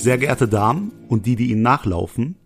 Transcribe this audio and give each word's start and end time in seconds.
Sehr 0.00 0.16
geehrte 0.16 0.48
Damen 0.48 0.92
und 1.08 1.26
die, 1.26 1.36
die 1.36 1.50
Ihnen 1.50 1.60
nachlaufen, 1.60 2.36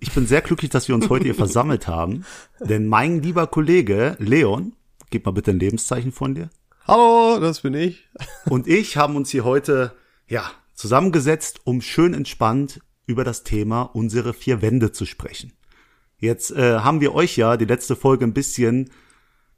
ich 0.00 0.12
bin 0.12 0.26
sehr 0.26 0.40
glücklich, 0.40 0.70
dass 0.70 0.88
wir 0.88 0.94
uns 0.94 1.10
heute 1.10 1.24
hier 1.24 1.34
versammelt 1.44 1.86
haben, 1.86 2.24
denn 2.58 2.86
mein 2.86 3.22
lieber 3.22 3.46
Kollege 3.48 4.16
Leon, 4.18 4.72
gib 5.10 5.26
mal 5.26 5.32
bitte 5.32 5.50
ein 5.50 5.58
Lebenszeichen 5.58 6.10
von 6.10 6.34
dir. 6.34 6.48
Hallo, 6.86 7.38
das 7.38 7.60
bin 7.60 7.74
ich. 7.74 8.08
Und 8.48 8.66
ich 8.66 8.96
haben 8.96 9.14
uns 9.14 9.28
hier 9.28 9.44
heute, 9.44 9.92
ja, 10.26 10.50
zusammengesetzt, 10.72 11.60
um 11.64 11.82
schön 11.82 12.14
entspannt 12.14 12.80
über 13.04 13.24
das 13.24 13.44
Thema 13.44 13.82
unsere 13.82 14.32
vier 14.32 14.62
Wände 14.62 14.90
zu 14.90 15.04
sprechen. 15.04 15.52
Jetzt 16.16 16.50
äh, 16.52 16.78
haben 16.78 17.02
wir 17.02 17.14
euch 17.14 17.36
ja 17.36 17.58
die 17.58 17.66
letzte 17.66 17.94
Folge 17.94 18.24
ein 18.24 18.32
bisschen 18.32 18.88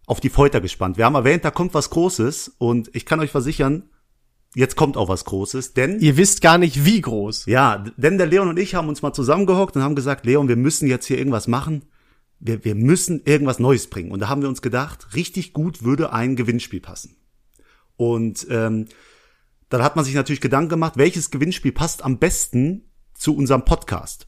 auf 0.06 0.18
die 0.18 0.28
Folter 0.28 0.60
gespannt. 0.60 0.96
Wir 0.96 1.04
haben 1.04 1.14
erwähnt, 1.14 1.44
da 1.44 1.52
kommt 1.52 1.72
was 1.72 1.90
Großes 1.90 2.56
und 2.58 2.90
ich 2.94 3.06
kann 3.06 3.20
euch 3.20 3.30
versichern, 3.30 3.90
jetzt 4.58 4.74
kommt 4.74 4.96
auch 4.96 5.08
was 5.08 5.24
Großes, 5.24 5.74
denn 5.74 6.00
Ihr 6.00 6.16
wisst 6.16 6.40
gar 6.40 6.58
nicht, 6.58 6.84
wie 6.84 7.00
groß. 7.00 7.46
ja, 7.46 7.84
denn 7.96 8.18
der 8.18 8.26
Leon 8.26 8.48
und 8.48 8.58
ich 8.58 8.74
haben 8.74 8.88
uns 8.88 9.02
mal 9.02 9.12
zusammengehockt 9.12 9.76
und 9.76 9.82
haben 9.82 9.94
gesagt, 9.94 10.26
Leon, 10.26 10.48
wir 10.48 10.56
müssen 10.56 10.88
jetzt 10.88 11.06
hier 11.06 11.16
irgendwas 11.16 11.46
machen. 11.46 11.84
Wir, 12.40 12.64
wir 12.64 12.74
müssen 12.74 13.22
irgendwas 13.24 13.60
Neues 13.60 13.88
bringen. 13.88 14.10
Und 14.10 14.18
da 14.20 14.28
haben 14.28 14.42
wir 14.42 14.48
uns 14.48 14.60
gedacht, 14.60 15.14
richtig 15.14 15.52
gut 15.52 15.84
würde 15.84 16.12
ein 16.12 16.34
Gewinnspiel 16.34 16.80
passen. 16.80 17.16
Und 17.96 18.46
ähm, 18.50 18.86
dann 19.68 19.82
hat 19.82 19.94
man 19.94 20.04
sich 20.04 20.14
natürlich 20.14 20.40
Gedanken 20.40 20.70
gemacht, 20.70 20.96
welches 20.96 21.30
Gewinnspiel 21.30 21.72
passt 21.72 22.04
am 22.04 22.18
besten 22.18 22.90
zu 23.14 23.36
unserem 23.36 23.64
Podcast. 23.64 24.26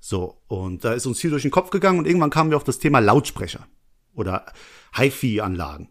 So, 0.00 0.42
und 0.48 0.84
da 0.84 0.94
ist 0.94 1.06
uns 1.06 1.20
viel 1.20 1.30
durch 1.30 1.42
den 1.42 1.50
Kopf 1.52 1.70
gegangen 1.70 1.98
und 2.00 2.06
irgendwann 2.06 2.30
kamen 2.30 2.50
wir 2.50 2.56
auf 2.56 2.64
das 2.64 2.78
Thema 2.78 2.98
Lautsprecher 2.98 3.68
oder 4.14 4.46
HiFi-Anlagen. 4.96 5.90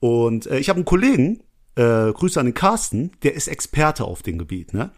Und 0.00 0.46
äh, 0.46 0.58
ich 0.58 0.68
habe 0.68 0.78
einen 0.78 0.84
Kollegen, 0.84 1.44
äh, 1.76 2.12
Grüße 2.12 2.38
an 2.38 2.46
den 2.46 2.54
Carsten, 2.54 3.12
der 3.22 3.34
ist 3.34 3.48
Experte 3.48 4.04
auf 4.04 4.22
dem 4.22 4.38
Gebiet, 4.38 4.74
ne? 4.74 4.90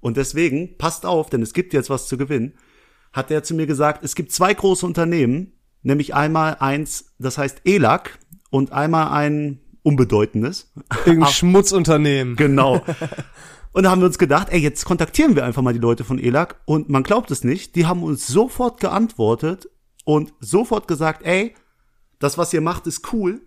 Und 0.00 0.16
deswegen, 0.16 0.76
passt 0.76 1.06
auf, 1.06 1.30
denn 1.30 1.40
es 1.40 1.54
gibt 1.54 1.72
jetzt 1.72 1.88
was 1.88 2.08
zu 2.08 2.18
gewinnen, 2.18 2.54
hat 3.12 3.30
er 3.30 3.42
zu 3.42 3.54
mir 3.54 3.66
gesagt, 3.66 4.04
es 4.04 4.14
gibt 4.14 4.32
zwei 4.32 4.52
große 4.52 4.84
Unternehmen, 4.84 5.52
nämlich 5.82 6.14
einmal 6.14 6.56
eins, 6.60 7.14
das 7.18 7.38
heißt 7.38 7.62
ELAC 7.64 8.18
und 8.50 8.72
einmal 8.72 9.08
ein 9.12 9.60
unbedeutendes. 9.82 10.72
Irgendein 11.06 11.30
Schmutzunternehmen. 11.32 12.36
Genau. 12.36 12.84
Und 13.72 13.82
da 13.82 13.90
haben 13.90 14.00
wir 14.00 14.06
uns 14.06 14.18
gedacht, 14.18 14.48
ey, 14.50 14.60
jetzt 14.60 14.84
kontaktieren 14.84 15.34
wir 15.34 15.44
einfach 15.44 15.60
mal 15.60 15.72
die 15.72 15.80
Leute 15.80 16.04
von 16.04 16.20
ELAC 16.20 16.60
und 16.64 16.90
man 16.90 17.02
glaubt 17.02 17.32
es 17.32 17.42
nicht, 17.42 17.74
die 17.74 17.86
haben 17.86 18.04
uns 18.04 18.28
sofort 18.28 18.78
geantwortet 18.78 19.68
und 20.04 20.32
sofort 20.38 20.86
gesagt, 20.86 21.24
ey, 21.24 21.56
das, 22.20 22.38
was 22.38 22.52
ihr 22.52 22.60
macht, 22.60 22.86
ist 22.86 23.12
cool 23.12 23.42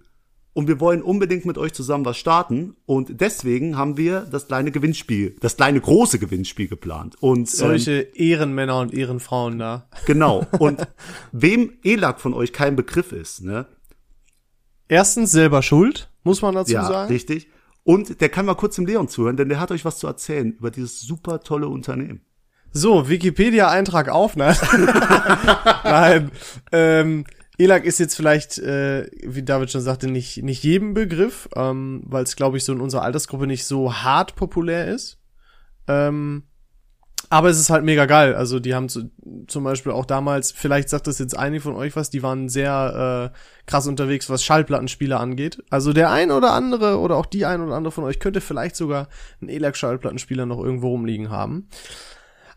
und 0.58 0.68
wir 0.68 0.80
wollen 0.80 1.04
unbedingt 1.04 1.46
mit 1.46 1.60
euch 1.60 1.72
zusammen 1.74 2.04
was 2.04 2.18
starten 2.18 2.76
und 2.88 3.22
deswegen 3.22 3.78
haben 3.78 3.96
wir 3.96 4.22
das 4.22 4.48
kleine 4.48 4.72
Gewinnspiel, 4.72 5.36
das 5.40 5.56
kleine 5.56 5.80
große 5.80 6.18
Gewinnspiel 6.18 6.68
geplant. 6.68 7.14
Und 7.22 7.42
ähm, 7.42 7.46
Solche 7.46 8.00
Ehrenmänner 8.16 8.80
und 8.80 8.92
Ehrenfrauen 8.92 9.60
da. 9.60 9.88
genau. 10.08 10.48
Und 10.58 10.88
wem 11.32 11.74
ELAC 11.84 12.20
von 12.20 12.34
euch 12.34 12.54
kein 12.54 12.76
Begriff 12.76 13.12
ist, 13.12 13.44
ne? 13.44 13.68
Erstens 14.88 15.32
selber 15.32 15.62
schuld, 15.62 16.10
muss 16.24 16.42
man 16.42 16.56
dazu 16.56 16.74
Ja, 16.74 16.86
sagen. 16.86 17.14
richtig. 17.14 17.50
Und 17.84 18.20
der 18.20 18.30
kann 18.30 18.48
mal 18.48 18.56
kurz 18.56 18.78
dem 18.78 18.88
Leon 18.88 19.08
zuhören, 19.10 19.38
denn 19.38 19.50
der 19.50 19.60
hat 19.60 19.70
euch 19.72 19.86
was 19.86 20.00
zu 20.00 20.08
erzählen 20.08 20.54
über 20.54 20.72
dieses 20.72 21.02
super 21.02 21.42
tolle 21.42 21.68
Unternehmen. 21.68 22.22
So, 22.72 23.08
Wikipedia-Eintrag 23.10 24.10
auf, 24.10 24.36
ne? 24.36 24.56
Nein. 25.84 26.32
Ähm, 26.72 27.26
ELAC 27.58 27.86
ist 27.86 28.00
jetzt 28.00 28.16
vielleicht, 28.16 28.60
äh, 28.60 29.10
wie 29.24 29.44
David 29.44 29.72
schon 29.72 29.82
sagte, 29.82 30.08
nicht, 30.08 30.44
nicht 30.44 30.64
jedem 30.64 30.94
Begriff, 30.94 31.50
ähm, 31.56 32.04
weil 32.06 32.24
es, 32.24 32.36
glaube 32.36 32.58
ich, 32.58 32.64
so 32.64 32.74
in 32.74 32.82
unserer 32.82 33.02
Altersgruppe 33.02 33.48
nicht 33.48 33.66
so 33.66 33.94
hart 33.94 34.36
populär 34.36 34.88
ist. 34.88 35.20
Ähm, 35.88 36.44
aber 37.30 37.50
es 37.50 37.60
ist 37.60 37.70
halt 37.70 37.84
mega 37.84 38.06
geil. 38.06 38.36
Also 38.36 38.60
die 38.60 38.74
haben 38.74 38.88
zu, 38.88 39.10
zum 39.48 39.64
Beispiel 39.64 39.92
auch 39.92 40.06
damals, 40.06 40.52
vielleicht 40.52 40.88
sagt 40.90 41.08
das 41.08 41.20
jetzt 41.20 41.38
einige 41.38 41.62
von 41.62 41.76
euch 41.76 41.96
was, 41.96 42.10
die 42.10 42.24
waren 42.24 42.48
sehr 42.48 43.34
äh, 43.34 43.38
krass 43.66 43.88
unterwegs, 43.88 44.30
was 44.30 44.44
Schallplattenspieler 44.44 45.20
angeht. 45.20 45.62
Also 45.70 45.92
der 45.94 46.12
ein 46.12 46.32
oder 46.32 46.54
andere 46.54 47.00
oder 47.00 47.18
auch 47.18 47.26
die 47.26 47.46
ein 47.46 47.62
oder 47.62 47.76
andere 47.76 47.92
von 47.92 48.06
euch 48.06 48.20
könnte 48.20 48.40
vielleicht 48.40 48.76
sogar 48.76 49.10
einen 49.42 49.50
ELAC-Schallplattenspieler 49.50 50.46
noch 50.46 50.64
irgendwo 50.64 50.90
rumliegen 50.90 51.30
haben. 51.30 51.68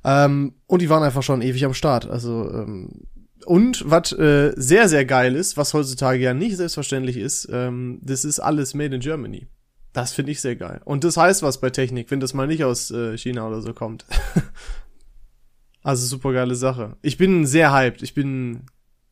Ähm, 0.05 0.55
und 0.66 0.83
die 0.83 0.89
waren 0.89 1.03
einfach 1.03 1.22
schon 1.22 1.43
ewig 1.43 1.65
am 1.65 1.75
Start. 1.75 2.09
Also 2.09 2.50
ähm, 2.53 3.06
und 3.47 3.89
was 3.89 4.12
äh, 4.12 4.53
sehr 4.56 4.89
sehr 4.89 5.05
geil 5.05 5.37
ist, 5.37 5.56
was 5.56 5.75
heutzutage 5.75 6.23
ja 6.23 6.34
nicht 6.34 6.56
selbstverständlich 6.56 7.17
ist, 7.17 7.49
ähm, 7.51 8.01
das 8.03 8.25
ist 8.25 8.41
alles 8.41 8.75
made 8.75 8.95
in 8.95 9.01
Germany. 9.01 9.47
Das 9.93 10.12
finde 10.12 10.33
ich 10.33 10.41
sehr 10.41 10.56
geil. 10.56 10.81
Und 10.84 11.05
das 11.05 11.17
heißt 11.17 11.43
was 11.43 11.61
bei 11.61 11.71
Technik, 11.71 12.11
wenn 12.11 12.21
das 12.21 12.34
mal 12.34 12.47
nicht 12.47 12.65
aus 12.65 12.91
äh, 12.91 13.17
China 13.19 13.49
oder 13.49 13.61
so 13.61 13.75
kommt. 13.75 14.06
also 15.83 16.06
super 16.06 16.33
geile 16.33 16.55
Sache. 16.55 16.97
Ich 17.03 17.17
bin 17.17 17.47
sehr 17.47 17.73
hyped. 17.73 18.03
Ich 18.03 18.15
bin 18.15 18.67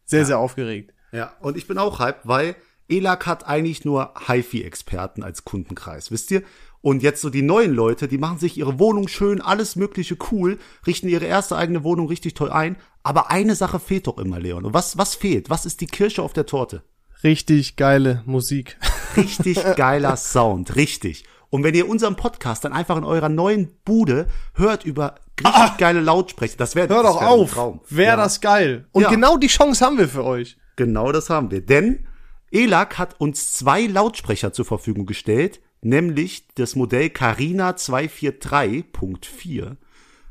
sehr 0.05 0.25
sehr 0.25 0.39
aufgeregt. 0.39 0.95
Ja, 1.13 1.33
und 1.41 1.57
ich 1.57 1.67
bin 1.67 1.79
auch 1.79 1.99
hyped, 1.99 2.27
weil 2.29 2.55
ELAC 2.89 3.27
hat 3.27 3.47
eigentlich 3.47 3.85
nur 3.85 4.15
HiFi-Experten 4.27 5.23
als 5.23 5.45
Kundenkreis, 5.45 6.11
wisst 6.11 6.31
ihr? 6.31 6.43
Und 6.81 7.03
jetzt 7.03 7.21
so 7.21 7.29
die 7.31 7.43
neuen 7.43 7.75
Leute, 7.75 8.07
die 8.09 8.19
machen 8.19 8.39
sich 8.39 8.57
ihre 8.57 8.79
Wohnung 8.79 9.09
schön, 9.09 9.41
alles 9.41 9.75
mögliche 9.77 10.17
cool, 10.31 10.59
richten 10.87 11.09
ihre 11.09 11.25
erste 11.25 11.57
eigene 11.57 11.83
Wohnung 11.83 12.07
richtig 12.09 12.35
toll 12.35 12.51
ein. 12.51 12.77
Aber 13.03 13.31
eine 13.31 13.55
Sache 13.57 13.81
fehlt 13.81 14.07
doch 14.07 14.19
immer, 14.19 14.39
Leon. 14.39 14.65
Und 14.65 14.75
was, 14.75 14.97
was 14.97 15.15
fehlt? 15.15 15.51
Was 15.51 15.67
ist 15.67 15.81
die 15.81 15.87
Kirsche 15.87 16.23
auf 16.23 16.33
der 16.33 16.47
Torte? 16.47 16.83
Richtig 17.25 17.75
geile 17.77 18.23
Musik. 18.27 18.77
Richtig 19.17 19.59
geiler 19.77 20.17
Sound, 20.17 20.77
richtig. 20.77 21.25
Und 21.51 21.65
wenn 21.65 21.75
ihr 21.75 21.89
unseren 21.89 22.15
Podcast 22.15 22.65
dann 22.65 22.73
einfach 22.73 22.97
in 22.97 23.05
eurer 23.05 23.29
neuen 23.31 23.73
Bude 23.85 24.27
hört 24.55 24.85
über 24.85 25.15
richtig 25.41 25.79
geile 25.79 26.01
Lautsprecher, 26.01 26.57
das 26.59 26.77
wäre 26.77 26.89
Hör 26.95 27.03
das 27.03 27.15
doch 27.15 27.21
wär 27.23 27.29
auf. 27.31 27.51
Traum. 27.53 27.81
Wäre 27.89 28.11
Ja. 28.11 28.17
das 28.17 28.41
geil. 28.41 28.87
Und 28.93 29.03
Ja. 29.03 29.11
genau 29.11 29.37
die 29.39 29.47
Chance 29.49 29.85
haben 29.85 29.99
wir 29.99 30.09
für 30.09 30.25
euch. 30.25 30.59
Genau 30.77 31.11
das 31.11 31.31
haben 31.31 31.51
wir. 31.51 31.65
Denn 31.65 32.07
ELAC 32.53 32.99
hat 32.99 33.19
uns 33.19 33.53
zwei 33.53 33.87
Lautsprecher 33.87 34.53
zur 34.53 34.65
Verfügung 34.67 35.07
gestellt, 35.07 35.61
nämlich 35.81 36.47
das 36.55 36.77
Modell 36.77 37.11
Carina 37.11 37.71
243.4. 37.71 39.77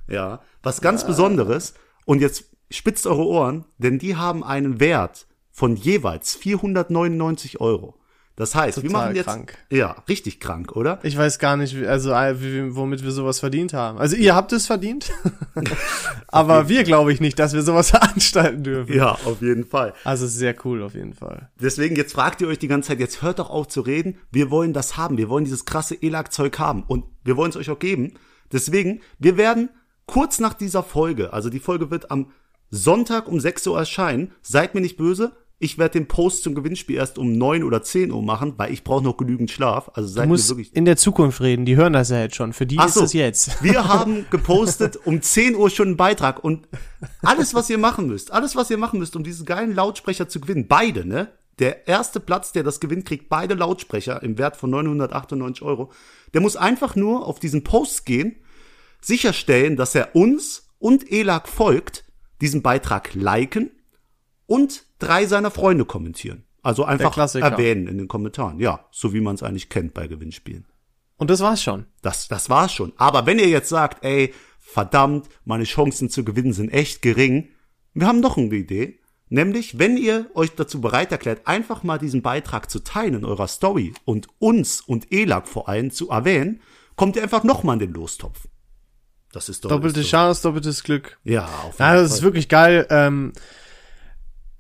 Ja, 0.08 0.42
was 0.64 0.80
ganz 0.82 1.06
Besonderes. 1.06 1.74
Und 2.06 2.22
jetzt 2.22 2.46
spitzt 2.70 3.08
eure 3.08 3.26
Ohren, 3.26 3.66
denn 3.78 4.00
die 4.00 4.16
haben 4.16 4.44
einen 4.44 4.80
Wert 4.80 5.28
von 5.52 5.76
jeweils 5.76 6.36
499 6.36 7.60
Euro. 7.60 8.00
Das 8.38 8.54
heißt, 8.54 8.84
wir 8.84 8.90
Total 8.90 9.06
machen 9.06 9.16
jetzt, 9.16 9.26
krank. 9.26 9.58
ja, 9.72 9.96
richtig 10.08 10.40
krank, 10.40 10.76
oder? 10.76 11.00
Ich 11.02 11.18
weiß 11.18 11.40
gar 11.40 11.58
nicht, 11.58 11.76
also 11.88 12.12
äh, 12.12 12.76
womit 12.76 13.04
wir 13.04 13.10
sowas 13.10 13.40
verdient 13.40 13.74
haben. 13.74 13.98
Also 13.98 14.16
ihr 14.16 14.36
habt 14.36 14.54
es 14.54 14.68
verdient, 14.68 15.12
aber 16.28 16.70
wir 16.70 16.84
glaube 16.84 17.12
ich 17.12 17.20
nicht, 17.20 17.40
dass 17.40 17.54
wir 17.54 17.64
sowas 17.64 17.90
veranstalten 17.98 18.62
dürfen. 18.62 18.94
Ja, 18.94 19.14
auf 19.26 19.42
jeden 19.42 19.66
Fall. 19.66 19.96
Also 20.04 20.28
sehr 20.28 20.56
cool 20.66 20.84
auf 20.84 20.94
jeden 20.94 21.16
Fall. 21.16 21.50
Deswegen, 21.60 21.96
jetzt 21.96 22.14
fragt 22.14 22.40
ihr 22.42 22.48
euch 22.48 22.60
die 22.60 22.68
ganze 22.68 22.90
Zeit, 22.90 23.00
jetzt 23.00 23.24
hört 23.24 23.40
doch 23.40 23.50
auf 23.50 23.70
zu 23.70 23.82
reden. 23.82 24.20
Wir 24.32 24.52
wollen 24.52 24.72
das 24.72 24.98
haben. 24.98 25.18
Wir 25.18 25.30
wollen 25.30 25.46
dieses 25.46 25.66
krasse 25.66 26.00
ELAC-Zeug 26.00 26.60
haben. 26.60 26.84
Und 26.84 27.06
wir 27.24 27.38
wollen 27.38 27.50
es 27.50 27.58
euch 27.58 27.72
auch 27.72 27.80
geben. 27.80 28.14
Deswegen, 28.52 29.02
wir 29.18 29.38
werden 29.38 29.70
kurz 30.06 30.40
nach 30.40 30.54
dieser 30.54 30.84
Folge, 30.84 31.34
also 31.34 31.50
die 31.50 31.60
Folge 31.60 31.90
wird 31.90 32.12
am 32.12 32.32
Sonntag 32.70 33.28
um 33.28 33.40
6 33.40 33.66
Uhr 33.66 33.80
erscheinen. 33.80 34.32
Seid 34.44 34.76
mir 34.76 34.82
nicht 34.82 34.96
böse. 34.98 35.36
Ich 35.60 35.80
werde 35.80 35.94
den 35.94 36.08
Post 36.08 36.44
zum 36.44 36.54
Gewinnspiel 36.54 36.98
erst 36.98 37.18
um 37.18 37.32
9 37.36 37.64
oder 37.64 37.82
10 37.82 38.12
Uhr 38.12 38.22
machen, 38.22 38.54
weil 38.58 38.72
ich 38.72 38.84
brauche 38.84 39.04
noch 39.04 39.18
genügend 39.18 39.50
Schlaf. 39.50 39.90
Also 39.96 40.08
Du 40.10 40.14
seid 40.14 40.26
mir 40.26 40.34
musst 40.34 40.50
wirklich. 40.50 40.76
in 40.76 40.86
der 40.86 40.98
Zukunft 40.98 41.42
reden, 41.42 41.66
die 41.66 41.76
hören 41.76 41.94
das 41.94 42.10
ja 42.10 42.22
jetzt 42.22 42.36
schon. 42.36 42.54
Für 42.54 42.68
die 42.68 42.78
Ach 42.78 42.86
ist 42.88 42.94
so. 42.94 43.04
es 43.04 43.14
jetzt. 43.14 43.64
Wir 43.64 43.88
haben 43.88 44.28
gepostet 44.30 45.00
um 45.06 45.20
10 45.20 45.56
Uhr 45.56 45.72
schon 45.72 45.88
einen 45.88 45.98
Beitrag 45.98 46.44
und 46.44 46.68
alles, 47.24 47.56
was 47.56 47.70
ihr 47.72 47.80
machen 47.80 48.06
müsst, 48.06 48.32
alles, 48.32 48.56
was 48.56 48.70
ihr 48.70 48.78
machen 48.78 49.00
müsst, 49.00 49.16
um 49.16 49.24
diesen 49.24 49.46
geilen 49.48 49.74
Lautsprecher 49.74 50.30
zu 50.30 50.40
gewinnen, 50.40 50.68
beide, 50.68 51.06
ne? 51.08 51.30
Der 51.58 51.88
erste 51.88 52.20
Platz, 52.20 52.52
der 52.52 52.62
das 52.62 52.80
gewinnt, 52.80 53.06
kriegt 53.06 53.30
beide 53.30 53.56
Lautsprecher 53.56 54.22
im 54.22 54.38
Wert 54.38 54.58
von 54.58 54.70
998 54.70 55.64
Euro. 55.64 55.92
Der 56.36 56.42
muss 56.42 56.56
einfach 56.56 56.96
nur 56.96 57.26
auf 57.26 57.40
diesen 57.40 57.64
Post 57.64 58.06
gehen, 58.06 58.36
sicherstellen, 59.02 59.76
dass 59.76 59.96
er 59.96 60.16
uns 60.16 60.70
und 60.78 61.12
ELAC 61.12 61.48
folgt, 61.48 62.06
diesen 62.42 62.62
Beitrag 62.62 63.16
liken 63.16 63.72
und 64.46 64.84
drei 65.00 65.26
seiner 65.26 65.52
Freunde 65.52 65.86
kommentieren. 65.86 66.44
Also 66.64 66.84
einfach 66.84 67.18
erwähnen 67.36 67.88
in 67.88 67.98
den 67.98 68.08
Kommentaren. 68.08 68.60
Ja, 68.60 68.86
so 68.92 69.14
wie 69.14 69.22
man 69.22 69.36
es 69.36 69.44
eigentlich 69.44 69.70
kennt 69.70 69.94
bei 69.94 70.08
Gewinnspielen. 70.08 70.66
Und 71.18 71.30
das 71.30 71.40
war's 71.40 71.64
schon. 71.64 71.86
Das, 72.02 72.28
das 72.28 72.50
war's 72.50 72.74
schon. 72.74 72.94
Aber 72.98 73.26
wenn 73.26 73.40
ihr 73.40 73.48
jetzt 73.48 73.70
sagt, 73.70 74.04
ey, 74.04 74.34
verdammt, 74.60 75.30
meine 75.46 75.64
Chancen 75.64 76.10
zu 76.10 76.24
gewinnen 76.26 76.54
sind 76.54 76.70
echt 76.70 77.02
gering, 77.02 77.50
wir 77.94 78.06
haben 78.08 78.20
noch 78.20 78.38
eine 78.38 78.54
Idee. 78.54 79.00
Nämlich, 79.30 79.78
wenn 79.80 79.98
ihr 79.98 80.30
euch 80.36 80.56
dazu 80.56 80.80
bereit 80.80 81.12
erklärt, 81.12 81.48
einfach 81.48 81.84
mal 81.84 81.98
diesen 81.98 82.22
Beitrag 82.22 82.70
zu 82.70 82.80
teilen 82.80 83.16
in 83.16 83.26
eurer 83.26 83.48
Story 83.48 83.94
und 84.06 84.28
uns 84.40 84.80
und 84.82 85.12
ELAG 85.12 85.48
vor 85.48 85.68
allem 85.68 85.92
zu 85.92 86.10
erwähnen, 86.10 86.62
kommt 86.96 87.16
ihr 87.16 87.24
einfach 87.24 87.44
nochmal 87.44 87.74
in 87.76 87.80
den 87.80 87.94
Lostopf. 87.94 88.48
Das 89.34 89.50
ist 89.50 89.66
doch 89.66 89.70
Doppelte 89.70 90.02
Chance, 90.04 90.44
doppeltes 90.44 90.84
Glück. 90.84 91.20
Ja, 91.24 91.46
auf 91.46 91.74
jeden 91.74 91.78
Ja, 91.80 91.96
das 91.96 92.12
ist 92.12 92.18
Fall. 92.20 92.24
wirklich 92.24 92.48
geil. 92.48 92.88
Ähm, 92.90 93.34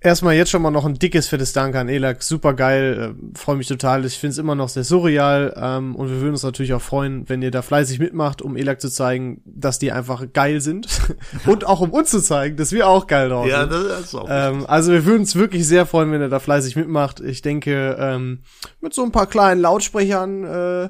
Erstmal 0.08 0.36
jetzt 0.36 0.52
schon 0.52 0.62
mal 0.62 0.72
noch 0.72 0.86
ein 0.86 0.94
dickes, 0.94 1.28
fettes 1.28 1.52
Dank 1.52 1.76
an 1.76 1.90
Elak. 1.90 2.24
Super 2.24 2.54
geil. 2.54 3.14
Äh, 3.34 3.38
Freue 3.38 3.58
mich 3.58 3.68
total. 3.68 4.06
Ich 4.06 4.18
finde 4.18 4.32
es 4.32 4.38
immer 4.38 4.56
noch 4.56 4.70
sehr 4.70 4.86
surreal. 4.86 5.54
Ähm, 5.58 5.98
und 5.98 6.08
wir 6.10 6.22
würden 6.22 6.32
uns 6.32 6.44
natürlich 6.44 6.74
auch 6.74 6.82
freuen, 6.82 7.28
wenn 7.28 7.42
ihr 7.42 7.52
da 7.52 7.62
fleißig 7.62 8.00
mitmacht, 8.00 8.42
um 8.42 8.56
Elak 8.56 8.80
zu 8.80 8.90
zeigen, 8.90 9.42
dass 9.46 9.80
die 9.80 9.92
einfach 9.92 10.26
geil 10.32 10.62
sind. 10.62 10.88
und 11.46 11.66
auch 11.68 11.82
um 11.82 11.90
uns 11.92 12.10
zu 12.10 12.22
zeigen, 12.22 12.56
dass 12.56 12.72
wir 12.72 12.88
auch 12.88 13.06
geil 13.08 13.28
drauf 13.28 13.48
Ja, 13.48 13.62
sind. 13.68 13.72
das 13.74 14.00
ist 14.06 14.16
auch. 14.16 14.28
Ähm, 14.30 14.66
also 14.66 14.94
wir 14.94 15.04
würden 15.06 15.20
uns 15.24 15.36
wirklich 15.36 15.68
sehr 15.68 15.86
freuen, 15.86 16.10
wenn 16.14 16.22
ihr 16.22 16.30
da 16.30 16.40
fleißig 16.40 16.78
mitmacht. 16.78 17.20
Ich 17.20 17.42
denke, 17.42 17.98
ähm, 18.00 18.44
mit 18.80 18.94
so 18.94 19.04
ein 19.04 19.12
paar 19.12 19.28
kleinen 19.28 19.60
Lautsprechern, 19.60 20.44
äh, 20.46 20.90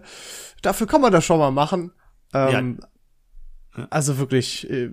dafür 0.61 0.85
kann 0.85 1.01
man 1.01 1.11
das 1.11 1.25
schon 1.25 1.39
mal 1.39 1.49
machen. 1.49 1.91
Ähm, 2.35 2.81
Also 3.89 4.17
wirklich, 4.17 4.69
äh, 4.69 4.89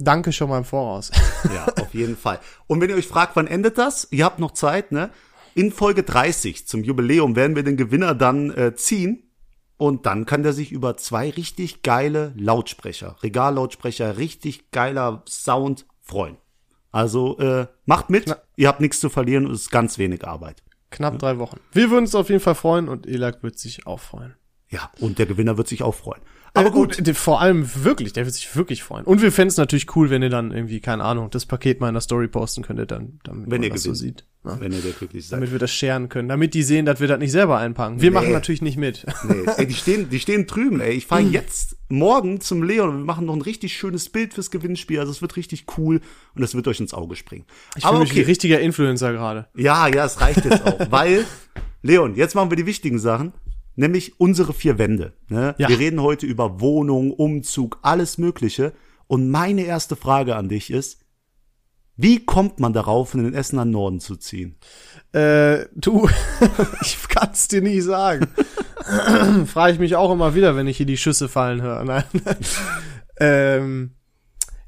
danke 0.00 0.32
schon 0.32 0.48
mal 0.50 0.58
im 0.58 0.64
Voraus. 0.64 1.10
Ja, 1.54 1.66
auf 1.82 1.94
jeden 1.94 2.16
Fall. 2.18 2.38
Und 2.66 2.80
wenn 2.80 2.90
ihr 2.90 2.96
euch 2.96 3.06
fragt, 3.08 3.34
wann 3.34 3.46
endet 3.46 3.78
das? 3.78 4.06
Ihr 4.10 4.24
habt 4.26 4.38
noch 4.38 4.50
Zeit, 4.50 4.92
ne? 4.92 5.08
In 5.54 5.72
Folge 5.72 6.02
30 6.02 6.66
zum 6.68 6.84
Jubiläum 6.84 7.34
werden 7.34 7.56
wir 7.56 7.62
den 7.62 7.76
Gewinner 7.78 8.14
dann 8.14 8.50
äh, 8.50 8.74
ziehen. 8.74 9.24
Und 9.78 10.04
dann 10.04 10.26
kann 10.26 10.42
der 10.42 10.52
sich 10.52 10.70
über 10.72 10.98
zwei 10.98 11.30
richtig 11.30 11.82
geile 11.82 12.34
Lautsprecher, 12.36 13.16
Regallautsprecher, 13.22 14.18
richtig 14.18 14.70
geiler 14.70 15.22
Sound 15.26 15.86
freuen. 16.02 16.36
Also 16.92 17.38
äh, 17.38 17.66
macht 17.86 18.10
mit, 18.10 18.26
Na- 18.26 18.36
ihr 18.56 18.68
habt 18.68 18.80
nichts 18.82 19.00
zu 19.00 19.08
verlieren 19.08 19.46
und 19.46 19.52
es 19.52 19.62
ist 19.62 19.70
ganz 19.70 19.96
wenig 19.96 20.26
Arbeit. 20.26 20.62
Knapp 20.90 21.18
drei 21.18 21.38
Wochen. 21.38 21.58
Wir 21.72 21.88
würden 21.90 22.04
uns 22.04 22.14
auf 22.14 22.28
jeden 22.28 22.40
Fall 22.42 22.54
freuen 22.56 22.88
und 22.88 23.06
Elak 23.06 23.42
wird 23.42 23.58
sich 23.58 23.86
auch 23.86 24.00
freuen. 24.00 24.34
Ja, 24.68 24.90
und 25.00 25.18
der 25.18 25.26
Gewinner 25.26 25.56
wird 25.56 25.68
sich 25.68 25.82
auch 25.82 25.94
freuen. 25.94 26.20
Aber 26.52 26.70
gut, 26.70 26.98
und, 26.98 27.16
vor 27.16 27.40
allem 27.40 27.68
wirklich, 27.84 28.12
der 28.12 28.24
wird 28.24 28.34
sich 28.34 28.54
wirklich 28.56 28.82
freuen. 28.82 29.04
Und 29.04 29.22
wir 29.22 29.30
fänden 29.30 29.50
es 29.50 29.56
natürlich 29.56 29.94
cool, 29.96 30.10
wenn 30.10 30.22
ihr 30.22 30.30
dann 30.30 30.50
irgendwie, 30.50 30.80
keine 30.80 31.04
Ahnung, 31.04 31.30
das 31.30 31.46
Paket 31.46 31.80
mal 31.80 31.88
in 31.88 31.94
der 31.94 32.00
Story 32.00 32.26
posten 32.28 32.62
könntet, 32.62 32.90
dann, 32.90 33.20
damit 33.24 33.50
Wenn 33.50 33.62
ihr 33.62 33.70
das 33.70 33.82
so 33.82 33.90
gewinnt. 33.92 33.98
sieht. 34.18 34.24
Ja. 34.42 34.58
wenn 34.58 34.72
ihr 34.72 34.82
wirklich 34.82 35.26
seid. 35.28 35.36
Damit 35.36 35.52
wir 35.52 35.58
das 35.58 35.70
scheren 35.70 36.08
können, 36.08 36.28
damit 36.28 36.54
die 36.54 36.62
sehen, 36.62 36.86
dass 36.86 36.98
wir 36.98 37.08
das 37.08 37.18
nicht 37.18 37.30
selber 37.30 37.58
einpacken. 37.58 38.00
Wir 38.00 38.10
machen 38.10 38.32
natürlich 38.32 38.62
nicht 38.62 38.78
mit. 38.78 39.04
Nee, 39.28 39.44
ey, 39.58 39.66
die 39.68 39.74
stehen, 39.74 40.08
die 40.08 40.18
stehen 40.18 40.46
drüben, 40.46 40.80
ey. 40.80 40.92
Ich 40.94 41.06
fahre 41.06 41.22
Mhm. 41.22 41.32
jetzt 41.32 41.76
morgen 41.90 42.40
zum 42.40 42.62
Leon 42.62 42.88
und 42.88 42.98
wir 42.98 43.04
machen 43.04 43.26
noch 43.26 43.34
ein 43.36 43.42
richtig 43.42 43.76
schönes 43.76 44.08
Bild 44.08 44.32
fürs 44.32 44.50
Gewinnspiel. 44.50 44.98
Also 44.98 45.12
es 45.12 45.20
wird 45.20 45.36
richtig 45.36 45.66
cool 45.76 46.00
und 46.34 46.42
es 46.42 46.54
wird 46.54 46.66
euch 46.68 46.80
ins 46.80 46.94
Auge 46.94 47.16
springen. 47.16 47.44
Ich 47.76 47.84
fühle 47.84 47.98
mich 48.00 48.14
wie 48.14 48.22
richtiger 48.22 48.60
Influencer 48.60 49.12
gerade. 49.12 49.46
Ja, 49.54 49.86
ja, 49.88 50.06
es 50.06 50.20
reicht 50.22 50.44
jetzt 50.46 50.64
auch, 50.66 50.86
weil, 50.90 51.26
Leon, 51.82 52.14
jetzt 52.16 52.34
machen 52.34 52.50
wir 52.50 52.56
die 52.56 52.66
wichtigen 52.66 52.98
Sachen, 52.98 53.34
nämlich 53.80 54.20
unsere 54.20 54.52
vier 54.52 54.78
Wände. 54.78 55.14
Ne? 55.28 55.54
Ja. 55.58 55.68
Wir 55.68 55.78
reden 55.78 56.02
heute 56.02 56.26
über 56.26 56.60
Wohnung, 56.60 57.12
Umzug, 57.12 57.78
alles 57.82 58.18
Mögliche. 58.18 58.72
Und 59.06 59.30
meine 59.30 59.62
erste 59.62 59.96
Frage 59.96 60.36
an 60.36 60.48
dich 60.48 60.70
ist, 60.70 61.00
wie 61.96 62.24
kommt 62.24 62.60
man 62.60 62.72
darauf, 62.72 63.14
in 63.14 63.24
den 63.24 63.34
Essener 63.34 63.64
Norden 63.64 64.00
zu 64.00 64.16
ziehen? 64.16 64.56
Äh, 65.12 65.66
du, 65.74 66.08
ich 66.82 66.98
kann's 67.08 67.48
dir 67.48 67.62
nicht 67.62 67.84
sagen. 67.84 68.28
Frage 69.46 69.72
ich 69.72 69.78
mich 69.78 69.96
auch 69.96 70.12
immer 70.12 70.34
wieder, 70.34 70.56
wenn 70.56 70.66
ich 70.66 70.76
hier 70.76 70.86
die 70.86 70.96
Schüsse 70.96 71.28
fallen 71.28 71.62
höre. 71.62 71.84
Nein. 71.84 72.04
ähm, 73.20 73.90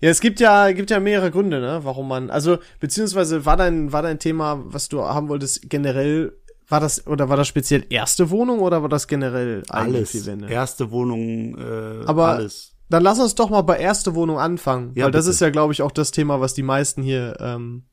ja, 0.01 0.11
es 0.11 0.21
gibt 0.21 0.41
ja, 0.41 0.73
gibt 0.73 0.91
ja 0.91 0.99
mehrere 0.99 1.31
Gründe, 1.31 1.61
ne, 1.61 1.81
warum 1.85 2.09
man, 2.09 2.29
also, 2.29 2.59
beziehungsweise 2.81 3.47
war 3.47 3.57
dein, 3.57 3.93
war 3.93 4.03
dein 4.03 4.19
Thema, 4.19 4.61
was 4.65 4.89
du 4.89 5.03
haben 5.03 5.29
wolltest, 5.29 5.71
generell, 5.71 6.37
war 6.73 6.81
das, 6.81 7.07
oder 7.07 7.29
war 7.29 7.37
das 7.37 7.47
speziell 7.49 7.85
erste 7.91 8.31
Wohnung 8.31 8.61
oder 8.61 8.81
war 8.83 8.89
das 8.89 9.07
generell 9.07 9.63
Alles. 9.69 10.15
Erste 10.27 10.91
Wohnung, 10.91 11.57
äh, 11.59 12.05
Aber- 12.07 12.29
alles. 12.29 12.71
Dann 12.89 13.03
lass 13.03 13.19
uns 13.21 13.35
doch 13.35 13.49
mal 13.49 13.63
bei 13.63 13.79
erste 13.79 14.15
Wohnung 14.15 14.39
anfangen, 14.39 14.93
Ja, 14.95 15.05
weil 15.05 15.13
das 15.13 15.25
bitte. 15.25 15.33
ist 15.35 15.41
ja, 15.41 15.51
glaube 15.51 15.73
ich, 15.73 15.81
auch 15.83 15.93
das 15.93 16.11
Thema, 16.11 16.41
was 16.41 16.53
die 16.55 16.63
meisten 16.63 17.03
hier 17.03 17.37
ähm, 17.41 17.85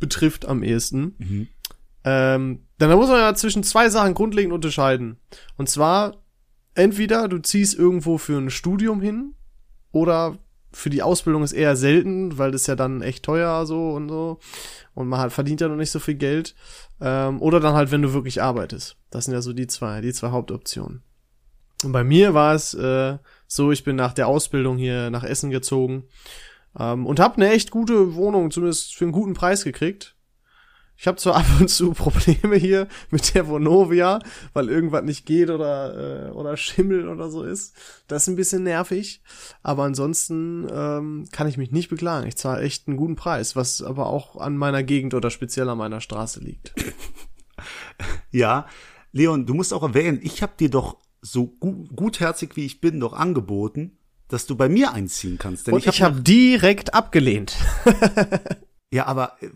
betrifft 0.00 0.46
am 0.46 0.62
ehesten. 0.62 1.14
Mhm. 1.18 1.48
Ähm, 2.04 2.66
dann 2.78 2.90
muss 2.98 3.08
man 3.08 3.18
ja 3.20 3.34
zwischen 3.34 3.62
zwei 3.62 3.88
Sachen 3.88 4.12
grundlegend 4.14 4.52
unterscheiden. 4.52 5.18
Und 5.56 5.68
zwar, 5.70 6.16
entweder 6.74 7.26
du 7.28 7.38
ziehst 7.38 7.74
irgendwo 7.78 8.18
für 8.18 8.38
ein 8.38 8.50
Studium 8.50 9.00
hin 9.00 9.34
oder 9.92 10.38
für 10.72 10.90
die 10.90 11.02
Ausbildung 11.02 11.42
ist 11.42 11.52
eher 11.52 11.76
selten, 11.76 12.38
weil 12.38 12.50
das 12.50 12.66
ja 12.66 12.76
dann 12.76 13.02
echt 13.02 13.24
teuer 13.24 13.64
so 13.66 13.90
und 13.90 14.08
so. 14.08 14.38
Und 14.94 15.08
man 15.08 15.20
halt 15.20 15.32
verdient 15.32 15.60
ja 15.60 15.68
noch 15.68 15.76
nicht 15.76 15.90
so 15.90 15.98
viel 15.98 16.16
Geld. 16.16 16.54
Ähm, 17.00 17.40
oder 17.40 17.60
dann 17.60 17.74
halt, 17.74 17.90
wenn 17.90 18.02
du 18.02 18.12
wirklich 18.12 18.42
arbeitest. 18.42 18.96
Das 19.10 19.24
sind 19.24 19.34
ja 19.34 19.40
so 19.40 19.52
die 19.52 19.66
zwei, 19.66 20.00
die 20.00 20.12
zwei 20.12 20.30
Hauptoptionen. 20.30 21.02
Und 21.84 21.92
bei 21.92 22.02
mir 22.02 22.34
war 22.34 22.54
es 22.54 22.74
äh, 22.74 23.18
so, 23.46 23.70
ich 23.70 23.84
bin 23.84 23.96
nach 23.96 24.12
der 24.12 24.26
Ausbildung 24.26 24.78
hier 24.78 25.10
nach 25.10 25.22
Essen 25.22 25.50
gezogen 25.50 26.04
ähm, 26.78 27.06
und 27.06 27.20
habe 27.20 27.36
eine 27.36 27.50
echt 27.50 27.70
gute 27.70 28.14
Wohnung, 28.14 28.50
zumindest 28.50 28.96
für 28.96 29.04
einen 29.04 29.12
guten 29.12 29.34
Preis 29.34 29.62
gekriegt. 29.62 30.16
Ich 30.98 31.06
habe 31.06 31.16
zwar 31.16 31.36
ab 31.36 31.46
und 31.60 31.68
zu 31.68 31.92
Probleme 31.92 32.56
hier 32.56 32.88
mit 33.10 33.34
der 33.34 33.48
Vonovia, 33.48 34.18
weil 34.52 34.68
irgendwas 34.68 35.04
nicht 35.04 35.24
geht 35.24 35.48
oder 35.48 36.28
äh, 36.28 36.30
oder 36.32 36.56
Schimmel 36.56 37.08
oder 37.08 37.30
so 37.30 37.44
ist. 37.44 37.74
Das 38.08 38.24
ist 38.24 38.28
ein 38.28 38.36
bisschen 38.36 38.64
nervig, 38.64 39.22
aber 39.62 39.84
ansonsten 39.84 40.66
ähm, 40.70 41.26
kann 41.30 41.46
ich 41.46 41.56
mich 41.56 41.70
nicht 41.70 41.88
beklagen. 41.88 42.26
Ich 42.26 42.36
zahle 42.36 42.62
echt 42.62 42.88
einen 42.88 42.96
guten 42.96 43.16
Preis, 43.16 43.54
was 43.54 43.80
aber 43.80 44.06
auch 44.06 44.36
an 44.36 44.56
meiner 44.56 44.82
Gegend 44.82 45.14
oder 45.14 45.30
speziell 45.30 45.68
an 45.68 45.78
meiner 45.78 46.00
Straße 46.00 46.40
liegt. 46.40 46.74
Ja, 48.30 48.66
Leon, 49.10 49.46
du 49.46 49.54
musst 49.54 49.72
auch 49.74 49.82
erwähnen, 49.82 50.20
ich 50.22 50.42
habe 50.42 50.52
dir 50.56 50.70
doch 50.70 50.98
so 51.22 51.48
gu 51.58 51.88
gutherzig 51.94 52.54
wie 52.54 52.64
ich 52.64 52.80
bin 52.80 53.00
doch 53.00 53.14
angeboten, 53.14 53.98
dass 54.28 54.46
du 54.46 54.54
bei 54.54 54.68
mir 54.68 54.92
einziehen 54.92 55.38
kannst. 55.38 55.66
Denn 55.66 55.74
Und 55.74 55.84
ich 55.84 56.02
habe 56.02 56.14
habe 56.14 56.22
direkt 56.22 56.94
abgelehnt. 56.94 57.56
ja, 58.90 59.06
aber 59.06 59.32
äh, 59.40 59.48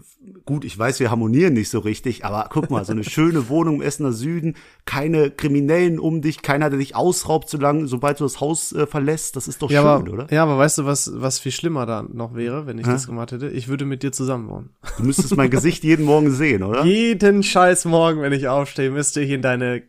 gut, 0.45 0.65
ich 0.65 0.79
weiß, 0.79 1.01
wir 1.01 1.11
harmonieren 1.11 1.55
nicht 1.55 1.71
so 1.71 1.79
richtig, 1.79 2.25
aber 2.25 2.49
guck 2.51 2.71
mal, 2.71 2.85
so 2.85 2.93
eine 2.93 3.03
schöne 3.05 3.49
Wohnung 3.49 3.77
im 3.77 3.83
Essener 3.83 4.13
Süden, 4.13 4.57
keine 4.85 5.31
Kriminellen 5.31 5.99
um 5.99 6.21
dich, 6.21 6.43
keiner, 6.43 6.69
der 6.69 6.79
dich 6.79 6.95
ausraubt, 6.95 7.49
solange, 7.49 7.87
sobald 7.87 8.21
du 8.21 8.25
das 8.25 8.41
Haus 8.41 8.73
äh, 8.73 8.87
verlässt, 8.87 9.37
das 9.37 9.49
ist 9.49 9.63
doch 9.63 9.71
Ja, 9.71 9.81
schön, 9.81 9.89
aber, 9.89 10.13
oder? 10.13 10.27
ja, 10.31 10.43
aber 10.43 10.59
weißt 10.59 10.79
du, 10.79 10.85
was, 10.85 11.11
was 11.15 11.39
viel 11.39 11.53
schlimmer 11.53 11.87
da 11.87 12.03
noch 12.03 12.35
wäre, 12.35 12.67
wenn 12.67 12.79
ich 12.79 12.87
das 12.87 13.07
gemacht 13.07 13.33
hätte? 13.33 13.49
Ich 13.49 13.69
würde 13.69 13.85
mit 13.87 14.03
dir 14.03 14.13
zusammen 14.13 14.49
wohnen. 14.49 14.71
Du 14.99 15.05
müsstest 15.05 15.37
mein 15.37 15.51
Gesicht 15.51 15.83
jeden 15.83 16.05
Morgen 16.05 16.31
sehen, 16.31 16.63
oder? 16.63 16.85
Jeden 16.93 17.43
scheiß 17.43 17.87
Morgen, 17.87 18.21
wenn 18.21 18.33
ich 18.35 18.49
aufstehe, 18.49 18.91
müsste 18.91 19.23
ich 19.23 19.31
in 19.31 19.41
deine, 19.41 19.83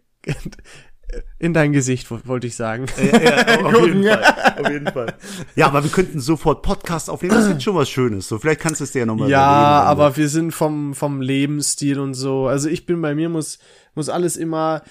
in 1.39 1.53
dein 1.53 1.71
Gesicht, 1.73 2.09
wo- 2.11 2.19
wollte 2.25 2.47
ich 2.47 2.55
sagen. 2.55 2.85
Ja, 2.97 3.21
ja, 3.21 3.65
auf, 3.65 3.85
jeden 3.85 4.03
Fall, 4.03 4.23
auf 4.61 4.69
jeden 4.69 4.87
Fall. 4.91 5.13
Ja, 5.55 5.67
aber 5.67 5.83
wir 5.83 5.91
könnten 5.91 6.19
sofort 6.19 6.61
Podcast 6.61 7.09
aufnehmen. 7.09 7.35
Das 7.35 7.47
wird 7.47 7.61
schon 7.63 7.75
was 7.75 7.89
Schönes. 7.89 8.27
So, 8.27 8.39
vielleicht 8.39 8.61
kannst 8.61 8.79
du 8.79 8.83
es 8.85 8.91
dir 8.91 8.99
ja 8.99 9.05
nochmal 9.05 9.29
Ja, 9.29 9.39
überlegen, 9.81 9.89
aber 9.89 10.17
wir 10.17 10.29
sind 10.29 10.51
vom, 10.51 10.93
vom 10.93 11.21
Lebensstil 11.21 11.99
und 11.99 12.13
so. 12.13 12.47
Also 12.47 12.69
ich 12.69 12.85
bin 12.85 13.01
bei 13.01 13.15
mir 13.15 13.29
muss, 13.29 13.59
muss 13.95 14.09
alles 14.09 14.37
immer, 14.37 14.81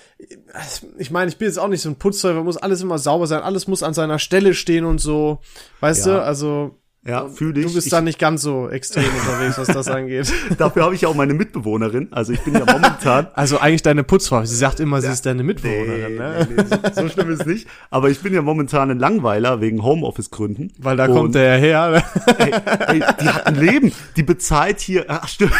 ich 0.98 1.10
meine, 1.10 1.28
ich 1.30 1.38
bin 1.38 1.48
jetzt 1.48 1.58
auch 1.58 1.68
nicht 1.68 1.82
so 1.82 1.88
ein 1.88 1.96
Putzteufel, 1.96 2.42
muss 2.44 2.56
alles 2.56 2.80
immer 2.82 2.98
sauber 2.98 3.26
sein, 3.26 3.40
alles 3.42 3.66
muss 3.66 3.82
an 3.82 3.94
seiner 3.94 4.18
Stelle 4.18 4.54
stehen 4.54 4.84
und 4.84 4.98
so. 4.98 5.40
Weißt 5.80 6.06
Ja. 6.06 6.14
du, 6.18 6.22
also 6.22 6.78
ja, 7.04 7.28
fühl 7.28 7.52
dich. 7.52 7.66
du 7.66 7.74
bist 7.74 7.88
ich, 7.88 7.90
da 7.90 8.00
nicht 8.00 8.18
ganz 8.18 8.42
so 8.42 8.68
extrem 8.68 9.04
unterwegs, 9.04 9.58
was 9.58 9.66
das 9.66 9.88
angeht. 9.90 10.32
Dafür 10.56 10.84
habe 10.84 10.94
ich 10.94 11.00
ja 11.00 11.08
auch 11.08 11.14
meine 11.14 11.34
Mitbewohnerin. 11.34 12.08
Also 12.12 12.32
ich 12.32 12.40
bin 12.40 12.54
ja 12.54 12.60
momentan. 12.60 13.26
Also 13.34 13.58
eigentlich 13.58 13.82
deine 13.82 14.04
Putzfrau. 14.04 14.44
Sie 14.44 14.54
sagt 14.56 14.78
immer, 14.78 15.00
sie 15.00 15.08
ist 15.08 15.26
deine 15.26 15.42
Mitbewohnerin, 15.42 16.16
ne? 16.16 16.46
nee, 16.48 16.62
nee, 16.62 16.92
so, 16.94 17.02
so 17.02 17.08
schlimm 17.08 17.30
ist 17.30 17.46
nicht. 17.46 17.66
Aber 17.90 18.10
ich 18.10 18.20
bin 18.20 18.32
ja 18.34 18.42
momentan 18.42 18.90
ein 18.90 18.98
Langweiler 18.98 19.60
wegen 19.60 19.82
Homeoffice-Gründen. 19.82 20.72
Weil 20.78 20.96
da 20.96 21.06
Und, 21.06 21.14
kommt 21.14 21.34
der 21.34 21.56
her. 21.56 21.90
Ne? 21.90 22.04
Ey, 22.38 22.52
ey, 22.98 23.02
die 23.20 23.28
hat 23.28 23.46
ein 23.46 23.56
Leben. 23.56 23.92
Die 24.16 24.22
bezahlt 24.22 24.80
hier. 24.80 25.06
Ach, 25.08 25.26
stimmt. 25.26 25.52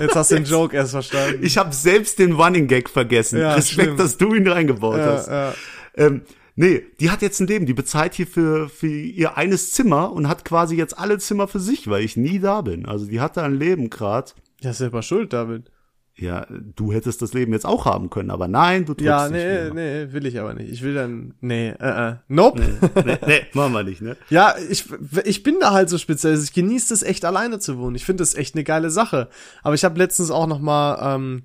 Jetzt 0.00 0.16
hast 0.16 0.30
du 0.30 0.36
den 0.36 0.44
Joke 0.44 0.74
erst 0.74 0.92
verstanden. 0.92 1.40
Ich 1.42 1.58
habe 1.58 1.74
selbst 1.74 2.18
den 2.18 2.32
Running 2.32 2.66
Gag 2.66 2.88
vergessen. 2.88 3.38
Ja, 3.40 3.54
Respekt, 3.54 3.82
stimmt. 3.82 4.00
dass 4.00 4.16
du 4.16 4.34
ihn 4.34 4.48
reingebaut 4.48 5.00
hast. 5.00 5.28
ja, 5.28 5.48
ja. 5.48 5.54
Ähm, 5.96 6.22
nee, 6.54 6.82
die 7.00 7.10
hat 7.10 7.22
jetzt 7.22 7.40
ein 7.40 7.46
Leben. 7.46 7.66
Die 7.66 7.74
bezahlt 7.74 8.14
hier 8.14 8.26
für, 8.26 8.68
für 8.68 8.86
ihr 8.88 9.36
eines 9.36 9.72
Zimmer 9.72 10.12
und 10.12 10.28
hat 10.28 10.44
quasi 10.44 10.76
jetzt 10.76 10.98
alle 10.98 11.18
Zimmer 11.18 11.48
für 11.48 11.60
sich, 11.60 11.88
weil 11.88 12.04
ich 12.04 12.16
nie 12.16 12.38
da 12.38 12.60
bin. 12.62 12.86
Also 12.86 13.06
die 13.06 13.20
hat 13.20 13.36
da 13.36 13.44
ein 13.44 13.58
Leben 13.58 13.90
grad. 13.90 14.34
Ja, 14.60 14.70
ist 14.70 14.78
selber 14.78 15.02
schuld, 15.02 15.32
David. 15.32 15.70
Ja, 16.14 16.46
du 16.50 16.92
hättest 16.92 17.22
das 17.22 17.32
Leben 17.32 17.54
jetzt 17.54 17.64
auch 17.64 17.86
haben 17.86 18.10
können, 18.10 18.30
aber 18.30 18.46
nein, 18.46 18.84
du 18.84 18.92
drückst 18.92 19.06
Ja, 19.06 19.28
nicht 19.28 19.32
nee, 19.32 19.70
mehr. 19.70 20.04
nee, 20.06 20.12
will 20.12 20.26
ich 20.26 20.38
aber 20.38 20.52
nicht. 20.52 20.70
Ich 20.70 20.82
will 20.82 20.92
dann, 20.92 21.34
nee, 21.40 21.70
äh, 21.70 22.10
äh, 22.10 22.16
nope. 22.28 22.60
nee, 23.06 23.18
nee, 23.26 23.40
machen 23.54 23.72
wir 23.72 23.82
nicht, 23.82 24.02
ne? 24.02 24.18
Ja, 24.28 24.54
ich, 24.68 24.84
ich 25.24 25.42
bin 25.42 25.56
da 25.58 25.72
halt 25.72 25.88
so 25.88 25.96
speziell. 25.96 26.38
Ich 26.38 26.52
genieße 26.52 26.92
es 26.92 27.02
echt 27.02 27.24
alleine 27.24 27.60
zu 27.60 27.78
wohnen. 27.78 27.96
Ich 27.96 28.04
finde 28.04 28.20
das 28.20 28.34
echt 28.34 28.54
eine 28.54 28.62
geile 28.62 28.90
Sache. 28.90 29.30
Aber 29.62 29.74
ich 29.74 29.84
habe 29.84 29.98
letztens 29.98 30.30
auch 30.30 30.46
noch 30.46 30.60
mal 30.60 31.14
ähm, 31.16 31.44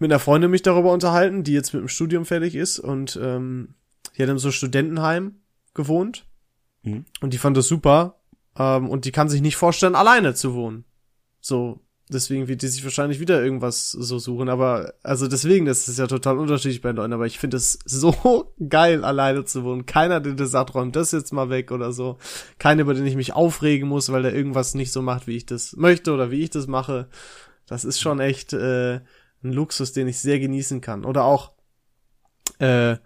mit 0.00 0.10
einer 0.10 0.18
Freundin 0.18 0.50
mich 0.50 0.62
darüber 0.62 0.92
unterhalten, 0.92 1.44
die 1.44 1.52
jetzt 1.52 1.72
mit 1.72 1.82
dem 1.82 1.88
Studium 1.88 2.24
fertig 2.24 2.56
ist 2.56 2.80
und 2.80 3.18
ähm, 3.22 3.74
die 4.16 4.22
hat 4.22 4.28
in 4.28 4.38
so 4.38 4.48
einem 4.48 4.52
Studentenheim 4.52 5.36
gewohnt 5.74 6.26
Mhm. 6.82 7.04
und 7.20 7.34
die 7.34 7.38
fand 7.38 7.58
das 7.58 7.68
super 7.68 8.20
ähm, 8.56 8.88
und 8.88 9.04
die 9.04 9.12
kann 9.12 9.28
sich 9.28 9.42
nicht 9.42 9.56
vorstellen, 9.56 9.94
alleine 9.94 10.34
zu 10.34 10.54
wohnen. 10.54 10.84
So 11.40 11.80
deswegen 12.12 12.48
wird 12.48 12.62
die 12.62 12.68
sich 12.68 12.84
wahrscheinlich 12.84 13.20
wieder 13.20 13.42
irgendwas 13.42 13.90
so 13.90 14.18
suchen. 14.18 14.48
Aber, 14.48 14.94
also 15.02 15.28
deswegen, 15.28 15.66
das 15.66 15.88
ist 15.88 15.98
ja 15.98 16.06
total 16.06 16.38
unterschiedlich 16.38 16.80
bei 16.80 16.90
den 16.90 16.96
Leuten. 16.96 17.12
Aber 17.12 17.26
ich 17.26 17.38
finde 17.38 17.56
es 17.56 17.78
so 17.84 18.52
geil, 18.68 19.04
alleine 19.04 19.44
zu 19.44 19.64
wohnen. 19.64 19.86
Keiner, 19.86 20.20
der 20.20 20.34
das 20.34 20.50
sagt, 20.50 20.74
räumt 20.74 20.96
das 20.96 21.12
jetzt 21.12 21.32
mal 21.32 21.50
weg 21.50 21.70
oder 21.70 21.92
so. 21.92 22.18
Keiner, 22.58 22.82
über 22.82 22.94
den 22.94 23.06
ich 23.06 23.16
mich 23.16 23.32
aufregen 23.32 23.88
muss, 23.88 24.10
weil 24.12 24.22
der 24.22 24.34
irgendwas 24.34 24.74
nicht 24.74 24.92
so 24.92 25.02
macht, 25.02 25.26
wie 25.26 25.36
ich 25.36 25.46
das 25.46 25.76
möchte 25.76 26.12
oder 26.12 26.30
wie 26.30 26.42
ich 26.42 26.50
das 26.50 26.66
mache. 26.66 27.08
Das 27.66 27.84
ist 27.84 28.00
schon 28.00 28.20
echt 28.20 28.52
äh, 28.52 28.96
ein 29.42 29.52
Luxus, 29.52 29.92
den 29.92 30.08
ich 30.08 30.18
sehr 30.18 30.40
genießen 30.40 30.80
kann. 30.80 31.04
Oder 31.04 31.24
auch, 31.24 31.52
äh, 32.58 32.96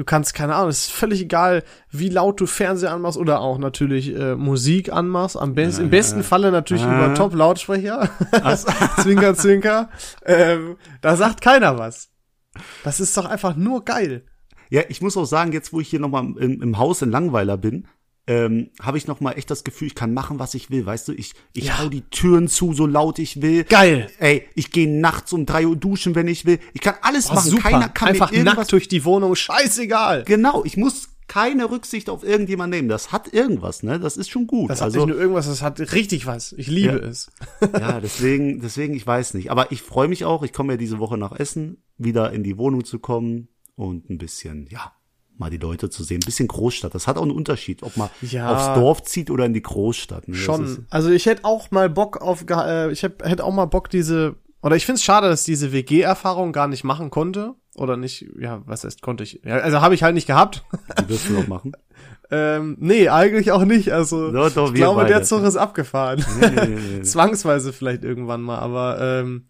Du 0.00 0.06
kannst, 0.06 0.32
keine 0.32 0.54
Ahnung, 0.54 0.70
es 0.70 0.86
ist 0.86 0.92
völlig 0.92 1.20
egal, 1.20 1.62
wie 1.90 2.08
laut 2.08 2.40
du 2.40 2.46
Fernseher 2.46 2.90
anmachst 2.90 3.18
oder 3.18 3.42
auch 3.42 3.58
natürlich 3.58 4.16
äh, 4.16 4.34
Musik 4.34 4.90
anmachst. 4.90 5.36
Am 5.36 5.54
besten, 5.54 5.82
Im 5.82 5.90
besten 5.90 6.22
Falle 6.22 6.50
natürlich 6.50 6.84
äh. 6.84 6.86
über 6.86 7.12
Top-Lautsprecher. 7.12 8.08
zwinker, 9.02 9.34
zwinker. 9.34 9.90
Ähm, 10.24 10.78
da 11.02 11.16
sagt 11.16 11.42
keiner 11.42 11.76
was. 11.76 12.08
Das 12.82 12.98
ist 12.98 13.14
doch 13.14 13.26
einfach 13.26 13.56
nur 13.56 13.84
geil. 13.84 14.24
Ja, 14.70 14.84
ich 14.88 15.02
muss 15.02 15.18
auch 15.18 15.26
sagen, 15.26 15.52
jetzt 15.52 15.70
wo 15.74 15.80
ich 15.80 15.90
hier 15.90 16.00
nochmal 16.00 16.32
im, 16.38 16.62
im 16.62 16.78
Haus 16.78 17.02
in 17.02 17.10
Langweiler 17.10 17.58
bin, 17.58 17.86
ähm, 18.26 18.70
habe 18.80 18.98
ich 18.98 19.06
noch 19.06 19.20
mal 19.20 19.32
echt 19.32 19.50
das 19.50 19.64
Gefühl, 19.64 19.88
ich 19.88 19.94
kann 19.94 20.14
machen, 20.14 20.38
was 20.38 20.54
ich 20.54 20.70
will, 20.70 20.86
weißt 20.86 21.08
du? 21.08 21.12
Ich, 21.12 21.32
ich 21.52 21.64
Ja. 21.66 21.78
hau 21.78 21.88
die 21.88 22.02
Türen 22.02 22.46
zu, 22.48 22.72
so 22.72 22.86
laut 22.86 23.18
ich 23.18 23.42
will. 23.42 23.64
Geil. 23.64 24.08
Ey, 24.18 24.46
ich 24.54 24.70
gehe 24.70 24.88
nachts 24.88 25.32
um 25.32 25.46
drei 25.46 25.66
Uhr 25.66 25.76
duschen, 25.76 26.14
wenn 26.14 26.28
ich 26.28 26.44
will. 26.46 26.58
Ich 26.72 26.80
kann 26.80 26.94
alles 27.02 27.30
Oh, 27.30 27.34
machen. 27.34 27.50
super. 27.50 27.70
Keiner 27.70 27.88
kann 27.88 28.08
einfach 28.08 28.30
mir 28.30 28.38
irgendwas 28.38 28.56
nackt 28.58 28.72
durch 28.72 28.88
die 28.88 29.04
Wohnung, 29.04 29.34
scheißegal. 29.34 30.24
Genau, 30.24 30.64
ich 30.64 30.76
muss 30.76 31.08
keine 31.26 31.70
Rücksicht 31.70 32.10
auf 32.10 32.24
irgendjemand 32.24 32.72
nehmen. 32.72 32.88
Das 32.88 33.12
hat 33.12 33.32
irgendwas, 33.32 33.82
ne? 33.84 34.00
Das 34.00 34.16
ist 34.16 34.30
schon 34.30 34.46
gut. 34.48 34.68
Das 34.70 34.80
hat 34.80 34.86
also, 34.86 34.98
nicht 34.98 35.08
nur 35.08 35.18
irgendwas, 35.20 35.46
das 35.46 35.62
hat 35.62 35.78
richtig 35.92 36.26
was. 36.26 36.52
Ich 36.52 36.66
liebe 36.66 37.00
Ja. 37.02 37.08
es. 37.08 37.30
ja, 37.60 38.00
deswegen, 38.02 38.60
deswegen, 38.60 38.94
ich 38.94 39.06
weiß 39.06 39.34
nicht. 39.34 39.50
Aber 39.50 39.70
ich 39.72 39.80
freue 39.82 40.08
mich 40.08 40.24
auch. 40.24 40.42
Ich 40.42 40.52
komme 40.52 40.72
ja 40.72 40.76
diese 40.76 40.98
Woche 40.98 41.16
nach 41.18 41.32
Essen, 41.38 41.82
wieder 41.98 42.32
in 42.32 42.42
die 42.42 42.58
Wohnung 42.58 42.84
zu 42.84 42.98
kommen 42.98 43.48
und 43.76 44.10
ein 44.10 44.18
bisschen, 44.18 44.66
ja, 44.70 44.92
mal 45.40 45.50
die 45.50 45.56
Leute 45.58 45.90
zu 45.90 46.04
sehen. 46.04 46.18
Ein 46.22 46.26
bisschen 46.26 46.46
Großstadt. 46.46 46.94
Das 46.94 47.06
hat 47.08 47.16
auch 47.18 47.22
einen 47.22 47.30
Unterschied, 47.32 47.82
ob 47.82 47.96
man 47.96 48.08
Ja. 48.20 48.52
aufs 48.54 48.78
Dorf 48.78 49.02
zieht 49.02 49.30
oder 49.30 49.46
in 49.46 49.54
die 49.54 49.62
Großstadt. 49.62 50.28
Ne? 50.28 50.34
Schon. 50.36 50.86
Also 50.90 51.10
ich 51.10 51.26
hätte 51.26 51.44
auch 51.44 51.70
mal 51.72 51.90
Bock 51.90 52.20
auf, 52.22 52.44
äh, 52.48 52.92
ich 52.92 53.02
hätte 53.02 53.44
auch 53.44 53.52
mal 53.52 53.64
Bock 53.64 53.90
diese, 53.90 54.36
oder 54.62 54.76
ich 54.76 54.86
finde 54.86 54.98
es 54.98 55.02
schade, 55.04 55.28
dass 55.28 55.42
diese 55.42 55.72
WG-Erfahrung 55.72 56.52
gar 56.52 56.68
nicht 56.68 56.84
machen 56.84 57.10
konnte. 57.10 57.54
Oder 57.76 57.96
nicht, 57.96 58.26
ja, 58.38 58.62
was 58.66 58.84
heißt 58.84 59.00
konnte 59.00 59.24
ich? 59.24 59.40
Ja, 59.44 59.56
also 59.58 59.80
habe 59.80 59.94
ich 59.94 60.02
halt 60.02 60.14
nicht 60.14 60.26
gehabt. 60.26 60.64
Die 61.00 61.08
wirst 61.08 61.28
du 61.28 61.32
noch 61.32 61.46
machen. 61.48 61.72
ähm, 62.30 62.76
nee, 62.80 63.08
eigentlich 63.08 63.52
auch 63.52 63.64
nicht. 63.64 63.92
Also 63.92 64.30
Doch, 64.32 64.50
doch, 64.52 64.68
ich 64.68 64.74
glaube, 64.74 65.02
beide. 65.02 65.14
der 65.14 65.22
Zug 65.22 65.42
ist 65.44 65.56
abgefahren. 65.56 66.22
Nee, 66.40 66.50
nee, 66.50 66.78
nee. 66.96 67.02
Zwangsweise 67.02 67.72
vielleicht 67.72 68.02
irgendwann 68.04 68.42
mal, 68.42 68.58
aber 68.58 69.00
ähm, 69.00 69.46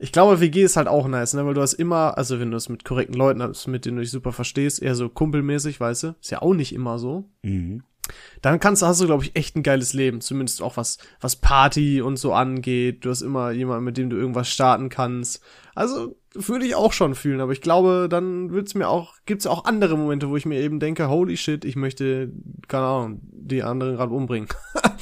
ich 0.00 0.12
glaube, 0.12 0.40
WG 0.40 0.62
ist 0.62 0.76
halt 0.76 0.88
auch 0.88 1.06
nice, 1.06 1.34
ne? 1.34 1.44
Weil 1.44 1.54
du 1.54 1.60
hast 1.60 1.74
immer, 1.74 2.16
also 2.16 2.40
wenn 2.40 2.50
du 2.50 2.56
es 2.56 2.70
mit 2.70 2.84
korrekten 2.84 3.14
Leuten 3.14 3.42
hast, 3.42 3.66
mit 3.66 3.84
denen 3.84 3.98
du 3.98 4.02
dich 4.02 4.10
super 4.10 4.32
verstehst, 4.32 4.80
eher 4.80 4.94
so 4.94 5.10
kumpelmäßig, 5.10 5.78
weißt 5.78 6.02
du, 6.04 6.14
ist 6.20 6.30
ja 6.30 6.40
auch 6.40 6.54
nicht 6.54 6.74
immer 6.74 6.98
so. 6.98 7.28
Mhm. 7.42 7.82
Dann 8.40 8.58
kannst 8.60 8.80
du, 8.80 8.86
hast 8.86 9.00
du, 9.00 9.06
glaube 9.06 9.24
ich, 9.24 9.36
echt 9.36 9.56
ein 9.56 9.62
geiles 9.62 9.92
Leben. 9.92 10.22
Zumindest 10.22 10.62
auch 10.62 10.78
was, 10.78 10.98
was 11.20 11.36
Party 11.36 12.00
und 12.00 12.16
so 12.16 12.32
angeht. 12.32 13.04
Du 13.04 13.10
hast 13.10 13.20
immer 13.20 13.50
jemanden, 13.50 13.84
mit 13.84 13.98
dem 13.98 14.10
du 14.10 14.16
irgendwas 14.16 14.48
starten 14.48 14.88
kannst. 14.88 15.42
Also, 15.74 16.16
würde 16.32 16.64
ich 16.64 16.74
auch 16.74 16.92
schon 16.92 17.14
fühlen, 17.14 17.40
aber 17.40 17.52
ich 17.52 17.60
glaube, 17.60 18.08
dann 18.08 18.50
wird's 18.52 18.74
mir 18.74 18.88
auch, 18.88 19.14
gibt's 19.26 19.46
auch 19.46 19.64
andere 19.64 19.96
Momente, 19.98 20.28
wo 20.28 20.36
ich 20.36 20.46
mir 20.46 20.60
eben 20.60 20.80
denke, 20.80 21.08
holy 21.08 21.36
shit, 21.36 21.64
ich 21.64 21.76
möchte, 21.76 22.32
keine 22.68 22.84
Ahnung, 22.84 23.20
die 23.22 23.62
anderen 23.62 23.96
gerade 23.96 24.14
umbringen. 24.14 24.48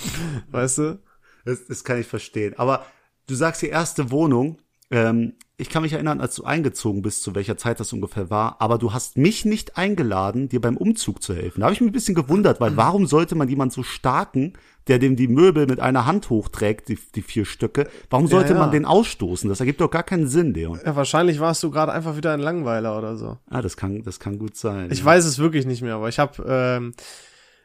weißt 0.50 0.78
du? 0.78 0.99
Das, 1.45 1.67
das 1.67 1.85
kann 1.85 2.00
ich 2.00 2.07
verstehen. 2.07 2.55
Aber 2.59 2.85
du 3.28 3.35
sagst 3.35 3.62
die 3.62 3.69
erste 3.69 4.11
Wohnung. 4.11 4.59
Ähm, 4.90 5.35
ich 5.61 5.71
kann 5.71 5.83
mich 5.83 5.92
erinnern, 5.92 6.21
als 6.21 6.37
du 6.37 6.45
eingezogen 6.45 7.02
bist, 7.02 7.23
zu 7.25 7.35
welcher 7.35 7.57
Zeit 7.57 7.80
das 7.80 7.92
ungefähr 7.92 8.30
war. 8.30 8.61
Aber 8.61 8.78
du 8.78 8.92
hast 8.92 9.16
mich 9.16 9.45
nicht 9.45 9.76
eingeladen, 9.76 10.49
dir 10.49 10.61
beim 10.61 10.76
Umzug 10.76 11.21
zu 11.21 11.35
helfen. 11.35 11.61
Da 11.61 11.66
habe 11.66 11.75
ich 11.75 11.80
mich 11.80 11.90
ein 11.90 11.92
bisschen 11.92 12.14
gewundert, 12.14 12.61
weil 12.61 12.76
warum 12.76 13.07
sollte 13.07 13.35
man 13.35 13.49
jemand 13.49 13.73
so 13.73 13.83
starken, 13.83 14.52
der 14.87 15.00
dem 15.00 15.16
die 15.16 15.26
Möbel 15.26 15.66
mit 15.66 15.80
einer 15.80 16.07
Hand 16.07 16.30
hochträgt, 16.30 16.88
die, 16.88 16.99
die 17.14 17.23
vier 17.23 17.45
Stücke, 17.45 17.88
warum 18.09 18.28
sollte 18.28 18.52
ja. 18.52 18.59
man 18.59 18.71
den 18.71 18.85
ausstoßen? 18.85 19.50
Das 19.50 19.59
ergibt 19.59 19.80
doch 19.80 19.90
gar 19.90 20.04
keinen 20.04 20.28
Sinn, 20.28 20.54
Leon. 20.54 20.80
Ja, 20.85 20.95
wahrscheinlich 20.95 21.40
warst 21.40 21.62
du 21.64 21.71
gerade 21.73 21.92
einfach 21.92 22.16
wieder 22.16 22.33
ein 22.33 22.40
Langweiler 22.40 22.97
oder 22.97 23.16
so. 23.16 23.38
Ah, 23.50 23.61
das 23.61 23.76
kann, 23.76 24.02
das 24.04 24.21
kann 24.21 24.38
gut 24.38 24.57
sein. 24.57 24.90
Ich 24.92 25.04
weiß 25.04 25.25
es 25.25 25.38
wirklich 25.40 25.66
nicht 25.66 25.83
mehr, 25.83 25.97
aber 25.97 26.09
ich 26.09 26.21
habe 26.21 26.45
ähm, 26.47 26.95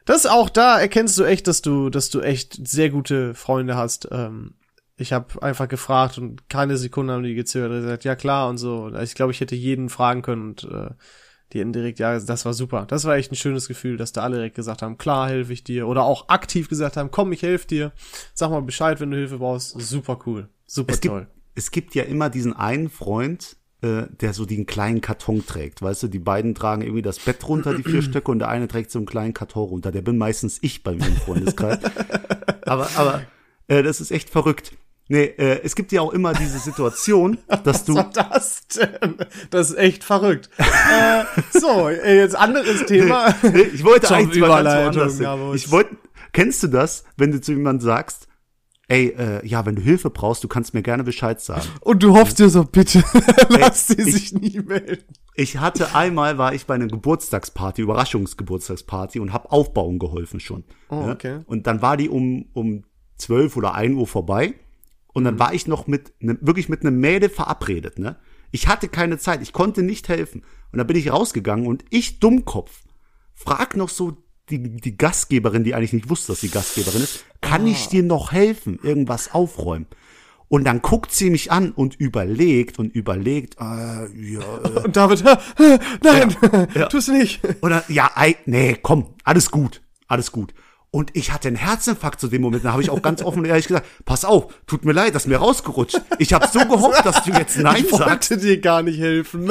das 0.05 0.25
auch 0.25 0.49
da 0.49 0.79
erkennst 0.79 1.17
du 1.19 1.23
echt, 1.23 1.47
dass 1.47 1.61
du, 1.61 1.91
dass 1.91 2.09
du 2.09 2.21
echt 2.21 2.67
sehr 2.67 2.89
gute 2.89 3.35
Freunde 3.35 3.75
hast. 3.75 4.07
Ähm, 4.11 4.55
ich 4.95 5.11
habe 5.11 5.41
einfach 5.41 5.67
gefragt 5.67 6.17
und 6.17 6.49
keine 6.49 6.77
Sekunde 6.77 7.13
haben 7.13 7.23
die 7.23 7.35
gezögert. 7.35 7.71
Die 7.71 7.81
gesagt, 7.81 8.03
ja 8.03 8.15
klar 8.15 8.49
und 8.49 8.57
so. 8.57 8.93
Ich 9.01 9.15
glaube, 9.15 9.31
ich 9.31 9.41
hätte 9.41 9.55
jeden 9.55 9.89
fragen 9.89 10.21
können 10.21 10.49
und 10.49 10.63
äh, 10.65 10.91
die 11.51 11.59
hätten 11.59 11.73
direkt, 11.73 11.99
ja, 11.99 12.19
das 12.19 12.45
war 12.45 12.53
super. 12.53 12.85
Das 12.87 13.05
war 13.05 13.15
echt 13.15 13.31
ein 13.31 13.35
schönes 13.35 13.67
Gefühl, 13.67 13.97
dass 13.97 14.11
da 14.11 14.21
alle 14.21 14.37
direkt 14.37 14.55
gesagt 14.55 14.81
haben, 14.81 14.97
klar, 14.97 15.29
helfe 15.29 15.53
ich 15.53 15.63
dir. 15.63 15.87
Oder 15.87 16.03
auch 16.03 16.29
aktiv 16.29 16.69
gesagt 16.69 16.97
haben, 16.97 17.11
komm, 17.11 17.31
ich 17.31 17.41
helfe 17.43 17.67
dir. 17.67 17.91
Sag 18.33 18.49
mal 18.49 18.61
Bescheid, 18.61 18.99
wenn 18.99 19.11
du 19.11 19.17
Hilfe 19.17 19.37
brauchst. 19.37 19.79
Super 19.79 20.19
cool. 20.25 20.49
Super 20.65 20.93
es 20.93 21.01
gibt, 21.01 21.13
toll. 21.13 21.27
es 21.55 21.71
gibt 21.71 21.95
ja 21.95 22.03
immer 22.03 22.29
diesen 22.29 22.53
einen 22.53 22.89
Freund, 22.89 23.57
äh, 23.81 24.03
der 24.21 24.33
so 24.33 24.45
den 24.45 24.65
kleinen 24.65 25.01
Karton 25.01 25.45
trägt. 25.45 25.81
Weißt 25.81 26.03
du, 26.03 26.07
die 26.07 26.19
beiden 26.19 26.55
tragen 26.55 26.81
irgendwie 26.81 27.01
das 27.01 27.19
Bett 27.19 27.47
runter, 27.47 27.75
die 27.75 27.83
vier 27.83 28.01
Stöcke, 28.03 28.31
und 28.31 28.39
der 28.39 28.49
eine 28.49 28.67
trägt 28.67 28.89
so 28.89 28.99
einen 28.99 29.05
kleinen 29.05 29.33
Karton 29.33 29.69
runter. 29.69 29.91
Der 29.91 30.01
bin 30.01 30.17
meistens 30.17 30.57
ich 30.61 30.83
bei 30.83 30.93
mir 30.93 31.05
im 31.05 31.17
Freundeskreis. 31.17 31.79
aber, 32.65 32.89
aber, 32.95 33.23
äh, 33.67 33.83
das 33.83 34.01
ist 34.01 34.11
echt 34.11 34.29
verrückt. 34.29 34.71
Nee, 35.13 35.25
äh, 35.37 35.61
es 35.63 35.75
gibt 35.75 35.91
ja 35.91 36.01
auch 36.01 36.11
immer 36.11 36.33
diese 36.33 36.57
Situation, 36.57 37.37
dass 37.63 37.85
du. 37.85 37.93
Was 37.93 38.15
war 38.15 38.29
das 38.31 38.67
denn? 38.69 39.15
Das 39.51 39.69
ist 39.69 39.77
echt 39.77 40.03
verrückt. 40.03 40.49
äh, 40.57 41.23
so, 41.51 41.87
äh, 41.87 42.17
jetzt 42.17 42.35
anderes 42.35 42.87
Thema. 42.87 43.35
Nee, 43.43 43.61
ich 43.61 43.83
wollte 43.83 44.07
Zur 44.07 44.17
eigentlich 44.17 44.41
mal 44.41 44.63
ganz 44.63 44.97
woanders 44.97 45.19
hin. 45.19 45.53
Ich 45.53 45.69
wollte, 45.69 45.97
kennst 46.31 46.63
du 46.63 46.67
das, 46.67 47.03
wenn 47.15 47.31
du 47.31 47.39
zu 47.39 47.51
jemandem 47.51 47.85
sagst, 47.85 48.27
ey, 48.87 49.09
äh, 49.09 49.45
ja, 49.45 49.67
wenn 49.67 49.75
du 49.75 49.83
Hilfe 49.83 50.09
brauchst, 50.09 50.43
du 50.43 50.47
kannst 50.47 50.73
mir 50.73 50.81
gerne 50.81 51.03
Bescheid 51.03 51.39
sagen. 51.39 51.67
Und 51.81 52.01
du 52.01 52.17
hoffst 52.17 52.39
dir 52.39 52.49
so, 52.49 52.63
bitte, 52.63 53.03
lass 53.49 53.89
sie 53.89 54.01
ich- 54.01 54.13
sich 54.15 54.33
nie 54.33 54.61
melden. 54.61 55.03
Ich 55.35 55.59
hatte 55.59 55.93
einmal, 55.93 56.39
war 56.39 56.55
ich 56.55 56.65
bei 56.65 56.73
einer 56.73 56.87
Geburtstagsparty, 56.87 57.83
Überraschungsgeburtstagsparty 57.83 59.19
und 59.19 59.31
hab 59.31 59.51
aufbauen 59.51 59.99
geholfen 59.99 60.39
schon. 60.39 60.63
Oh, 60.89 61.05
ne? 61.05 61.11
okay. 61.11 61.39
Und 61.45 61.67
dann 61.67 61.83
war 61.83 61.97
die 61.97 62.09
um, 62.09 62.45
um 62.53 62.83
12 63.17 63.57
oder 63.57 63.75
1 63.75 63.95
Uhr 63.95 64.07
vorbei 64.07 64.55
und 65.13 65.23
dann 65.23 65.39
war 65.39 65.53
ich 65.53 65.67
noch 65.67 65.87
mit, 65.87 66.13
ne, 66.19 66.37
wirklich 66.41 66.69
mit 66.69 66.81
einem 66.81 66.99
Mädel 66.99 67.29
verabredet, 67.29 67.99
ne? 67.99 68.17
Ich 68.51 68.67
hatte 68.67 68.87
keine 68.87 69.17
Zeit, 69.17 69.41
ich 69.41 69.51
konnte 69.51 69.81
nicht 69.81 70.09
helfen. 70.09 70.43
Und 70.71 70.77
dann 70.77 70.85
bin 70.85 70.95
ich 70.97 71.11
rausgegangen 71.11 71.65
und 71.65 71.83
ich, 71.89 72.19
Dummkopf, 72.19 72.81
frag 73.33 73.75
noch 73.75 73.89
so 73.89 74.17
die, 74.49 74.61
die 74.77 74.95
Gastgeberin, 74.97 75.63
die 75.63 75.73
eigentlich 75.73 75.93
nicht 75.93 76.09
wusste, 76.09 76.33
dass 76.33 76.41
sie 76.41 76.49
Gastgeberin 76.49 77.01
ist, 77.01 77.25
kann 77.41 77.63
Ah. 77.65 77.69
ich 77.69 77.87
dir 77.87 78.03
noch 78.03 78.31
helfen, 78.31 78.79
irgendwas 78.83 79.33
aufräumen? 79.33 79.87
Und 80.49 80.65
dann 80.65 80.83
guckt 80.83 81.11
sie 81.11 81.31
mich 81.31 81.51
an 81.51 81.71
und 81.71 81.95
überlegt 81.95 82.77
und 82.77 82.93
überlegt, 82.93 83.55
äh, 83.59 83.63
ja, 83.63 84.41
äh, 84.63 84.79
Und 84.85 84.95
David, 84.95 85.25
äh, 85.25 85.37
äh, 85.75 85.79
nein, 86.03 86.35
ja. 86.75 86.85
tu's 86.89 87.07
nicht. 87.07 87.41
oder 87.63 87.83
ja, 87.87 88.11
ei, 88.13 88.35
nee, 88.45 88.77
komm, 88.79 89.15
alles 89.23 89.49
gut, 89.49 89.81
alles 90.07 90.31
gut. 90.31 90.53
Und 90.95 91.09
ich 91.15 91.33
hatte 91.33 91.47
einen 91.47 91.57
Herzinfarkt 91.57 92.19
zu 92.21 92.27
dem 92.27 92.43
Moment. 92.43 92.63
Da 92.63 92.71
habe 92.71 92.83
ich 92.83 92.91
auch 92.91 93.01
ganz 93.01 93.23
offen 93.23 93.39
und 93.39 93.45
ehrlich 93.45 93.65
gesagt, 93.65 93.87
pass 94.05 94.23
auf, 94.23 94.53
tut 94.67 94.85
mir 94.85 94.91
leid, 94.91 95.15
das 95.15 95.23
ist 95.23 95.27
mir 95.27 95.37
rausgerutscht. 95.37 95.99
Ich 96.19 96.33
habe 96.33 96.47
so 96.47 96.59
gehofft, 96.59 97.03
dass 97.03 97.23
du 97.23 97.31
jetzt 97.31 97.57
Nein 97.57 97.83
ich 97.83 97.89
sagst. 97.89 98.29
wollte 98.29 98.37
dir 98.37 98.61
gar 98.61 98.83
nicht 98.83 98.99
helfen. 98.99 99.49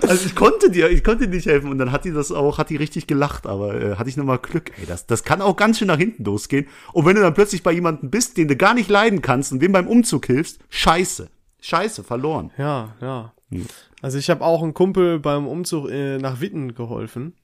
Also 0.00 0.26
ich 0.26 0.34
konnte 0.34 0.70
dir, 0.70 0.90
ich 0.90 1.04
konnte 1.04 1.28
dir 1.28 1.34
nicht 1.34 1.46
helfen. 1.46 1.70
Und 1.70 1.76
dann 1.78 1.92
hat 1.92 2.04
die 2.04 2.12
das 2.12 2.32
auch, 2.32 2.56
hat 2.56 2.70
die 2.70 2.76
richtig 2.76 3.06
gelacht. 3.06 3.46
Aber 3.46 3.74
äh, 3.74 3.96
hatte 3.96 4.08
ich 4.08 4.16
nochmal 4.16 4.38
Glück. 4.38 4.72
Ey, 4.78 4.86
das, 4.86 5.06
das 5.06 5.22
kann 5.22 5.42
auch 5.42 5.56
ganz 5.56 5.78
schön 5.78 5.88
nach 5.88 5.98
hinten 5.98 6.24
losgehen. 6.24 6.66
Und 6.92 7.04
wenn 7.04 7.16
du 7.16 7.22
dann 7.22 7.34
plötzlich 7.34 7.62
bei 7.62 7.72
jemandem 7.72 8.10
bist, 8.10 8.36
den 8.38 8.48
du 8.48 8.56
gar 8.56 8.72
nicht 8.72 8.88
leiden 8.88 9.20
kannst 9.22 9.52
und 9.52 9.60
dem 9.60 9.72
beim 9.72 9.86
Umzug 9.86 10.26
hilfst, 10.26 10.60
scheiße. 10.70 11.28
Scheiße, 11.60 12.04
verloren. 12.04 12.52
Ja, 12.56 12.94
ja. 13.00 13.34
Also 14.02 14.16
ich 14.18 14.30
habe 14.30 14.44
auch 14.44 14.62
einen 14.62 14.74
Kumpel 14.74 15.18
beim 15.18 15.46
Umzug 15.46 15.90
äh, 15.90 16.18
nach 16.18 16.40
Witten 16.40 16.74
geholfen. 16.74 17.34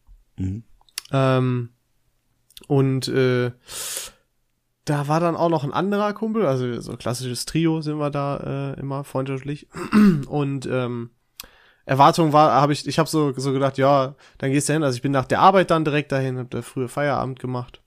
Ähm, 1.13 1.69
und 2.67 3.09
äh, 3.09 3.53
da 4.85 5.09
war 5.09 5.21
dann 5.21 5.37
auch 5.37 5.51
noch 5.51 5.65
ein 5.65 5.73
anderer 5.73 6.13
Kumpel, 6.13 6.47
also 6.47 6.81
so 6.81 6.97
klassisches 6.97 7.47
Trio 7.47 7.81
sind 7.81 7.99
wir 7.99 8.11
da 8.11 8.75
äh, 8.75 8.81
immer 8.81 9.05
freundschaftlich. 9.05 9.69
Und 10.27 10.67
ähm, 10.67 11.11
Erwartung 11.85 12.33
war, 12.33 12.53
habe 12.53 12.73
ich, 12.73 12.87
ich 12.87 12.99
habe 12.99 13.09
so 13.09 13.33
so 13.37 13.53
gedacht, 13.53 13.79
ja, 13.79 14.15
dann 14.39 14.51
gehst 14.51 14.69
du 14.69 14.73
hin. 14.73 14.83
Also 14.83 14.97
ich 14.97 15.03
bin 15.03 15.13
nach 15.13 15.27
der 15.27 15.41
Arbeit 15.41 15.71
dann 15.71 15.85
direkt 15.85 16.13
dahin, 16.13 16.39
hab 16.39 16.51
da 16.51 16.63
früher 16.63 16.89
Feierabend 16.89 17.39
gemacht. 17.39 17.83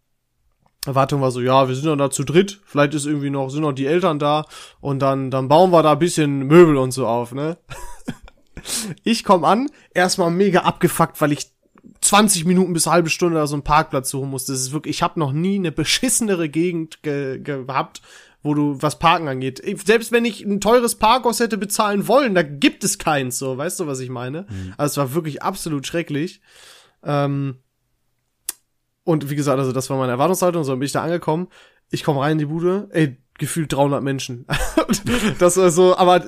Erwartung 0.86 1.22
war 1.22 1.32
so, 1.32 1.42
ja, 1.42 1.68
wir 1.68 1.75
sind 1.75 1.88
dann 1.88 1.98
da 1.98 2.10
zu 2.10 2.24
dritt, 2.24 2.60
vielleicht 2.65 2.94
ist 2.94 3.06
irgendwie 3.06 3.30
noch, 3.30 3.50
sind 3.50 3.62
noch 3.62 3.72
die 3.72 3.86
Eltern 3.86 4.20
da 4.20 4.46
und 4.82 5.00
dann, 5.00 5.32
dann 5.32 5.48
bauen 5.48 5.72
wir 5.72 5.82
da 5.82 5.94
ein 5.94 6.00
bisschen 6.00 6.39
Möbel 6.39 6.77
und 6.77 6.92
so 6.92 7.08
auf, 7.08 7.34
ne? 7.34 7.58
Ich 9.03 9.25
komm 9.25 9.44
an, 9.44 9.70
erstmal 9.94 10.32
mega 10.32 10.62
abgefuckt, 10.62 11.20
weil 11.20 11.34
ich 11.34 11.52
20 12.03 12.45
Minuten 12.45 12.74
bis 12.74 12.88
halbe 12.88 13.10
Stunde 13.10 13.38
da 13.38 13.48
so 13.48 13.55
einen 13.55 13.63
Parkplatz 13.63 14.10
suchen 14.10 14.29
musste. 14.29 14.51
Das 14.51 14.62
ist 14.62 14.74
wirklich, 14.74 14.98
ich 14.98 15.03
habe 15.03 15.19
noch 15.19 15.31
nie 15.31 15.55
eine 15.55 15.72
beschissenere 15.72 16.50
Gegend 16.50 17.01
ge 17.01 17.39
gehabt, 17.39 18.01
wo 18.41 18.53
du 18.53 18.81
was 18.81 19.00
Parken 19.00 19.27
angeht. 19.27 19.62
Selbst 19.86 20.12
wenn 20.12 20.25
ich 20.25 20.41
ein 20.41 20.60
teures 20.60 20.95
Parkhaus 20.95 21.39
hätte 21.39 21.57
bezahlen 21.57 22.07
wollen, 22.07 22.36
da 22.36 22.43
gibt 22.43 22.83
es 22.83 22.98
keins 22.98 23.39
so, 23.39 23.57
weißt 23.57 23.79
du, 23.79 23.88
was 23.88 24.01
ich 24.01 24.10
meine? 24.10 24.45
Mhm. 24.50 24.74
Also 24.77 24.93
es 24.93 24.98
war 24.98 25.15
wirklich 25.15 25.41
absolut 25.41 25.88
schrecklich. 25.88 26.41
Ähm, 27.03 27.60
und 29.05 29.29
wie 29.29 29.36
gesagt, 29.36 29.60
also 29.60 29.72
das 29.72 29.89
war 29.89 29.98
meine 29.98 30.12
Erwartungshaltung, 30.12 30.63
so 30.63 30.74
bin 30.74 30.83
ich 30.83 30.91
da 30.91 31.03
angekommen. 31.03 31.48
Ich 31.89 32.03
komme 32.03 32.22
rein 32.22 32.33
in 32.33 32.38
die 32.39 32.45
Bude, 32.45 32.89
ey, 32.91 33.17
gefühlt 33.39 33.73
300 33.73 34.03
Menschen. 34.03 34.45
das 35.39 35.57
war 35.57 35.71
so, 35.71 35.97
aber 35.97 36.23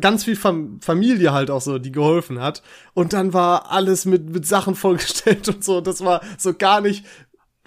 ganz 0.00 0.24
viel 0.24 0.36
Fam 0.36 0.80
Familie 0.80 1.32
halt 1.32 1.50
auch 1.50 1.60
so, 1.60 1.78
die 1.78 1.92
geholfen 1.92 2.40
hat. 2.40 2.62
Und 2.94 3.12
dann 3.12 3.32
war 3.32 3.70
alles 3.70 4.04
mit, 4.04 4.28
mit 4.30 4.46
Sachen 4.46 4.74
vollgestellt 4.74 5.48
und 5.48 5.64
so. 5.64 5.80
Das 5.80 6.04
war 6.04 6.20
so 6.36 6.54
gar 6.54 6.80
nicht, 6.80 7.04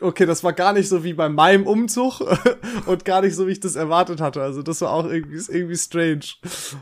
okay, 0.02 0.26
das 0.26 0.44
war 0.44 0.54
gar 0.54 0.74
nicht 0.74 0.90
so 0.90 1.04
wie 1.04 1.14
bei 1.14 1.30
meinem 1.30 1.66
Umzug 1.66 2.22
und 2.86 3.06
gar 3.06 3.22
nicht 3.22 3.36
so, 3.36 3.48
wie 3.48 3.52
ich 3.52 3.60
das 3.60 3.76
erwartet 3.76 4.20
hatte. 4.20 4.42
Also 4.42 4.62
das 4.62 4.82
war 4.82 4.92
auch 4.92 5.06
irgendwie, 5.06 5.42
irgendwie 5.48 5.78
strange. 5.78 6.26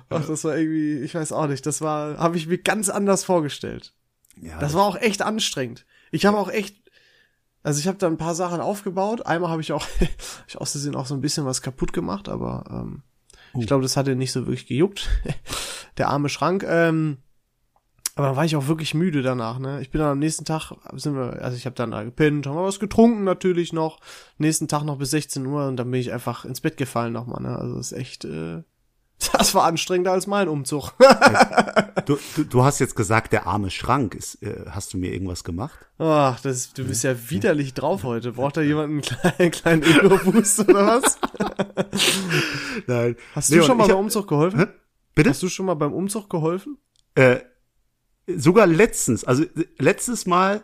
Ach, 0.09 0.25
das 0.25 0.43
war 0.43 0.57
irgendwie, 0.57 0.99
ich 0.99 1.13
weiß 1.13 1.31
auch 1.31 1.47
nicht, 1.47 1.65
das 1.65 1.81
war, 1.81 2.17
habe 2.17 2.37
ich 2.37 2.47
mir 2.47 2.57
ganz 2.57 2.89
anders 2.89 3.23
vorgestellt. 3.23 3.93
Ja, 4.41 4.57
das 4.59 4.73
war 4.73 4.83
auch 4.83 4.95
echt 4.95 5.21
anstrengend. 5.21 5.85
Ich 6.11 6.25
habe 6.25 6.37
auch 6.37 6.49
echt 6.49 6.78
also 7.69 7.79
ich 7.81 7.87
habe 7.87 7.99
da 7.99 8.07
ein 8.07 8.17
paar 8.17 8.33
Sachen 8.33 8.61
aufgebaut. 8.61 9.27
Einmal 9.27 9.51
habe 9.51 9.61
ich 9.61 9.71
auch, 9.73 9.85
ich 10.47 10.57
aus 10.57 10.71
Versehen 10.71 10.95
auch 10.95 11.05
so 11.05 11.13
ein 11.13 11.21
bisschen 11.21 11.45
was 11.45 11.61
kaputt 11.61 11.93
gemacht, 11.93 12.27
aber 12.27 12.63
ähm, 12.67 13.03
uh. 13.53 13.61
ich 13.61 13.67
glaube, 13.67 13.83
das 13.83 13.95
hat 13.95 14.07
hatte 14.07 14.15
nicht 14.15 14.31
so 14.31 14.47
wirklich 14.47 14.65
gejuckt. 14.65 15.07
Der 15.99 16.09
arme 16.09 16.29
Schrank. 16.29 16.65
Ähm, 16.67 17.17
aber 18.15 18.25
dann 18.25 18.35
war 18.37 18.45
ich 18.45 18.55
auch 18.55 18.65
wirklich 18.65 18.95
müde 18.95 19.21
danach, 19.21 19.59
ne? 19.59 19.81
Ich 19.81 19.91
bin 19.91 20.01
dann 20.01 20.09
am 20.09 20.19
nächsten 20.19 20.45
Tag, 20.45 20.71
sind 20.93 21.13
wir, 21.13 21.43
also 21.43 21.55
ich 21.55 21.67
habe 21.67 21.75
dann 21.75 21.91
da 21.91 22.01
gepennt, 22.01 22.47
haben 22.47 22.55
wir 22.55 22.63
was 22.63 22.79
getrunken 22.79 23.23
natürlich 23.23 23.71
noch. 23.71 23.99
Nächsten 24.39 24.67
Tag 24.67 24.83
noch 24.83 24.97
bis 24.97 25.11
16 25.11 25.45
Uhr 25.45 25.67
und 25.67 25.77
dann 25.77 25.91
bin 25.91 26.01
ich 26.01 26.11
einfach 26.11 26.45
ins 26.45 26.61
Bett 26.61 26.75
gefallen 26.75 27.13
nochmal, 27.13 27.43
ne? 27.43 27.55
Also 27.55 27.75
das 27.75 27.91
ist 27.91 27.97
echt, 27.99 28.25
äh, 28.25 28.63
das 29.33 29.53
war 29.53 29.65
anstrengender 29.65 30.11
als 30.11 30.27
mein 30.27 30.47
Umzug. 30.47 30.93
du, 32.05 32.17
du, 32.35 32.43
du 32.43 32.63
hast 32.63 32.79
jetzt 32.79 32.95
gesagt, 32.95 33.33
der 33.33 33.47
arme 33.47 33.69
Schrank. 33.69 34.15
Ist, 34.15 34.41
äh, 34.41 34.65
hast 34.69 34.93
du 34.93 34.97
mir 34.97 35.11
irgendwas 35.11 35.43
gemacht? 35.43 35.77
Ach, 35.97 36.39
das, 36.39 36.73
du 36.73 36.85
bist 36.85 37.03
ja 37.03 37.15
widerlich 37.29 37.73
drauf 37.73 38.03
heute. 38.03 38.31
Braucht 38.31 38.57
da 38.57 38.61
jemand 38.61 38.89
einen 38.89 39.01
kleinen, 39.01 39.51
kleinen 39.51 39.83
Ego-Boost 39.83 40.61
oder 40.61 40.87
was? 40.87 41.19
Nein. 42.87 43.15
Hast 43.35 43.49
du 43.49 43.55
Leon, 43.55 43.65
schon 43.65 43.77
mal 43.77 43.87
beim 43.87 43.97
Umzug 43.97 44.27
geholfen? 44.27 44.59
Hä? 44.59 44.67
Bitte? 45.15 45.29
Hast 45.29 45.43
du 45.43 45.49
schon 45.49 45.65
mal 45.65 45.75
beim 45.75 45.93
Umzug 45.93 46.29
geholfen? 46.29 46.77
Äh, 47.15 47.39
sogar 48.27 48.67
letztens. 48.67 49.25
Also 49.25 49.43
letztes 49.77 50.25
Mal 50.25 50.63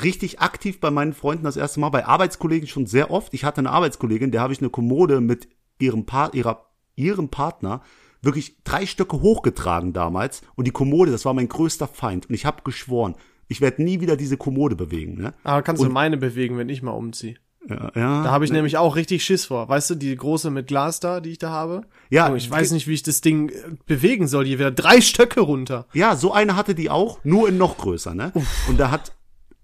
richtig 0.00 0.40
aktiv 0.40 0.80
bei 0.80 0.90
meinen 0.90 1.14
Freunden 1.14 1.44
das 1.44 1.56
erste 1.56 1.80
Mal, 1.80 1.88
bei 1.88 2.06
Arbeitskollegen 2.06 2.68
schon 2.68 2.86
sehr 2.86 3.10
oft. 3.10 3.32
Ich 3.34 3.44
hatte 3.44 3.60
eine 3.60 3.70
Arbeitskollegin, 3.70 4.30
der 4.30 4.42
habe 4.42 4.52
ich 4.52 4.60
eine 4.60 4.70
Kommode 4.70 5.20
mit 5.20 5.48
ihrem 5.78 6.06
Paar, 6.06 6.34
ihrer 6.34 6.69
ihrem 7.00 7.28
Partner 7.28 7.82
wirklich 8.22 8.62
drei 8.64 8.86
Stöcke 8.86 9.20
hochgetragen 9.20 9.92
damals 9.92 10.42
und 10.54 10.66
die 10.66 10.72
Kommode, 10.72 11.10
das 11.10 11.24
war 11.24 11.34
mein 11.34 11.48
größter 11.48 11.88
Feind 11.88 12.28
und 12.28 12.34
ich 12.34 12.44
habe 12.44 12.62
geschworen, 12.62 13.14
ich 13.48 13.60
werde 13.60 13.82
nie 13.82 14.00
wieder 14.00 14.16
diese 14.16 14.36
Kommode 14.36 14.76
bewegen. 14.76 15.20
Ne? 15.20 15.34
Aber 15.42 15.62
kannst 15.62 15.82
und, 15.82 15.88
du 15.88 15.92
meine 15.92 16.16
bewegen, 16.16 16.56
wenn 16.56 16.68
ich 16.68 16.82
mal 16.82 16.92
umziehe? 16.92 17.36
Ja, 17.68 17.92
ja. 17.94 18.22
Da 18.22 18.30
habe 18.30 18.44
ich 18.44 18.50
ne. 18.50 18.58
nämlich 18.58 18.78
auch 18.78 18.96
richtig 18.96 19.22
Schiss 19.24 19.46
vor. 19.46 19.68
Weißt 19.68 19.90
du, 19.90 19.94
die 19.94 20.14
große 20.16 20.50
mit 20.50 20.68
Glas 20.68 21.00
da, 21.00 21.20
die 21.20 21.30
ich 21.30 21.38
da 21.38 21.50
habe? 21.50 21.82
Ja. 22.08 22.32
Oh, 22.32 22.34
ich 22.34 22.50
weiß 22.50 22.70
nicht, 22.70 22.86
wie 22.86 22.94
ich 22.94 23.02
das 23.02 23.20
Ding 23.20 23.50
äh, 23.50 23.76
bewegen 23.86 24.28
soll. 24.28 24.46
Hier 24.46 24.58
wieder 24.58 24.70
drei 24.70 25.00
Stöcke 25.00 25.40
runter. 25.40 25.86
Ja, 25.92 26.16
so 26.16 26.32
eine 26.32 26.56
hatte 26.56 26.74
die 26.74 26.90
auch, 26.90 27.22
nur 27.22 27.48
in 27.48 27.58
noch 27.58 27.76
größer, 27.76 28.14
ne? 28.14 28.32
Uff. 28.34 28.68
Und 28.68 28.80
da 28.80 28.90
hat 28.90 29.12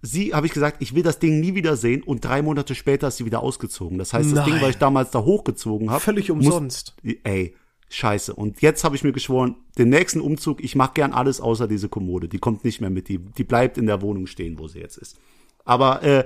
sie, 0.07 0.35
habe 0.35 0.47
ich 0.47 0.53
gesagt, 0.53 0.79
ich 0.81 0.95
will 0.95 1.03
das 1.03 1.19
Ding 1.19 1.41
nie 1.41 1.55
wieder 1.55 1.77
sehen 1.77 2.03
und 2.03 2.25
drei 2.25 2.43
Monate 2.43 2.75
später 2.75 3.09
ist 3.09 3.19
sie 3.19 3.27
wieder 3.27 3.43
ausgezogen. 3.43 3.99
Das 3.99 4.13
heißt, 4.13 4.31
das 4.31 4.35
Nein. 4.35 4.53
Ding, 4.53 4.63
weil 4.63 4.71
ich 4.71 4.79
damals 4.79 5.11
da 5.11 5.23
hochgezogen 5.23 5.91
habe. 5.91 6.01
Völlig 6.01 6.31
umsonst. 6.31 6.95
Muss, 7.03 7.15
ey, 7.25 7.55
scheiße. 7.89 8.35
Und 8.35 8.63
jetzt 8.63 8.85
habe 8.85 8.97
ich 8.97 9.05
mir 9.05 9.13
geschworen, 9.13 9.57
den 9.79 9.91
nächsten 9.91 10.21
Umzug, 10.21 10.63
ich 10.63 10.77
mache 10.77 10.93
gern 10.95 11.13
alles 11.13 11.41
außer 11.41 11.69
diese 11.69 11.89
Kommode. 11.89 12.29
Die 12.29 12.39
kommt 12.39 12.65
nicht 12.65 12.81
mehr 12.81 12.91
mit, 12.91 13.09
die, 13.09 13.19
die 13.19 13.45
bleibt 13.45 13.79
in 13.79 13.87
der 13.87 14.03
Wohnung 14.03 14.27
stehen, 14.27 14.59
wo 14.59 14.69
sie 14.69 14.81
jetzt 14.81 14.97
ist. 14.97 15.19
Aber 15.65 16.03
äh, 16.03 16.25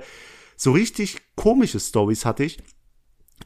so 0.55 0.71
richtig 0.71 1.17
komische 1.35 1.79
Stories 1.79 2.25
hatte 2.25 2.43
ich 2.43 2.59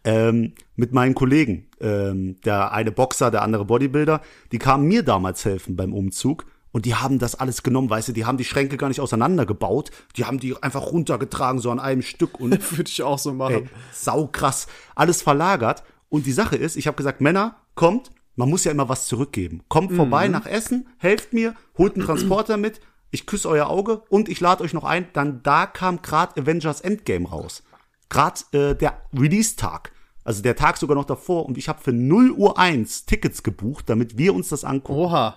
ähm, 0.03 0.53
mit 0.75 0.91
meinen 0.91 1.15
Kollegen. 1.15 1.67
Ähm, 1.79 2.39
der 2.41 2.73
eine 2.73 2.91
Boxer, 2.91 3.31
der 3.31 3.41
andere 3.41 3.65
Bodybuilder, 3.65 4.21
die 4.51 4.59
kamen 4.59 4.87
mir 4.87 5.03
damals 5.03 5.45
helfen 5.45 5.75
beim 5.75 5.93
Umzug. 5.93 6.45
Und 6.75 6.85
die 6.85 6.93
haben 6.93 7.19
das 7.19 7.35
alles 7.35 7.63
genommen, 7.63 7.89
weißt 7.89 8.09
du, 8.09 8.11
die 8.11 8.25
haben 8.25 8.37
die 8.37 8.43
Schränke 8.43 8.75
gar 8.75 8.89
nicht 8.89 8.99
auseinandergebaut, 8.99 9.91
die 10.17 10.25
haben 10.25 10.41
die 10.41 10.61
einfach 10.61 10.87
runtergetragen, 10.87 11.61
so 11.61 11.71
an 11.71 11.79
einem 11.79 12.01
Stück. 12.01 12.37
Und 12.37 12.51
würde 12.77 12.89
ich 12.89 13.01
auch 13.01 13.17
so 13.17 13.33
machen. 13.33 13.53
Ey, 13.53 13.69
sau 13.93 14.27
krass. 14.27 14.67
Alles 14.93 15.21
verlagert. 15.21 15.83
Und 16.09 16.25
die 16.25 16.33
Sache 16.33 16.57
ist, 16.57 16.75
ich 16.75 16.87
habe 16.87 16.97
gesagt, 16.97 17.21
Männer, 17.21 17.55
kommt, 17.75 18.11
man 18.35 18.49
muss 18.49 18.65
ja 18.65 18.73
immer 18.73 18.89
was 18.89 19.07
zurückgeben. 19.07 19.63
Kommt 19.69 19.91
mhm. 19.91 19.95
vorbei 19.95 20.27
nach 20.27 20.45
Essen, 20.45 20.89
helft 20.97 21.31
mir, 21.31 21.55
holt 21.77 21.95
einen 21.95 22.03
Transporter 22.03 22.57
mit, 22.57 22.81
ich 23.09 23.25
küsse 23.25 23.47
euer 23.47 23.69
Auge 23.69 24.01
und 24.09 24.27
ich 24.27 24.41
lade 24.41 24.61
euch 24.61 24.73
noch 24.73 24.83
ein. 24.83 25.07
Dann 25.13 25.41
da 25.43 25.67
kam 25.67 26.01
grad 26.01 26.37
Avengers 26.37 26.81
Endgame 26.81 27.29
raus. 27.29 27.63
Grad 28.09 28.53
äh, 28.53 28.75
der 28.75 29.01
Release-Tag. 29.17 29.93
Also 30.25 30.41
der 30.41 30.57
Tag 30.57 30.75
sogar 30.75 30.95
noch 30.95 31.05
davor. 31.05 31.45
Und 31.45 31.57
ich 31.57 31.69
habe 31.69 31.81
für 31.81 31.93
0 31.93 32.31
Uhr 32.31 32.59
1 32.59 33.05
Tickets 33.05 33.43
gebucht, 33.43 33.89
damit 33.89 34.17
wir 34.17 34.35
uns 34.35 34.49
das 34.49 34.65
angucken. 34.65 34.99
Oha. 34.99 35.35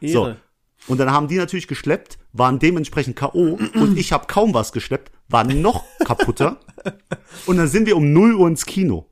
Ehre. 0.00 0.12
So. 0.12 0.49
Und 0.86 0.98
dann 0.98 1.10
haben 1.10 1.28
die 1.28 1.36
natürlich 1.36 1.68
geschleppt, 1.68 2.18
waren 2.32 2.58
dementsprechend 2.58 3.16
K.O. 3.16 3.58
und 3.74 3.98
ich 3.98 4.12
habe 4.12 4.26
kaum 4.26 4.54
was 4.54 4.72
geschleppt, 4.72 5.12
war 5.28 5.44
noch 5.44 5.84
kaputter. 6.04 6.58
und 7.46 7.58
dann 7.58 7.68
sind 7.68 7.86
wir 7.86 7.96
um 7.96 8.12
0 8.12 8.34
Uhr 8.34 8.48
ins 8.48 8.66
Kino. 8.66 9.06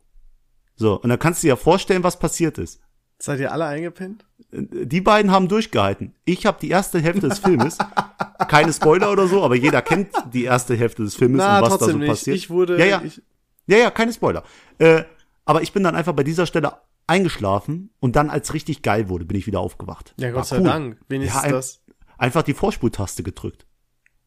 So, 0.76 1.00
und 1.00 1.08
dann 1.08 1.18
kannst 1.18 1.42
du 1.42 1.46
dir 1.46 1.50
ja 1.50 1.56
vorstellen, 1.56 2.02
was 2.04 2.18
passiert 2.18 2.58
ist. 2.58 2.80
Seid 3.18 3.40
ihr 3.40 3.52
alle 3.52 3.66
eingepinnt? 3.66 4.24
Die 4.52 5.00
beiden 5.00 5.30
haben 5.32 5.48
durchgehalten. 5.48 6.14
Ich 6.24 6.46
habe 6.46 6.58
die 6.60 6.70
erste 6.70 7.00
Hälfte 7.00 7.28
des 7.28 7.40
Filmes, 7.40 7.76
keine 8.48 8.72
Spoiler 8.72 9.10
oder 9.10 9.26
so, 9.26 9.42
aber 9.42 9.56
jeder 9.56 9.82
kennt 9.82 10.10
die 10.32 10.44
erste 10.44 10.76
Hälfte 10.76 11.02
des 11.02 11.16
Filmes 11.16 11.38
Na, 11.38 11.58
und 11.58 11.70
was 11.70 11.78
da 11.78 11.86
so 11.86 11.96
nicht. 11.96 12.08
passiert. 12.08 12.36
Ich 12.36 12.48
wurde, 12.48 12.78
ja, 12.78 12.86
ja, 12.86 13.02
ich 13.04 13.20
ja, 13.66 13.76
ja, 13.78 13.90
keine 13.90 14.12
Spoiler. 14.12 14.44
Äh, 14.78 15.02
aber 15.44 15.62
ich 15.62 15.72
bin 15.72 15.82
dann 15.82 15.94
einfach 15.94 16.14
bei 16.14 16.22
dieser 16.22 16.46
Stelle 16.46 16.72
eingeschlafen 17.08 17.90
und 18.00 18.16
dann, 18.16 18.30
als 18.30 18.54
richtig 18.54 18.82
geil 18.82 19.08
wurde, 19.08 19.24
bin 19.24 19.36
ich 19.36 19.46
wieder 19.46 19.60
aufgewacht. 19.60 20.14
Ja, 20.18 20.30
Gott 20.30 20.46
sei 20.46 20.58
cool. 20.58 20.64
Dank. 20.64 21.00
Wenigstens 21.08 21.42
ja, 21.42 21.48
ein, 21.48 21.52
das. 21.52 21.82
Einfach 22.18 22.42
die 22.42 22.54
Vorspultaste 22.54 23.22
gedrückt. 23.22 23.66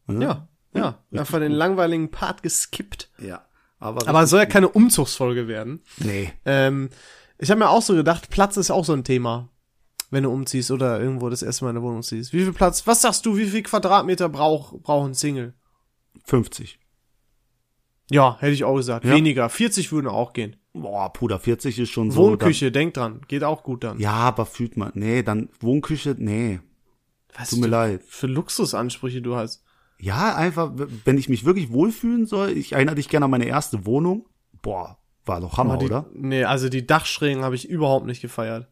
Ja, 0.08 0.48
ja. 0.74 0.98
ja. 1.10 1.20
Einfach 1.20 1.38
den 1.38 1.52
langweiligen 1.52 2.10
Part 2.10 2.42
geskippt. 2.42 3.10
Ja. 3.18 3.46
Aber, 3.78 4.06
aber 4.08 4.22
es 4.22 4.30
soll 4.30 4.40
ja 4.40 4.46
keine 4.46 4.68
Umzugsfolge 4.68 5.48
werden. 5.48 5.82
Nee. 5.98 6.32
Ähm, 6.44 6.90
ich 7.38 7.50
habe 7.50 7.58
mir 7.58 7.68
auch 7.68 7.82
so 7.82 7.94
gedacht, 7.94 8.30
Platz 8.30 8.56
ist 8.56 8.70
auch 8.70 8.84
so 8.84 8.92
ein 8.92 9.04
Thema, 9.04 9.48
wenn 10.10 10.22
du 10.22 10.30
umziehst 10.30 10.70
oder 10.70 11.00
irgendwo 11.00 11.28
das 11.28 11.42
erste 11.42 11.64
Mal 11.64 11.70
in 11.70 11.76
der 11.76 11.82
Wohnung 11.82 12.02
ziehst. 12.02 12.32
Wie 12.32 12.42
viel 12.42 12.52
Platz, 12.52 12.86
was 12.86 13.02
sagst 13.02 13.26
du, 13.26 13.36
wie 13.36 13.46
viel 13.46 13.62
Quadratmeter 13.62 14.28
braucht 14.28 14.82
braucht 14.82 15.08
ein 15.08 15.14
Single? 15.14 15.54
50. 16.24 16.78
Ja, 18.10 18.36
hätte 18.38 18.52
ich 18.52 18.64
auch 18.64 18.76
gesagt. 18.76 19.04
Ja. 19.04 19.12
Weniger. 19.12 19.48
40 19.48 19.90
würden 19.90 20.06
auch 20.06 20.32
gehen. 20.32 20.56
Boah, 20.74 21.12
Bruder, 21.12 21.38
40 21.38 21.78
ist 21.78 21.90
schon 21.90 22.10
so. 22.10 22.22
Wohnküche, 22.22 22.72
denk 22.72 22.94
dran. 22.94 23.20
Geht 23.28 23.44
auch 23.44 23.62
gut 23.62 23.84
dann. 23.84 23.98
Ja, 23.98 24.12
aber 24.12 24.46
fühlt 24.46 24.76
man. 24.76 24.92
Nee, 24.94 25.22
dann 25.22 25.50
Wohnküche, 25.60 26.16
nee. 26.18 26.60
Was 27.36 27.50
Tut 27.50 27.60
mir 27.60 27.66
leid. 27.66 28.02
Für 28.06 28.26
Luxusansprüche 28.26 29.22
du 29.22 29.36
hast. 29.36 29.64
Ja, 29.98 30.34
einfach, 30.34 30.72
wenn 31.04 31.18
ich 31.18 31.28
mich 31.28 31.44
wirklich 31.44 31.72
wohlfühlen 31.72 32.26
soll, 32.26 32.50
ich 32.50 32.72
erinnere 32.72 32.96
dich 32.96 33.08
gerne 33.08 33.24
an 33.26 33.30
meine 33.30 33.44
erste 33.44 33.86
Wohnung. 33.86 34.26
Boah, 34.60 34.98
war 35.24 35.40
doch 35.40 35.58
Hammer, 35.58 35.76
die, 35.76 35.86
oder? 35.86 36.06
Nee, 36.14 36.44
also 36.44 36.68
die 36.68 36.86
Dachschrägen 36.86 37.44
habe 37.44 37.54
ich 37.54 37.68
überhaupt 37.68 38.06
nicht 38.06 38.20
gefeiert. 38.20 38.68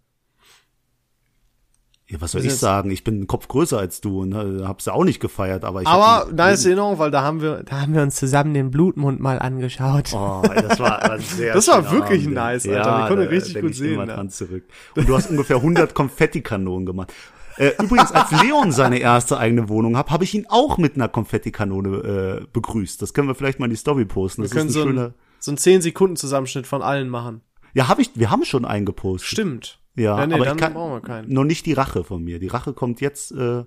Ja, 2.11 2.21
was 2.21 2.33
soll 2.33 2.45
ich 2.45 2.57
sagen? 2.57 2.91
Ich 2.91 3.05
bin 3.05 3.15
einen 3.15 3.27
Kopf 3.29 3.47
größer 3.47 3.79
als 3.79 4.01
du 4.01 4.23
und 4.23 4.33
äh, 4.33 4.65
hab's 4.65 4.87
ja 4.87 4.95
auch 4.95 5.05
nicht 5.05 5.21
gefeiert, 5.21 5.65
aber 5.65 5.83
ich 5.83 5.87
Aber 5.87 6.29
nice 6.33 6.65
Erinnerung, 6.65 6.99
weil 6.99 7.13
da 7.13 7.23
haben 7.23 7.41
wir 7.41 7.63
da 7.63 7.83
haben 7.83 7.95
wir 7.95 8.03
uns 8.03 8.17
zusammen 8.17 8.53
den 8.53 8.73
Blutmond 8.73 9.21
mal 9.21 9.39
angeschaut. 9.39 10.13
Oh, 10.13 10.43
das 10.43 10.81
war, 10.81 11.19
sehr 11.21 11.55
Das 11.55 11.69
war 11.69 11.93
wirklich 11.93 12.25
Abend. 12.25 12.35
nice, 12.35 12.67
Alter. 12.67 12.79
Ja, 12.81 13.03
ich 13.03 13.09
konnte 13.09 13.25
da, 13.25 13.31
richtig 13.31 13.61
gut 13.61 13.77
sehen. 13.77 14.01
Ja. 14.01 14.07
Dran 14.07 14.29
zurück. 14.29 14.65
Und 14.97 15.09
du 15.09 15.17
hast 15.17 15.31
ungefähr 15.31 15.57
100 15.57 15.95
Konfettikanonen 15.95 16.85
gemacht. 16.85 17.13
Äh, 17.59 17.73
übrigens, 17.81 18.11
als 18.11 18.43
Leon 18.43 18.73
seine 18.73 18.99
erste 18.99 19.39
eigene 19.39 19.69
Wohnung 19.69 19.97
hat, 19.97 20.11
habe 20.11 20.25
ich 20.25 20.35
ihn 20.35 20.47
auch 20.49 20.79
mit 20.79 20.97
einer 20.97 21.09
Konfettikanone 21.09 22.41
äh, 22.43 22.47
begrüßt. 22.53 23.01
Das 23.03 23.15
können 23.15 23.29
wir 23.29 23.37
vielleicht 23.37 23.61
mal 23.61 23.67
in 23.67 23.71
die 23.71 23.77
Story 23.77 24.05
posten. 24.05 24.43
Das 24.43 24.51
wir 24.51 24.59
können 24.59 24.71
so, 24.71 24.83
ein, 24.85 25.15
so 25.39 25.51
einen 25.53 25.59
10 25.59 25.83
Sekunden 25.83 26.17
Zusammenschnitt 26.17 26.67
von 26.67 26.83
allen 26.83 27.09
machen. 27.09 27.43
Ja, 27.73 27.87
habe 27.87 28.03
ich. 28.03 28.11
Wir 28.15 28.31
haben 28.31 28.45
schon 28.45 28.65
einen 28.65 28.85
gepostet. 28.85 29.29
Stimmt. 29.29 29.80
Ja, 30.01 30.19
ja 30.19 30.27
nee, 30.27 30.35
aber 30.35 30.45
dann 30.47 30.57
ich 30.57 30.63
kann 30.63 30.73
brauchen 30.73 30.93
wir 30.93 31.01
keinen. 31.03 31.33
noch 31.33 31.45
nicht 31.45 31.67
die 31.67 31.75
Rache 31.75 32.05
von 32.05 32.23
mir. 32.23 32.39
Die 32.39 32.49
Rache 32.49 32.73
kommt 32.73 33.01
jetzt 33.01 33.33
äh, 33.33 33.65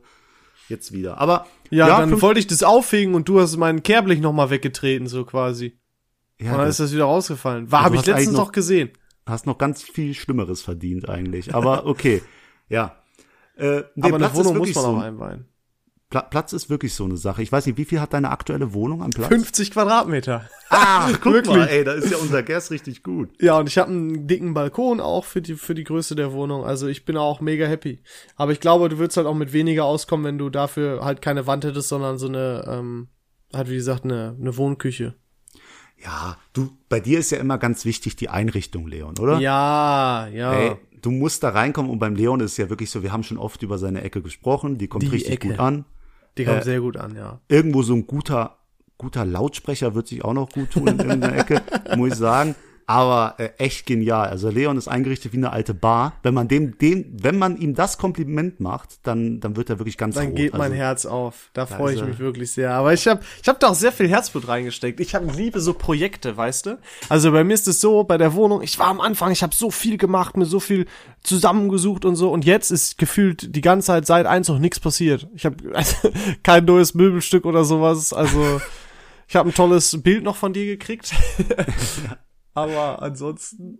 jetzt 0.68 0.92
wieder. 0.92 1.20
Aber 1.20 1.46
ja, 1.70 1.88
ja 1.88 2.00
dann 2.00 2.22
wollte 2.22 2.40
ich 2.40 2.48
das 2.48 2.64
aufhegen 2.64 3.14
und 3.14 3.30
du 3.30 3.40
hast 3.40 3.56
meinen 3.58 3.84
Kerblich 3.84 4.20
noch 4.20 4.34
mal 4.34 4.50
weggetreten 4.50 5.08
so 5.08 5.26
quasi. 5.26 5.78
Ja, 6.40 6.54
und 6.54 6.58
dann 6.60 6.68
ist 6.68 6.80
das 6.80 6.92
wieder 6.92 7.06
rausgefallen. 7.06 7.72
War 7.72 7.84
habe 7.84 7.96
ich 7.96 8.06
letztens 8.06 8.32
noch, 8.32 8.46
noch 8.46 8.52
gesehen. 8.52 8.90
Hast 9.26 9.46
noch 9.46 9.58
ganz 9.58 9.84
viel 9.84 10.14
Schlimmeres 10.14 10.62
verdient 10.64 11.08
eigentlich. 11.08 11.54
Aber 11.54 11.86
okay, 11.86 12.22
ja. 12.68 12.98
Äh, 13.56 13.84
aber 14.02 14.18
Platz 14.18 14.34
eine 14.34 14.46
Wohnung 14.46 14.58
muss 14.58 14.74
man 14.74 14.84
so, 14.84 14.90
auch 14.90 15.02
einweihen. 15.02 15.46
Pla 16.14 16.22
Platz 16.22 16.54
ist 16.54 16.70
wirklich 16.70 16.94
so 16.94 17.06
eine 17.06 17.18
Sache. 17.18 17.42
Ich 17.42 17.52
weiß 17.52 17.66
nicht, 17.66 17.76
wie 17.80 17.86
viel 17.86 18.00
hat 18.00 18.14
deine 18.14 18.30
aktuelle 18.30 18.72
Wohnung 18.76 19.02
an 19.02 19.10
Platz? 19.10 19.30
50 19.30 19.72
Quadratmeter. 19.72 20.48
Ah, 20.70 21.10
guck 21.22 21.34
Wirklich? 21.34 21.56
mal, 21.58 21.68
ey, 21.68 21.84
da 21.84 21.94
ist 21.94 22.12
ja 22.12 22.18
unser 22.18 22.44
Gas 22.44 22.70
richtig 22.70 23.02
gut. 23.02 23.32
Ja, 23.42 23.58
und 23.58 23.68
ich 23.68 23.80
habe 23.80 23.90
einen 23.90 24.28
dicken 24.28 24.54
Balkon 24.54 25.00
auch 25.00 25.26
für 25.26 25.42
die, 25.42 25.56
für 25.56 25.74
die 25.74 25.84
Größe 25.84 26.14
der 26.14 26.32
Wohnung. 26.32 26.66
Also 26.66 26.86
ich 26.88 27.04
bin 27.06 27.18
auch 27.18 27.42
mega 27.42 27.66
happy. 27.66 28.00
Aber 28.36 28.52
ich 28.52 28.60
glaube, 28.60 28.90
du 28.90 29.00
würdest 29.00 29.18
halt 29.18 29.26
auch 29.26 29.34
mit 29.34 29.54
weniger 29.54 29.86
auskommen, 29.86 30.24
wenn 30.24 30.38
du 30.38 30.52
dafür 30.52 31.04
halt 31.04 31.24
keine 31.24 31.48
Wand 31.48 31.66
hättest, 31.66 31.90
sondern 31.90 32.20
so 32.20 32.28
eine, 32.28 32.64
ähm, 32.68 33.08
halt 33.52 33.72
wie 33.72 33.76
gesagt, 33.76 34.04
eine, 34.04 34.36
eine 34.40 34.56
Wohnküche. 34.56 35.16
Ja, 36.04 36.38
du, 36.54 36.70
bei 36.90 37.00
dir 37.00 37.18
ist 37.18 37.32
ja 37.32 37.40
immer 37.40 37.58
ganz 37.58 37.86
wichtig 37.86 38.16
die 38.18 38.30
Einrichtung, 38.30 38.86
Leon, 38.86 39.18
oder? 39.18 39.40
Ja, 39.40 40.28
ja. 40.28 40.54
Ey, 40.54 40.76
du 41.02 41.10
musst 41.10 41.42
da 41.42 41.50
reinkommen 41.50 41.90
und 41.90 41.98
beim 41.98 42.14
Leon 42.14 42.40
ist 42.42 42.52
es 42.52 42.58
ja 42.58 42.70
wirklich 42.70 42.92
so, 42.92 43.02
wir 43.02 43.12
haben 43.12 43.24
schon 43.24 43.40
oft 43.40 43.64
über 43.64 43.80
seine 43.80 44.04
Ecke 44.04 44.22
gesprochen, 44.22 44.78
die 44.78 44.88
kommt 44.88 45.02
Die 45.04 45.08
richtig 45.08 45.34
Ecke. 45.34 45.48
gut 45.50 45.60
an. 45.60 45.86
Die 46.38 46.46
kommt 46.46 46.64
sehr 46.64 46.82
gut 46.82 46.98
an, 46.98 47.16
ja. 47.16 47.40
Irgendwo 47.48 47.84
so 47.84 47.94
ein 47.94 48.08
guter, 48.08 48.58
guter 48.98 49.26
Lautsprecher 49.26 49.94
wird 49.96 50.08
sich 50.08 50.24
auch 50.24 50.34
noch 50.34 50.50
gut 50.50 50.72
tun 50.72 50.88
in 50.88 51.00
irgendeiner 51.00 51.38
Ecke, 51.38 51.62
muss 51.98 52.14
ich 52.14 52.18
sagen. 52.18 52.56
Aber 52.86 53.36
äh, 53.38 53.50
echt 53.58 53.86
genial. 53.86 54.28
Also 54.28 54.50
Leon 54.50 54.78
ist 54.78 54.88
eingerichtet 54.88 55.34
wie 55.34 55.38
eine 55.38 55.52
alte 55.52 55.74
Bar. 55.74 56.14
Wenn 56.24 56.34
man 56.34 56.48
dem, 56.48 56.78
dem, 56.78 57.06
wenn 57.22 57.38
man 57.38 57.58
ihm 57.58 57.76
das 57.76 57.98
Kompliment 57.98 58.60
macht, 58.60 59.00
dann, 59.04 59.40
dann 59.40 59.56
wird 59.56 59.70
er 59.70 59.80
wirklich 59.80 59.98
ganz 59.98 60.16
Dann 60.16 60.28
rot. 60.28 60.36
geht 60.36 60.54
mein 60.54 60.72
also, 60.72 60.76
Herz 60.76 61.06
auf. 61.06 61.50
Da 61.54 61.66
freue 61.66 61.96
ich 61.96 62.04
mich 62.04 62.20
wirklich 62.20 62.52
sehr. 62.52 62.72
Aber 62.74 62.94
ich 62.94 63.08
habe 63.08 63.22
ich 63.42 63.48
hab 63.48 63.60
da 63.60 63.68
auch 63.70 63.76
sehr 63.76 63.92
viel 63.92 64.08
Herzblut 64.08 64.48
reingesteckt. 64.48 65.00
Ich 65.00 65.16
habe 65.16 65.32
liebe 65.32 65.60
so 65.60 65.74
Projekte, 65.74 66.36
weißt 66.36 66.66
du? 66.66 66.80
Also 67.10 67.32
bei 67.32 67.44
mir 67.44 67.54
ist 67.54 67.68
es 67.68 67.80
so, 67.80 68.04
bei 68.04 68.18
der 68.18 68.34
Wohnung, 68.34 68.62
ich 68.62 68.78
war 68.80 68.88
am 68.88 69.02
Anfang, 69.02 69.32
ich 69.32 69.44
habe 69.44 69.56
so 69.56 69.72
viel 69.72 69.98
gemacht, 69.98 70.36
mir 70.36 70.46
so 70.46 70.60
viel 70.60 70.86
zusammengesucht 71.24 72.06
und 72.06 72.16
so. 72.16 72.32
Und 72.32 72.46
jetzt 72.46 72.72
ist 72.72 72.98
gefühlt 72.98 73.56
die 73.56 73.62
ganze 73.62 73.88
Zeit 73.88 74.06
seit 74.06 74.26
eins 74.26 74.48
noch 74.50 74.60
nichts 74.60 74.80
passiert. 74.80 75.28
Ich 75.36 75.46
habe 75.46 75.58
also, 75.74 76.10
kein 76.44 76.66
neues 76.66 76.94
Möbelstück 76.94 77.46
oder 77.46 77.64
sowas. 77.64 78.14
Also 78.14 78.62
ich 79.28 79.36
habe 79.36 79.50
ein 79.50 79.56
tolles 79.56 80.02
Bild 80.02 80.24
noch 80.24 80.36
von 80.36 80.54
dir 80.54 80.66
gekriegt. 80.66 81.14
Aber 82.54 83.02
ansonsten. 83.02 83.80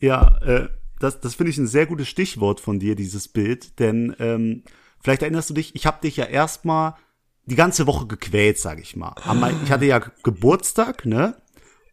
Ja, 0.00 0.38
äh, 0.42 0.68
das, 0.98 1.20
das 1.20 1.34
finde 1.34 1.50
ich 1.50 1.58
ein 1.58 1.66
sehr 1.66 1.86
gutes 1.86 2.08
Stichwort 2.08 2.60
von 2.60 2.78
dir, 2.78 2.94
dieses 2.94 3.28
Bild. 3.28 3.78
Denn 3.78 4.14
ähm, 4.18 4.64
vielleicht 5.00 5.22
erinnerst 5.22 5.50
du 5.50 5.54
dich, 5.54 5.74
ich 5.74 5.86
habe 5.86 6.00
dich 6.02 6.16
ja 6.16 6.24
erstmal 6.24 6.94
die 7.46 7.54
ganze 7.56 7.86
Woche 7.86 8.06
gequält, 8.06 8.58
sag 8.58 8.80
ich 8.80 8.96
mal. 8.96 9.14
Ich 9.64 9.70
hatte 9.72 9.84
ja 9.86 9.98
Geburtstag, 10.22 11.06
ne? 11.06 11.36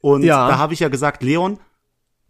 Und 0.01 0.23
Ja. 0.23 0.47
da 0.47 0.57
habe 0.57 0.73
ich 0.73 0.79
ja 0.81 0.89
gesagt, 0.89 1.23
Leon, 1.23 1.59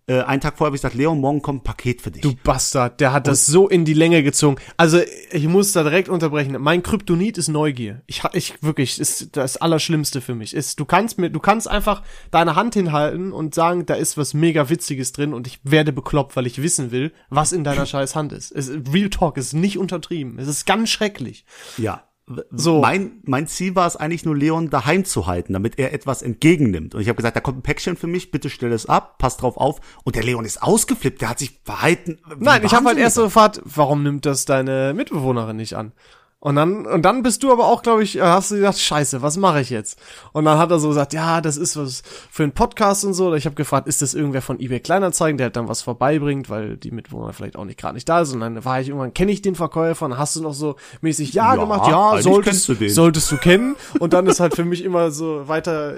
äh, 0.07 0.21
einen 0.21 0.39
Tag 0.39 0.57
vorher 0.57 0.67
habe 0.67 0.77
ich 0.77 0.81
gesagt, 0.81 0.95
Leon, 0.95 1.19
morgen 1.19 1.41
kommt 1.41 1.61
ein 1.61 1.63
Paket 1.63 2.01
für 2.01 2.11
dich. 2.11 2.21
Du 2.21 2.33
Bastard, 2.43 3.01
der 3.01 3.11
hat 3.11 3.27
das 3.27 3.45
so 3.45 3.67
in 3.67 3.83
die 3.83 3.93
Länge 3.93 4.23
gezogen. 4.23 4.55
Also, 4.77 5.01
ich 5.31 5.47
muss 5.47 5.73
da 5.73 5.83
direkt 5.83 6.07
unterbrechen. 6.07 6.55
Mein 6.59 6.81
Kryptonit 6.81 7.37
ist 7.37 7.49
Neugier. 7.49 8.01
Ich, 8.07 8.23
ich 8.31 8.63
wirklich, 8.63 8.99
ist 8.99 9.35
das 9.35 9.57
Allerschlimmste 9.57 10.21
für 10.21 10.33
mich. 10.33 10.53
Ist, 10.53 10.79
du 10.79 10.85
kannst 10.85 11.17
mir, 11.17 11.29
du 11.29 11.41
kannst 11.41 11.69
einfach 11.69 12.03
deine 12.31 12.55
Hand 12.55 12.73
hinhalten 12.73 13.33
und 13.33 13.53
sagen, 13.53 13.85
da 13.85 13.95
ist 13.95 14.17
was 14.17 14.33
mega 14.33 14.69
Witziges 14.69 15.11
drin 15.11 15.33
und 15.33 15.45
ich 15.45 15.59
werde 15.63 15.91
bekloppt, 15.91 16.37
weil 16.37 16.47
ich 16.47 16.61
wissen 16.61 16.91
will, 16.91 17.11
was 17.29 17.51
in 17.51 17.65
deiner 17.65 17.85
scheiß 17.85 18.15
Hand 18.15 18.31
ist. 18.31 18.51
Es, 18.51 18.71
Real 18.93 19.09
Talk 19.09 19.35
ist 19.35 19.51
nicht 19.51 19.77
untertrieben. 19.77 20.39
Es 20.39 20.47
ist 20.47 20.65
ganz 20.65 20.89
schrecklich. 20.89 21.43
Ja. 21.77 22.06
So. 22.51 22.81
Mein, 22.81 23.21
mein 23.23 23.47
Ziel 23.47 23.75
war 23.75 23.87
es 23.87 23.95
eigentlich 23.95 24.25
nur, 24.25 24.35
Leon 24.35 24.69
daheim 24.69 25.05
zu 25.05 25.27
halten, 25.27 25.53
damit 25.53 25.79
er 25.79 25.93
etwas 25.93 26.21
entgegennimmt. 26.21 26.93
Und 26.93 27.01
ich 27.01 27.07
habe 27.07 27.15
gesagt, 27.15 27.37
da 27.37 27.39
kommt 27.39 27.59
ein 27.59 27.61
Päckchen 27.61 27.95
für 27.95 28.07
mich, 28.07 28.31
bitte 28.31 28.49
stell 28.49 28.73
es 28.73 28.85
ab, 28.85 29.17
pass 29.17 29.37
drauf 29.37 29.55
auf. 29.55 29.79
Und 30.03 30.17
der 30.17 30.23
Leon 30.23 30.43
ist 30.43 30.61
ausgeflippt, 30.61 31.21
der 31.21 31.29
hat 31.29 31.39
sich 31.39 31.59
verhalten. 31.63 32.19
Nein, 32.37 32.65
ich 32.65 32.73
habe 32.73 32.85
halt 32.85 32.97
erst 32.97 33.15
so 33.15 33.23
gefragt, 33.23 33.61
warum 33.63 34.03
nimmt 34.03 34.25
das 34.25 34.43
deine 34.43 34.93
Mitbewohnerin 34.93 35.55
nicht 35.55 35.75
an? 35.75 35.93
Und 36.39 36.55
dann, 36.55 36.85
und 36.85 37.01
dann 37.01 37.23
bist 37.23 37.41
du 37.41 37.51
aber 37.51 37.65
auch, 37.65 37.81
glaube 37.81 38.03
ich, 38.03 38.17
äh, 38.17 38.21
hast 38.21 38.51
du 38.51 38.55
gedacht, 38.57 38.79
scheiße, 38.79 39.23
was 39.23 39.37
mache 39.37 39.59
ich 39.59 39.71
jetzt? 39.71 39.99
Und 40.33 40.45
dann 40.45 40.59
hat 40.59 40.69
er 40.69 40.77
so 40.77 40.89
gesagt, 40.89 41.13
ja, 41.13 41.41
das 41.41 41.57
ist 41.57 41.75
was 41.77 42.03
für 42.29 42.43
einen 42.43 42.51
Podcast 42.51 43.03
und 43.05 43.15
so. 43.15 43.33
Ich 43.33 43.45
habe 43.45 43.55
gefragt, 43.55 43.87
ist 43.87 44.03
das 44.03 44.13
irgendwer 44.13 44.43
von 44.43 44.59
eBay 44.59 44.79
Kleinanzeigen, 44.79 45.37
der 45.37 45.45
halt 45.45 45.55
dann 45.55 45.67
was 45.67 45.81
vorbeibringt, 45.81 46.47
weil 46.47 46.77
die 46.77 46.91
Mitbewohner 46.91 47.33
vielleicht 47.33 47.55
auch 47.55 47.65
nicht 47.65 47.79
gerade 47.79 47.95
nicht 47.95 48.07
da 48.07 48.21
ist. 48.21 48.33
Und 48.33 48.41
dann 48.41 48.63
war 48.63 48.79
ich 48.79 48.89
irgendwann, 48.89 49.15
kenne 49.15 49.31
ich 49.31 49.41
den 49.41 49.55
Verkäufer? 49.55 50.05
Und 50.05 50.19
hast 50.19 50.35
du 50.35 50.43
noch 50.43 50.53
so 50.53 50.75
mäßig 51.01 51.33
Ja, 51.33 51.55
Ja, 51.55 51.61
gemacht? 51.61 51.89
Ja, 51.89 52.21
solltest, 52.21 52.69
du 52.69 52.75
den. 52.75 52.89
solltest 52.91 53.31
du 53.31 53.37
kennen. 53.37 53.75
Und 53.99 54.13
dann 54.13 54.27
ist 54.27 54.39
halt 54.39 54.55
für 54.55 54.65
mich 54.65 54.83
immer 54.83 55.09
so 55.09 55.47
weiter 55.47 55.95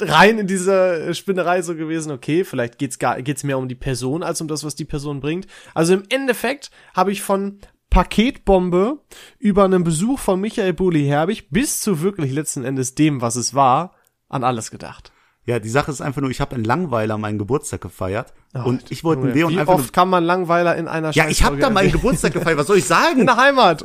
rein 0.00 0.38
in 0.38 0.46
dieser 0.46 1.12
Spinnerei 1.12 1.60
so 1.60 1.74
gewesen, 1.74 2.10
okay, 2.10 2.44
vielleicht 2.44 2.78
geht's 2.78 2.98
gar, 2.98 3.20
geht's 3.20 3.44
mehr 3.44 3.58
um 3.58 3.68
die 3.68 3.74
Person 3.74 4.22
als 4.22 4.40
um 4.40 4.48
das, 4.48 4.64
was 4.64 4.76
die 4.76 4.86
Person 4.86 5.20
bringt. 5.20 5.46
Also 5.74 5.92
im 5.92 6.04
Endeffekt 6.08 6.70
habe 6.94 7.12
ich 7.12 7.20
von 7.20 7.58
Paketbombe 7.94 8.98
über 9.38 9.64
einen 9.64 9.84
Besuch 9.84 10.18
von 10.18 10.40
Michael 10.40 10.72
Bulli-Herbig 10.72 11.48
bis 11.50 11.80
zu 11.80 12.02
wirklich 12.02 12.32
letzten 12.32 12.64
Endes 12.64 12.94
dem, 12.96 13.20
was 13.20 13.36
es 13.36 13.54
war, 13.54 13.92
an 14.28 14.42
alles 14.42 14.70
gedacht. 14.72 15.12
Ja, 15.46 15.60
die 15.60 15.68
Sache 15.68 15.92
ist 15.92 16.00
einfach 16.00 16.20
nur, 16.20 16.30
ich 16.30 16.40
habe 16.40 16.56
in 16.56 16.64
Langweiler 16.64 17.18
meinen 17.18 17.38
Geburtstag 17.38 17.82
gefeiert. 17.82 18.32
und 18.64 18.90
ich 18.90 19.04
wollte 19.04 19.28
Leon 19.28 19.52
Wie 19.52 19.60
einfach 19.60 19.74
oft 19.74 19.92
kann 19.92 20.08
man 20.08 20.24
Langweiler 20.24 20.74
in 20.74 20.88
einer 20.88 21.12
Ja, 21.12 21.28
ich 21.28 21.44
habe 21.44 21.58
da 21.58 21.70
meinen? 21.70 21.92
Geburtstag 21.92 22.32
gefeiert. 22.32 22.58
Was 22.58 22.66
soll 22.66 22.78
ich 22.78 22.84
in 22.84 22.88
sagen? 22.88 23.26
der 23.26 23.36
Heimat. 23.36 23.84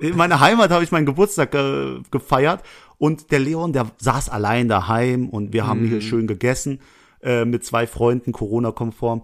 In 0.00 0.16
meiner 0.16 0.40
Heimat 0.40 0.70
habe 0.70 0.82
ich 0.82 0.90
meinen 0.90 1.06
Geburtstag 1.06 1.54
äh, 1.54 2.00
gefeiert 2.10 2.62
und 2.98 3.30
der 3.30 3.38
Leon, 3.38 3.72
der 3.72 3.86
saß 3.98 4.30
allein 4.30 4.68
daheim 4.68 5.28
und 5.28 5.52
wir 5.52 5.66
haben 5.66 5.82
Mhm. 5.82 5.88
hier 5.88 6.00
schön 6.00 6.26
gegessen 6.26 6.80
äh, 7.22 7.44
mit 7.44 7.64
zwei 7.64 7.86
Freunden, 7.86 8.32
Corona-konform. 8.32 9.22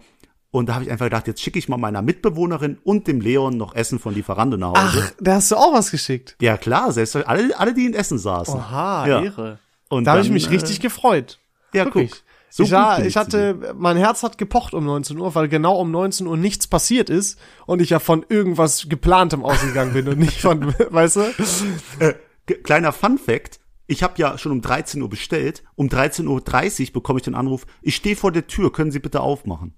Und 0.53 0.69
da 0.69 0.75
habe 0.75 0.85
ich 0.85 0.91
einfach 0.91 1.07
gedacht, 1.07 1.29
jetzt 1.29 1.41
schicke 1.41 1.59
ich 1.59 1.69
mal 1.69 1.77
meiner 1.77 2.03
Mitbewohnerin 2.03 2.79
und 2.83 3.07
dem 3.07 3.21
Leon 3.21 3.57
noch 3.57 3.75
Essen 3.75 4.01
von 4.01 4.15
Lieferando 4.15 4.57
nach 4.57 4.71
Hause. 4.71 5.05
Ach, 5.07 5.13
da 5.21 5.35
hast 5.35 5.51
du 5.53 5.57
auch 5.57 5.73
was 5.73 5.93
geschickt. 5.93 6.37
Ja 6.41 6.57
klar, 6.57 6.93
selbst 6.93 7.15
alle, 7.17 7.57
alle, 7.59 7.73
die 7.73 7.87
in 7.87 7.95
Essen 7.95 8.19
saßen. 8.19 8.55
Oha, 8.55 9.07
ja. 9.07 9.23
Ehre. 9.23 9.59
Und 9.89 10.05
Da 10.05 10.13
habe 10.13 10.23
ich 10.23 10.31
mich 10.31 10.47
äh, 10.47 10.51
richtig 10.51 10.81
gefreut. 10.81 11.39
Ja, 11.73 11.85
Wirklich. 11.85 12.11
guck. 12.11 12.23
So 12.53 12.65
ich, 12.65 12.71
gut 12.71 12.79
war, 12.79 13.05
ich 13.05 13.17
hatte, 13.17 13.75
mein 13.79 13.97
Herz 13.97 14.25
hat 14.25 14.37
gepocht 14.37 14.75
um 14.75 14.85
19 14.85 15.17
Uhr, 15.19 15.37
weil 15.37 15.49
genau 15.49 15.79
um 15.79 15.93
19 15.93 16.27
Uhr 16.27 16.37
nichts 16.37 16.67
passiert 16.67 17.09
ist 17.09 17.39
und 17.67 17.81
ich 17.81 17.91
ja 17.91 18.01
von 18.01 18.27
irgendwas 18.29 18.89
geplantem 18.89 19.45
ausgegangen 19.45 19.93
bin 19.93 20.09
und 20.09 20.19
nicht 20.19 20.41
von, 20.41 20.75
weißt 20.91 21.17
du? 21.17 21.21
Äh, 22.01 22.15
kleiner 22.65 22.93
Fun 22.93 23.19
Fact. 23.19 23.61
Ich 23.87 24.03
habe 24.03 24.15
ja 24.17 24.37
schon 24.37 24.51
um 24.51 24.63
13 24.63 25.01
Uhr 25.01 25.09
bestellt. 25.09 25.63
Um 25.77 25.89
13.30 25.89 26.89
Uhr 26.89 26.93
bekomme 26.93 27.21
ich 27.21 27.25
den 27.25 27.37
Anruf, 27.37 27.67
ich 27.83 27.95
stehe 27.95 28.17
vor 28.17 28.33
der 28.33 28.49
Tür, 28.49 28.73
können 28.73 28.91
Sie 28.91 28.99
bitte 28.99 29.21
aufmachen? 29.21 29.75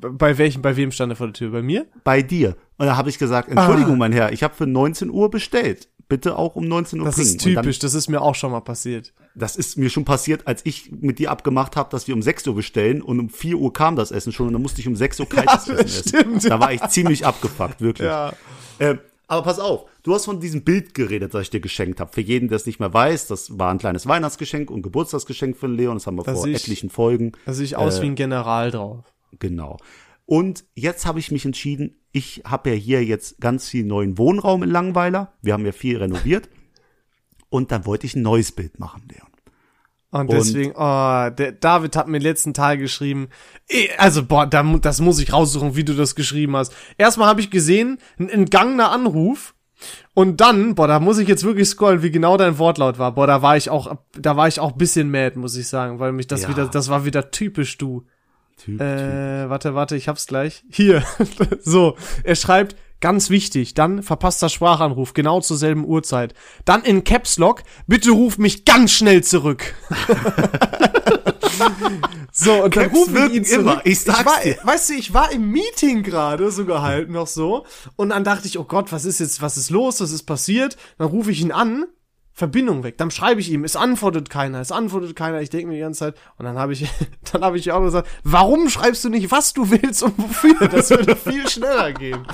Bei 0.00 0.38
welchem, 0.38 0.62
bei 0.62 0.76
wem 0.76 0.90
stand 0.92 1.12
er 1.12 1.16
vor 1.16 1.26
der 1.26 1.34
Tür? 1.34 1.50
Bei 1.50 1.62
mir? 1.62 1.86
Bei 2.04 2.22
dir. 2.22 2.56
Und 2.78 2.86
da 2.86 2.96
habe 2.96 3.10
ich 3.10 3.18
gesagt, 3.18 3.48
Entschuldigung, 3.48 3.94
Ah. 3.94 3.98
mein 3.98 4.12
Herr, 4.12 4.32
ich 4.32 4.42
habe 4.42 4.54
für 4.54 4.66
19 4.66 5.10
Uhr 5.10 5.30
bestellt. 5.30 5.88
Bitte 6.08 6.36
auch 6.36 6.56
um 6.56 6.66
19 6.66 6.98
Uhr 6.98 7.06
Das 7.06 7.14
bringen. 7.16 7.28
ist 7.28 7.46
Und 7.46 7.54
dann, 7.54 7.62
typisch, 7.62 7.78
das 7.78 7.94
ist 7.94 8.08
mir 8.08 8.20
auch 8.20 8.34
schon 8.34 8.50
mal 8.50 8.60
passiert. 8.60 9.12
das 9.36 9.54
ist 9.54 9.76
mir 9.78 9.90
schon 9.90 10.04
passiert, 10.04 10.46
als 10.48 10.60
ich 10.64 10.90
mit 10.90 11.20
dir 11.20 11.30
abgemacht 11.30 11.76
habe, 11.76 11.88
dass 11.90 12.08
wir 12.08 12.14
um 12.14 12.22
6 12.22 12.46
Uhr 12.48 12.54
bestellen 12.56 13.00
und 13.00 13.20
um 13.20 13.28
4 13.28 13.56
Uhr 13.58 13.72
kam 13.72 13.94
das 13.94 14.10
Essen 14.10 14.32
schon 14.32 14.48
und 14.48 14.54
dann 14.54 14.62
musste 14.62 14.80
ich 14.80 14.88
um 14.88 14.96
6 14.96 15.20
Uhr 15.20 15.28
kaltes 15.28 15.66
Ja, 15.66 15.74
Essen 15.74 15.84
essen. 15.86 16.08
stimmt, 16.08 16.44
Da 16.50 16.58
war 16.58 16.72
ich 16.72 16.80
ziemlich 16.88 17.24
abgefuckt, 17.26 17.80
wirklich. 17.80 18.08
Ja. 18.08 18.32
Ähm, 18.80 18.98
aber 19.28 19.42
pass 19.42 19.60
auf, 19.60 19.84
du 20.02 20.12
hast 20.12 20.24
von 20.24 20.40
diesem 20.40 20.64
Bild 20.64 20.94
geredet, 20.94 21.32
das 21.32 21.42
ich 21.42 21.50
dir 21.50 21.60
geschenkt 21.60 22.00
habe. 22.00 22.10
Für 22.12 22.20
jeden, 22.22 22.48
der 22.48 22.56
es 22.56 22.66
nicht 22.66 22.80
mehr 22.80 22.92
weiß, 22.92 23.28
das 23.28 23.56
war 23.60 23.70
ein 23.70 23.78
kleines 23.78 24.08
Weihnachtsgeschenk 24.08 24.68
und 24.68 24.82
Geburtstagsgeschenk 24.82 25.56
für 25.56 25.68
Leon. 25.68 25.94
Das 25.94 26.08
haben 26.08 26.16
wir 26.16 26.24
Da 26.24 26.34
vor 26.34 26.48
ich- 26.48 26.56
etlichen 26.56 26.90
Folgen. 26.90 27.30
Da 27.46 27.52
sehe 27.52 27.64
ich 27.66 27.76
aus 27.76 28.00
Äh, 28.00 28.02
wie 28.02 28.06
ein 28.06 28.14
General 28.16 28.72
drauf. 28.72 29.04
Genau. 29.38 29.78
Und 30.26 30.64
jetzt 30.74 31.06
habe 31.06 31.18
ich 31.18 31.30
mich 31.30 31.44
entschieden, 31.44 31.96
ich 32.12 32.42
habe 32.44 32.70
ja 32.70 32.76
hier 32.76 33.04
jetzt 33.04 33.40
ganz 33.40 33.68
viel 33.68 33.84
neuen 33.84 34.18
Wohnraum 34.18 34.62
in 34.62 34.70
Langweiler. 34.70 35.32
Wir 35.42 35.52
haben 35.52 35.66
ja 35.66 35.72
viel 35.72 35.98
renoviert. 35.98 36.48
Und 37.48 37.72
dann 37.72 37.84
wollte 37.84 38.06
ich 38.06 38.14
ein 38.14 38.22
neues 38.22 38.52
Bild 38.52 38.78
machen, 38.78 39.02
Leon. 39.08 39.30
Und 40.12 40.32
deswegen, 40.32 40.72
oh, 40.74 41.30
der 41.30 41.52
David 41.52 41.94
hat 41.94 42.08
mir 42.08 42.18
letzten 42.18 42.52
Teil 42.52 42.78
geschrieben, 42.78 43.28
eh, 43.68 43.90
also 43.96 44.24
boah, 44.24 44.44
da, 44.46 44.62
das 44.80 45.00
muss 45.00 45.20
ich 45.20 45.32
raussuchen, 45.32 45.76
wie 45.76 45.84
du 45.84 45.94
das 45.94 46.16
geschrieben 46.16 46.56
hast. 46.56 46.74
Erstmal 46.98 47.28
habe 47.28 47.40
ich 47.40 47.50
gesehen, 47.50 47.98
ein 48.18 48.28
entgangener 48.28 48.90
Anruf 48.90 49.54
und 50.14 50.40
dann, 50.40 50.74
boah, 50.74 50.88
da 50.88 50.98
muss 50.98 51.18
ich 51.18 51.28
jetzt 51.28 51.44
wirklich 51.44 51.68
scrollen, 51.68 52.02
wie 52.02 52.10
genau 52.10 52.36
dein 52.36 52.58
Wortlaut 52.58 52.98
war. 52.98 53.14
Boah, 53.14 53.28
da 53.28 53.40
war 53.42 53.56
ich 53.56 53.70
auch, 53.70 53.98
da 54.18 54.36
war 54.36 54.48
ich 54.48 54.58
auch 54.58 54.72
bisschen 54.72 55.10
mad, 55.12 55.38
muss 55.38 55.56
ich 55.56 55.68
sagen, 55.68 56.00
weil 56.00 56.10
mich 56.10 56.26
das 56.26 56.42
Ja. 56.42 56.48
wieder, 56.48 56.66
das 56.66 56.88
war 56.88 57.04
wieder 57.04 57.30
typisch 57.30 57.78
du. 57.78 58.04
Typ, 58.64 58.78
typ. 58.78 58.80
Äh, 58.80 59.48
warte, 59.48 59.74
warte, 59.74 59.96
ich 59.96 60.08
hab's 60.08 60.26
gleich. 60.26 60.64
Hier. 60.70 61.02
so, 61.62 61.96
er 62.24 62.36
schreibt, 62.36 62.76
ganz 63.00 63.30
wichtig, 63.30 63.74
dann 63.74 64.02
verpasster 64.02 64.48
Sprachanruf, 64.50 65.14
genau 65.14 65.40
zur 65.40 65.56
selben 65.56 65.86
Uhrzeit. 65.86 66.34
Dann 66.64 66.82
in 66.82 67.04
Caps 67.04 67.38
Lock, 67.38 67.62
bitte 67.86 68.10
ruf 68.10 68.36
mich 68.38 68.64
ganz 68.66 68.92
schnell 68.92 69.24
zurück. 69.24 69.74
so, 72.32 72.64
und 72.64 72.76
dann 72.76 72.84
Caps 72.84 72.96
rufen 72.96 73.14
wir 73.14 73.30
ihn 73.30 73.44
zurück. 73.44 73.60
immer, 73.60 73.80
ich 73.84 74.00
sag's 74.00 74.26
war, 74.26 74.40
dir. 74.42 74.58
Weißt 74.62 74.90
du, 74.90 74.94
ich 74.94 75.14
war 75.14 75.32
im 75.32 75.50
Meeting 75.50 76.02
gerade, 76.02 76.50
so 76.50 76.66
gehalten 76.66 77.12
noch 77.12 77.26
so, 77.26 77.64
und 77.96 78.10
dann 78.10 78.24
dachte 78.24 78.46
ich, 78.46 78.58
oh 78.58 78.64
Gott, 78.64 78.92
was 78.92 79.06
ist 79.06 79.20
jetzt, 79.20 79.40
was 79.40 79.56
ist 79.56 79.70
los, 79.70 80.00
was 80.00 80.12
ist 80.12 80.24
passiert? 80.24 80.76
Dann 80.98 81.08
rufe 81.08 81.30
ich 81.30 81.40
ihn 81.40 81.52
an, 81.52 81.86
Verbindung 82.40 82.82
weg. 82.84 82.96
Dann 82.96 83.10
schreibe 83.10 83.40
ich 83.40 83.52
ihm, 83.52 83.64
es 83.64 83.76
antwortet 83.76 84.30
keiner, 84.30 84.60
es 84.60 84.72
antwortet 84.72 85.14
keiner. 85.14 85.42
Ich 85.42 85.50
denke 85.50 85.66
mir 85.68 85.74
die 85.74 85.80
ganze 85.80 85.98
Zeit, 85.98 86.14
und 86.38 86.46
dann 86.46 86.58
habe 86.58 86.72
ich, 86.72 86.90
dann 87.32 87.42
habe 87.42 87.58
ich 87.58 87.70
auch 87.70 87.82
gesagt, 87.82 88.08
warum 88.24 88.70
schreibst 88.70 89.04
du 89.04 89.10
nicht, 89.10 89.30
was 89.30 89.52
du 89.52 89.70
willst 89.70 90.02
und 90.02 90.16
wofür? 90.18 90.66
Das 90.68 90.88
würde 90.88 91.14
viel 91.16 91.46
schneller 91.48 91.92
gehen. 91.92 92.26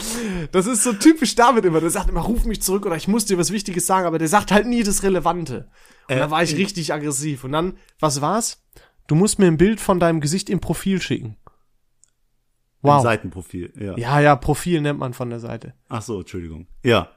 Das 0.52 0.66
ist 0.66 0.84
so 0.84 0.92
typisch 0.92 1.34
David 1.34 1.64
immer. 1.64 1.80
Der 1.80 1.90
sagt 1.90 2.08
immer, 2.08 2.20
ruf 2.20 2.44
mich 2.44 2.62
zurück 2.62 2.86
oder 2.86 2.94
ich 2.94 3.08
muss 3.08 3.24
dir 3.26 3.36
was 3.36 3.50
Wichtiges 3.50 3.84
sagen, 3.86 4.06
aber 4.06 4.18
der 4.18 4.28
sagt 4.28 4.52
halt 4.52 4.66
nie 4.66 4.84
das 4.84 5.02
Relevante. 5.02 5.68
Und 6.08 6.14
Äh, 6.14 6.18
da 6.20 6.30
war 6.30 6.42
ich 6.44 6.56
richtig 6.56 6.92
aggressiv. 6.94 7.42
Und 7.42 7.50
dann, 7.50 7.76
was 7.98 8.20
war's? 8.20 8.62
Du 9.08 9.16
musst 9.16 9.40
mir 9.40 9.46
ein 9.48 9.56
Bild 9.58 9.80
von 9.80 9.98
deinem 9.98 10.20
Gesicht 10.20 10.48
im 10.48 10.60
Profil 10.60 11.02
schicken. 11.02 11.36
Im 12.82 12.90
Wow. 12.90 13.02
Seitenprofil, 13.02 13.72
ja. 13.76 13.96
Ja, 13.98 14.20
ja, 14.20 14.36
Profil 14.36 14.80
nennt 14.80 15.00
man 15.00 15.12
von 15.14 15.30
der 15.30 15.40
Seite. 15.40 15.74
Ach 15.88 16.02
so, 16.02 16.20
Entschuldigung. 16.20 16.68
Ja. 16.84 17.10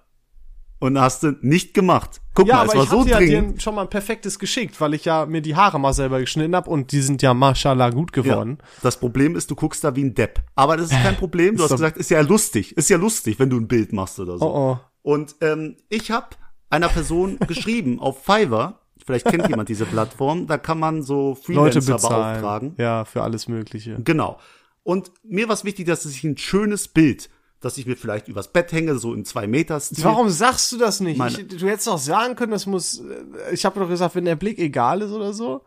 Und 0.80 0.98
hast 1.00 1.24
du 1.24 1.36
nicht 1.42 1.74
gemacht. 1.74 2.22
Guck 2.34 2.48
Ja, 2.48 2.56
mal, 2.56 2.62
aber 2.62 2.70
es 2.70 2.76
war 2.78 2.84
ich 2.86 2.90
so 2.90 3.00
hatte 3.02 3.10
ja 3.10 3.18
dringend. 3.18 3.58
dir 3.58 3.62
schon 3.62 3.76
mal 3.76 3.82
ein 3.82 3.90
perfektes 3.90 4.40
geschickt, 4.40 4.80
weil 4.80 4.94
ich 4.94 5.04
ja 5.04 5.26
mir 5.26 5.42
die 5.42 5.56
Haare 5.58 5.78
mal 5.78 5.92
selber 5.92 6.22
geschnitten 6.22 6.56
hab 6.56 6.70
und 6.70 6.94
die 6.94 7.02
sind 7.02 7.22
ja 7.22 7.34
mashallah 7.34 7.90
gut 7.90 8.14
geworden. 8.14 8.58
Ja. 8.62 8.66
Das 8.84 8.98
Problem 8.98 9.36
ist, 9.36 9.52
du 9.52 9.56
guckst 9.56 9.84
da 9.84 9.96
wie 9.98 10.04
ein 10.06 10.16
Depp. 10.16 10.42
Aber 10.56 10.78
das 10.78 10.92
ist 10.92 11.04
kein 11.04 11.16
Problem. 11.18 11.58
Du 11.58 11.64
hast 11.64 11.72
gesagt, 11.72 11.98
ist 11.98 12.10
ja 12.10 12.22
lustig. 12.22 12.78
Ist 12.78 12.90
ja 12.90 12.98
lustig, 12.98 13.40
wenn 13.40 13.50
du 13.50 13.58
ein 13.60 13.68
Bild 13.68 13.92
machst 13.92 14.20
oder 14.22 14.38
so. 14.38 14.46
Oh, 14.46 14.72
oh. 14.72 14.80
Und 15.02 15.36
ähm, 15.42 15.76
ich 15.90 16.12
habe 16.12 16.28
einer 16.70 16.88
Person 16.88 17.40
geschrieben 17.48 18.00
auf 18.00 18.24
Fiverr, 18.24 18.80
vielleicht 19.06 19.26
kennt 19.26 19.50
jemand 19.50 19.68
diese 19.68 19.86
Plattform, 19.88 20.48
da 20.48 20.58
kann 20.58 20.80
man 20.80 21.02
so 21.04 21.38
Leute 21.48 21.82
Freelancer 21.82 21.94
bezahlen. 21.96 22.42
beauftragen. 22.42 22.76
Ja, 22.78 23.04
für 23.04 23.22
alles 23.24 23.50
Mögliche. 23.50 23.98
Genau. 24.06 24.40
Und 24.84 25.12
mir 25.24 25.50
war 25.50 25.56
es 25.56 25.66
wichtig, 25.66 25.88
dass 25.88 26.06
ich 26.06 26.24
ein 26.24 26.38
schönes 26.38 26.88
Bild, 26.88 27.30
dass 27.62 27.78
ich 27.78 27.86
mir 27.86 27.98
vielleicht 27.98 28.28
übers 28.28 28.52
Bett 28.52 28.72
hänge, 28.72 28.98
so 28.98 29.14
in 29.14 29.26
zwei 29.26 29.46
Meter 29.48 29.80
Stil. 29.80 30.04
Warum 30.04 30.30
sagst 30.30 30.72
du 30.72 30.78
das 30.78 31.00
nicht? 31.00 31.20
Ich, 31.20 31.48
du 31.48 31.68
hättest 31.68 31.88
doch 31.88 31.98
sagen 31.98 32.36
können, 32.36 32.52
das 32.52 32.66
muss. 32.66 33.00
äh, 33.00 33.54
Ich 33.54 33.66
habe 33.66 33.80
doch 33.80 33.90
gesagt, 33.90 34.16
wenn 34.16 34.26
der 34.26 34.36
Blick 34.36 34.60
egal 34.60 35.02
ist 35.02 35.12
oder 35.12 35.34
so. 35.34 35.62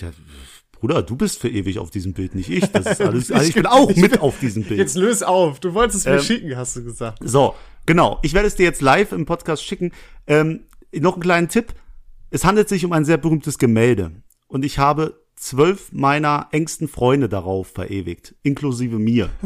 Ja, 0.00 0.10
Bruder, 0.72 1.02
du 1.02 1.14
bist 1.14 1.38
für 1.38 1.48
ewig 1.48 1.78
auf 1.78 1.90
diesem 1.90 2.14
Bild, 2.14 2.34
nicht 2.34 2.48
ich. 2.50 2.64
Das 2.72 2.86
ist 2.86 3.00
alles, 3.02 3.28
Ich 3.30 3.34
also 3.36 3.48
ich 3.48 3.54
bin 3.54 3.66
auch 3.66 3.94
mit 3.94 4.20
auf 4.20 4.38
diesem 4.40 4.64
Bild. 4.64 4.78
Jetzt 4.80 4.96
löse 4.96 5.28
auf. 5.28 5.60
Du 5.60 5.74
wolltest 5.74 5.98
es 6.00 6.04
mir 6.06 6.12
Ähm, 6.18 6.22
schicken, 6.22 6.56
hast 6.56 6.76
du 6.76 6.84
gesagt. 6.84 7.18
So, 7.22 7.54
genau. 7.86 8.18
Ich 8.22 8.32
werde 8.34 8.48
es 8.48 8.54
dir 8.56 8.64
jetzt 8.64 8.80
live 8.80 9.12
im 9.12 9.26
Podcast 9.26 9.62
schicken. 9.64 9.92
Ähm, 10.26 10.64
noch 10.92 11.12
einen 11.14 11.22
kleinen 11.22 11.48
Tipp. 11.48 11.74
Es 12.30 12.44
handelt 12.44 12.68
sich 12.68 12.84
um 12.84 12.92
ein 12.92 13.04
sehr 13.04 13.18
berühmtes 13.18 13.58
Gemälde. 13.58 14.12
Und 14.48 14.64
ich 14.64 14.78
habe 14.78 15.20
zwölf 15.36 15.92
meiner 15.92 16.48
engsten 16.50 16.88
Freunde 16.88 17.28
darauf 17.28 17.68
verewigt, 17.68 18.34
inklusive 18.42 18.98
mir. 18.98 19.28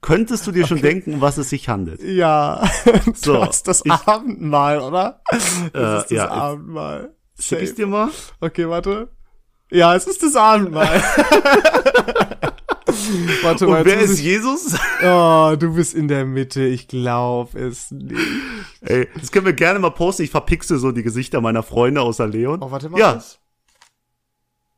Könntest 0.00 0.46
du 0.46 0.52
dir 0.52 0.66
schon 0.66 0.80
denken, 0.82 1.14
um 1.14 1.20
was 1.20 1.38
es 1.38 1.50
sich 1.50 1.68
handelt? 1.68 2.02
Ja, 2.02 2.68
So, 3.14 3.34
du 3.34 3.42
hast 3.42 3.68
das 3.68 3.82
ich- 3.84 3.92
Abendmahl, 3.92 4.80
oder? 4.80 5.20
Das 5.30 5.60
Äh, 5.60 5.64
ist 5.98 6.04
das 6.04 6.10
ja, 6.10 6.28
Abendmahl. 6.30 7.14
Schick 7.38 7.60
ich 7.62 7.74
dir 7.74 7.86
mal? 7.86 8.08
Okay, 8.40 8.68
warte. 8.68 9.08
Ja, 9.70 9.94
es 9.94 10.06
ist 10.06 10.22
das 10.22 10.36
Abendmahl. 10.36 10.86
warte 13.42 13.66
mal, 13.66 13.80
Und 13.80 13.86
wer 13.86 14.00
ist 14.00 14.18
ich, 14.18 14.24
Jesus? 14.24 14.76
Oh, 15.02 15.54
du 15.58 15.74
bist 15.74 15.94
in 15.94 16.08
der 16.08 16.24
Mitte. 16.24 16.62
Ich 16.64 16.88
glaube 16.88 17.58
es 17.58 17.90
nicht. 17.90 18.18
Ey, 18.82 19.08
das 19.18 19.32
können 19.32 19.46
wir 19.46 19.52
gerne 19.54 19.78
mal 19.78 19.90
posten. 19.90 20.22
Ich 20.22 20.30
verpixel 20.30 20.78
so 20.78 20.92
die 20.92 21.02
Gesichter 21.02 21.40
meiner 21.40 21.62
Freunde 21.62 22.02
außer 22.02 22.26
Leon. 22.26 22.62
Oh, 22.62 22.70
warte 22.70 22.88
mal. 22.90 22.98
Ja. 22.98 23.16
was? 23.16 23.38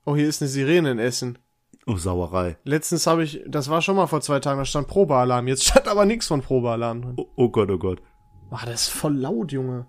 Oh, 0.04 0.14
hier 0.14 0.28
ist 0.28 0.42
eine 0.42 0.48
Sirene 0.50 0.90
in 0.92 0.98
Essen. 0.98 1.38
Oh, 1.86 1.96
Sauerei. 1.96 2.56
Letztens 2.64 3.06
habe 3.06 3.24
ich, 3.24 3.42
das 3.46 3.68
war 3.68 3.82
schon 3.82 3.96
mal 3.96 4.06
vor 4.06 4.20
zwei 4.22 4.40
Tagen, 4.40 4.58
da 4.58 4.64
stand 4.64 4.88
Probealarm. 4.88 5.46
Jetzt 5.48 5.64
stand 5.66 5.86
aber 5.88 6.06
nichts 6.06 6.26
von 6.26 6.40
Probealarm 6.40 7.02
drin. 7.02 7.14
Oh, 7.18 7.26
oh 7.36 7.48
Gott, 7.50 7.70
oh 7.70 7.78
Gott. 7.78 8.00
Ah, 8.50 8.64
das 8.64 8.82
ist 8.82 8.88
voll 8.88 9.14
laut, 9.16 9.52
Junge. 9.52 9.86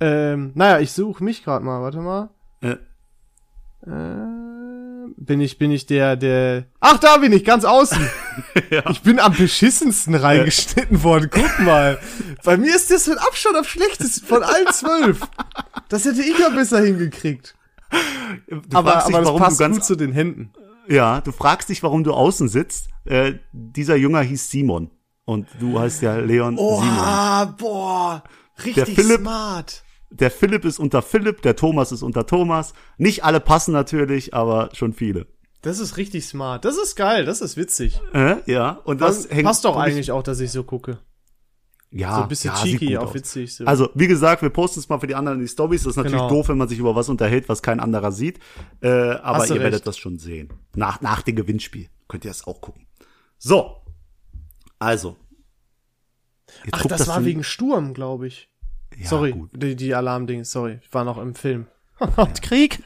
Ähm, 0.00 0.52
naja, 0.54 0.80
ich 0.80 0.92
suche 0.92 1.22
mich 1.22 1.44
gerade 1.44 1.64
mal, 1.64 1.80
warte 1.82 1.98
mal. 1.98 2.30
Äh, 2.60 2.76
Äh, 3.86 4.38
bin 5.16 5.40
ich, 5.40 5.58
bin 5.58 5.70
ich 5.70 5.86
der, 5.86 6.16
der. 6.16 6.64
Ach, 6.80 6.98
da 6.98 7.16
bin 7.18 7.32
ich, 7.32 7.44
ganz 7.44 7.64
außen. 7.64 7.98
Ja. 8.70 8.88
Ich 8.90 9.02
bin 9.02 9.18
am 9.18 9.32
beschissensten 9.34 10.14
reingeschnitten 10.14 11.02
worden. 11.02 11.28
Guck 11.32 11.58
mal. 11.60 11.98
Bei 12.44 12.56
mir 12.56 12.74
ist 12.74 12.90
das 12.90 13.06
mit 13.06 13.18
Abstand 13.18 13.56
am 13.56 13.64
schlechtesten 13.64 14.26
von 14.26 14.42
allen 14.42 14.66
zwölf. 14.72 15.20
Das 15.88 16.04
hätte 16.04 16.20
ich 16.22 16.38
ja 16.38 16.48
besser 16.50 16.80
hingekriegt. 16.80 17.56
du 18.46 18.60
aber 18.76 18.92
fragst 18.92 19.08
dich, 19.08 19.16
aber 19.16 19.24
das 19.24 19.36
passt 19.58 19.72
gut 19.72 19.84
zu 19.84 19.96
den 19.96 20.12
Händen. 20.12 20.52
Ja, 20.88 21.20
du 21.20 21.32
fragst 21.32 21.68
dich, 21.68 21.82
warum 21.82 22.04
du 22.04 22.12
außen 22.12 22.48
sitzt. 22.48 22.88
Äh, 23.04 23.34
dieser 23.52 23.96
Jünger 23.96 24.20
hieß 24.22 24.50
Simon. 24.50 24.90
Und 25.24 25.46
du 25.60 25.78
heißt 25.78 26.02
ja 26.02 26.16
Leon 26.16 26.56
Simon. 26.56 26.74
Oha, 26.74 27.44
boah. 27.58 28.22
Richtig 28.64 28.94
Philipp- 28.94 29.20
smart. 29.20 29.84
Der 30.10 30.30
Philipp 30.30 30.64
ist 30.64 30.78
unter 30.78 31.02
Philipp, 31.02 31.42
der 31.42 31.54
Thomas 31.54 31.92
ist 31.92 32.02
unter 32.02 32.24
Thomas. 32.26 32.72
Nicht 32.96 33.24
alle 33.24 33.40
passen 33.40 33.72
natürlich, 33.72 34.32
aber 34.32 34.70
schon 34.72 34.94
viele. 34.94 35.26
Das 35.60 35.80
ist 35.80 35.98
richtig 35.98 36.24
smart. 36.26 36.64
Das 36.64 36.78
ist 36.78 36.96
geil, 36.96 37.26
das 37.26 37.42
ist 37.42 37.58
witzig. 37.58 38.00
Äh, 38.14 38.36
ja, 38.50 38.70
und 38.84 39.02
das 39.02 39.24
Das 39.28 39.30
hängt. 39.36 39.44
passt 39.46 39.66
doch 39.66 39.76
eigentlich 39.76 40.10
auch, 40.12 40.22
dass 40.22 40.40
ich 40.40 40.50
so 40.50 40.64
gucke. 40.64 40.98
Ja, 41.90 42.16
So 42.16 42.22
ein 42.22 42.28
bisschen 42.28 42.52
ja, 42.54 42.62
cheeky, 42.62 42.98
auch 42.98 43.06
aus. 43.08 43.14
witzig. 43.14 43.54
So. 43.54 43.64
Also, 43.64 43.88
wie 43.94 44.06
gesagt, 44.08 44.42
wir 44.42 44.50
posten 44.50 44.80
es 44.80 44.88
mal 44.90 44.98
für 44.98 45.06
die 45.06 45.14
anderen 45.14 45.38
in 45.38 45.44
die 45.46 45.50
Stories. 45.50 45.84
Das 45.84 45.92
ist 45.92 45.96
natürlich 45.96 46.18
Genau. 46.18 46.28
doof, 46.28 46.48
wenn 46.48 46.58
man 46.58 46.68
sich 46.68 46.78
über 46.78 46.94
was 46.94 47.08
unterhält, 47.08 47.48
was 47.48 47.62
kein 47.62 47.80
anderer 47.80 48.12
sieht. 48.12 48.40
Äh, 48.82 48.88
aber 48.90 49.46
ihr 49.46 49.54
werdet 49.56 49.74
recht. 49.74 49.86
das 49.86 49.96
schon 49.96 50.18
sehen. 50.18 50.52
Nach, 50.76 51.00
nach 51.00 51.22
dem 51.22 51.36
Gewinnspiel 51.36 51.88
könnt 52.06 52.24
ihr 52.26 52.30
das 52.30 52.46
auch 52.46 52.60
gucken. 52.60 52.86
So. 53.38 53.76
Also. 54.78 55.16
Ach, 56.72 56.80
guckt 56.82 56.90
das 56.92 57.08
war 57.08 57.24
wegen 57.24 57.42
Sturm, 57.42 57.94
glaube 57.94 58.26
ich. 58.26 58.48
Ja, 58.98 59.06
sorry, 59.08 59.32
gut. 59.32 59.50
die, 59.54 59.76
die 59.76 59.94
Alarmdings, 59.94 60.50
sorry. 60.50 60.80
Ich 60.82 60.92
war 60.92 61.04
noch 61.04 61.18
im 61.18 61.34
Film. 61.34 61.66
Krieg. 62.42 62.80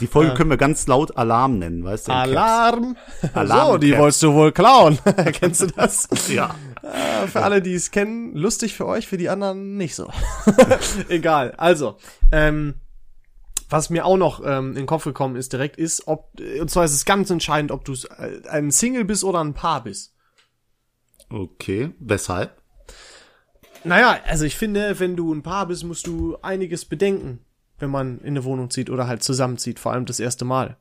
Die 0.00 0.06
Folge 0.06 0.32
können 0.34 0.48
wir 0.50 0.56
ganz 0.56 0.86
laut 0.86 1.16
Alarm 1.18 1.58
nennen, 1.58 1.84
weißt 1.84 2.08
du? 2.08 2.12
Alarm. 2.12 2.96
Alarm 3.34 3.72
so, 3.72 3.78
die 3.78 3.96
wolltest 3.96 4.22
du 4.22 4.32
wohl 4.32 4.52
klauen. 4.52 4.98
Kennst 5.32 5.60
du 5.62 5.66
das? 5.66 6.08
Ja. 6.28 6.54
Äh, 6.92 7.26
für 7.26 7.42
alle, 7.42 7.60
die 7.60 7.74
es 7.74 7.90
kennen, 7.90 8.34
lustig 8.34 8.74
für 8.74 8.86
euch, 8.86 9.06
für 9.06 9.18
die 9.18 9.28
anderen 9.28 9.76
nicht 9.76 9.94
so. 9.94 10.10
Egal. 11.08 11.52
Also, 11.56 11.96
ähm, 12.32 12.74
was 13.68 13.90
mir 13.90 14.06
auch 14.06 14.16
noch 14.16 14.42
ähm, 14.44 14.70
in 14.70 14.74
den 14.76 14.86
Kopf 14.86 15.04
gekommen 15.04 15.36
ist 15.36 15.52
direkt, 15.52 15.76
ist, 15.76 16.06
ob, 16.06 16.30
und 16.60 16.70
zwar 16.70 16.84
ist 16.84 16.94
es 16.94 17.04
ganz 17.04 17.30
entscheidend, 17.30 17.70
ob 17.70 17.84
du 17.84 17.92
äh, 17.92 18.48
ein 18.48 18.70
Single 18.70 19.04
bist 19.04 19.24
oder 19.24 19.40
ein 19.40 19.54
Paar 19.54 19.84
bist. 19.84 20.14
Okay. 21.30 21.90
Weshalb? 21.98 22.56
Naja, 23.84 24.18
also 24.26 24.44
ich 24.44 24.56
finde, 24.56 24.98
wenn 24.98 25.16
du 25.16 25.32
ein 25.32 25.42
Paar 25.42 25.66
bist, 25.66 25.84
musst 25.84 26.06
du 26.06 26.38
einiges 26.42 26.84
bedenken, 26.84 27.40
wenn 27.78 27.90
man 27.90 28.18
in 28.20 28.28
eine 28.28 28.44
Wohnung 28.44 28.70
zieht 28.70 28.90
oder 28.90 29.06
halt 29.06 29.22
zusammenzieht, 29.22 29.78
vor 29.78 29.92
allem 29.92 30.06
das 30.06 30.20
erste 30.20 30.44
Mal. 30.44 30.78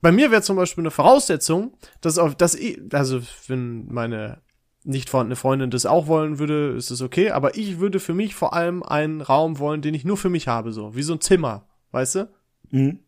Bei 0.00 0.12
mir 0.12 0.30
wäre 0.30 0.42
zum 0.42 0.56
Beispiel 0.56 0.82
eine 0.82 0.92
Voraussetzung, 0.92 1.76
dass 2.00 2.18
auf 2.18 2.36
dass 2.36 2.54
ich, 2.54 2.78
also 2.92 3.20
wenn 3.48 3.86
meine 3.92 4.40
nicht 4.84 5.10
vorhandene 5.10 5.36
Freundin 5.36 5.70
das 5.70 5.86
auch 5.86 6.06
wollen 6.06 6.38
würde, 6.38 6.70
ist 6.76 6.90
es 6.90 7.02
okay, 7.02 7.30
aber 7.30 7.56
ich 7.56 7.78
würde 7.78 8.00
für 8.00 8.14
mich 8.14 8.34
vor 8.34 8.54
allem 8.54 8.82
einen 8.82 9.20
Raum 9.20 9.58
wollen, 9.58 9.82
den 9.82 9.94
ich 9.94 10.04
nur 10.04 10.16
für 10.16 10.30
mich 10.30 10.48
habe, 10.48 10.72
so 10.72 10.94
wie 10.94 11.02
so 11.02 11.14
ein 11.14 11.20
Zimmer, 11.20 11.66
weißt 11.90 12.14
du? 12.16 12.30
Mhm. 12.70 13.00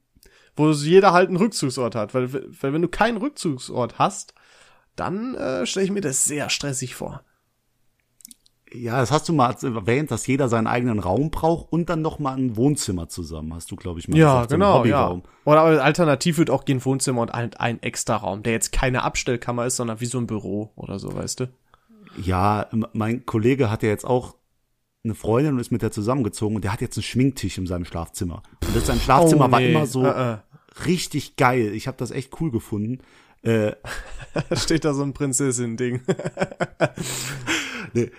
Wo 0.57 0.71
jeder 0.71 1.13
halt 1.13 1.29
einen 1.29 1.37
Rückzugsort 1.37 1.95
hat, 1.95 2.13
weil, 2.13 2.33
weil 2.33 2.73
wenn 2.73 2.83
du 2.83 2.89
keinen 2.89 3.19
Rückzugsort 3.19 3.99
hast, 3.99 4.35
dann 4.97 5.35
äh, 5.37 5.65
stelle 5.65 5.85
ich 5.85 5.93
mir 5.93 6.01
das 6.01 6.25
sehr 6.25 6.51
stressig 6.51 6.95
vor. 6.95 7.23
Ja, 8.73 9.01
das 9.01 9.11
hast 9.11 9.29
du 9.29 9.33
mal 9.33 9.55
erwähnt, 9.63 10.11
dass 10.13 10.27
jeder 10.27 10.49
seinen 10.49 10.67
eigenen 10.69 11.01
Raum 11.01 11.31
braucht 11.31 11.73
und 11.73 11.89
dann 11.91 12.03
noch 12.03 12.19
mal 12.21 12.37
ein 12.37 12.57
Wohnzimmer 12.57 13.09
zusammen, 13.09 13.53
hast 13.55 13.71
du, 13.71 13.77
glaube 13.77 13.99
ich, 13.99 14.07
mal 14.09 14.17
Ja, 14.17 14.35
gesagt. 14.35 14.51
so 14.51 14.55
genau, 14.57 14.85
ja. 14.85 15.05
Hobbyraum. 15.09 15.23
Oder 15.45 15.63
alternativ 15.83 16.39
wird 16.39 16.51
auch 16.51 16.65
gehen 16.65 16.85
Wohnzimmer 16.85 17.23
und 17.23 17.35
ein, 17.35 17.53
ein 17.55 17.83
extra 17.83 18.17
Raum, 18.17 18.43
der 18.45 18.53
jetzt 18.53 18.71
keine 18.73 19.03
Abstellkammer 19.03 19.67
ist, 19.67 19.77
sondern 19.77 20.01
wie 20.01 20.07
so 20.07 20.19
ein 20.19 20.27
Büro 20.29 20.71
oder 20.77 20.99
so, 21.01 21.13
weißt 21.15 21.41
du? 21.41 21.49
Ja, 22.23 22.69
mein 22.93 23.27
Kollege 23.27 23.71
hat 23.71 23.83
ja 23.83 23.89
jetzt 23.89 24.05
auch 24.05 24.37
eine 25.03 25.15
Freundin 25.15 25.55
und 25.55 25.61
ist 25.61 25.73
mit 25.73 25.83
der 25.83 25.91
zusammengezogen 25.91 26.57
und 26.57 26.63
der 26.63 26.73
hat 26.73 26.81
jetzt 26.81 26.97
einen 26.97 27.03
Schminktisch 27.05 27.57
in 27.59 27.67
seinem 27.67 27.85
Schlafzimmer. 27.87 28.43
Und 28.67 28.77
das 28.77 28.87
sein 28.87 29.01
Schlafzimmer 29.01 29.47
Oh, 29.49 29.53
war 29.53 29.61
nee. 29.61 29.71
immer 29.71 29.87
so 29.87 30.05
Äh, 30.05 30.33
äh. 30.35 30.37
richtig 30.87 31.37
geil. 31.37 31.73
Ich 31.75 31.87
habe 31.89 31.97
das 31.97 32.11
echt 32.11 32.41
cool 32.41 32.51
gefunden. 32.51 32.99
Äh, 33.43 33.73
steht 34.53 34.85
da 34.85 34.93
so 34.93 35.03
ein 35.03 35.15
Prinzessin-Ding. 35.15 36.03
nee, 37.95 38.11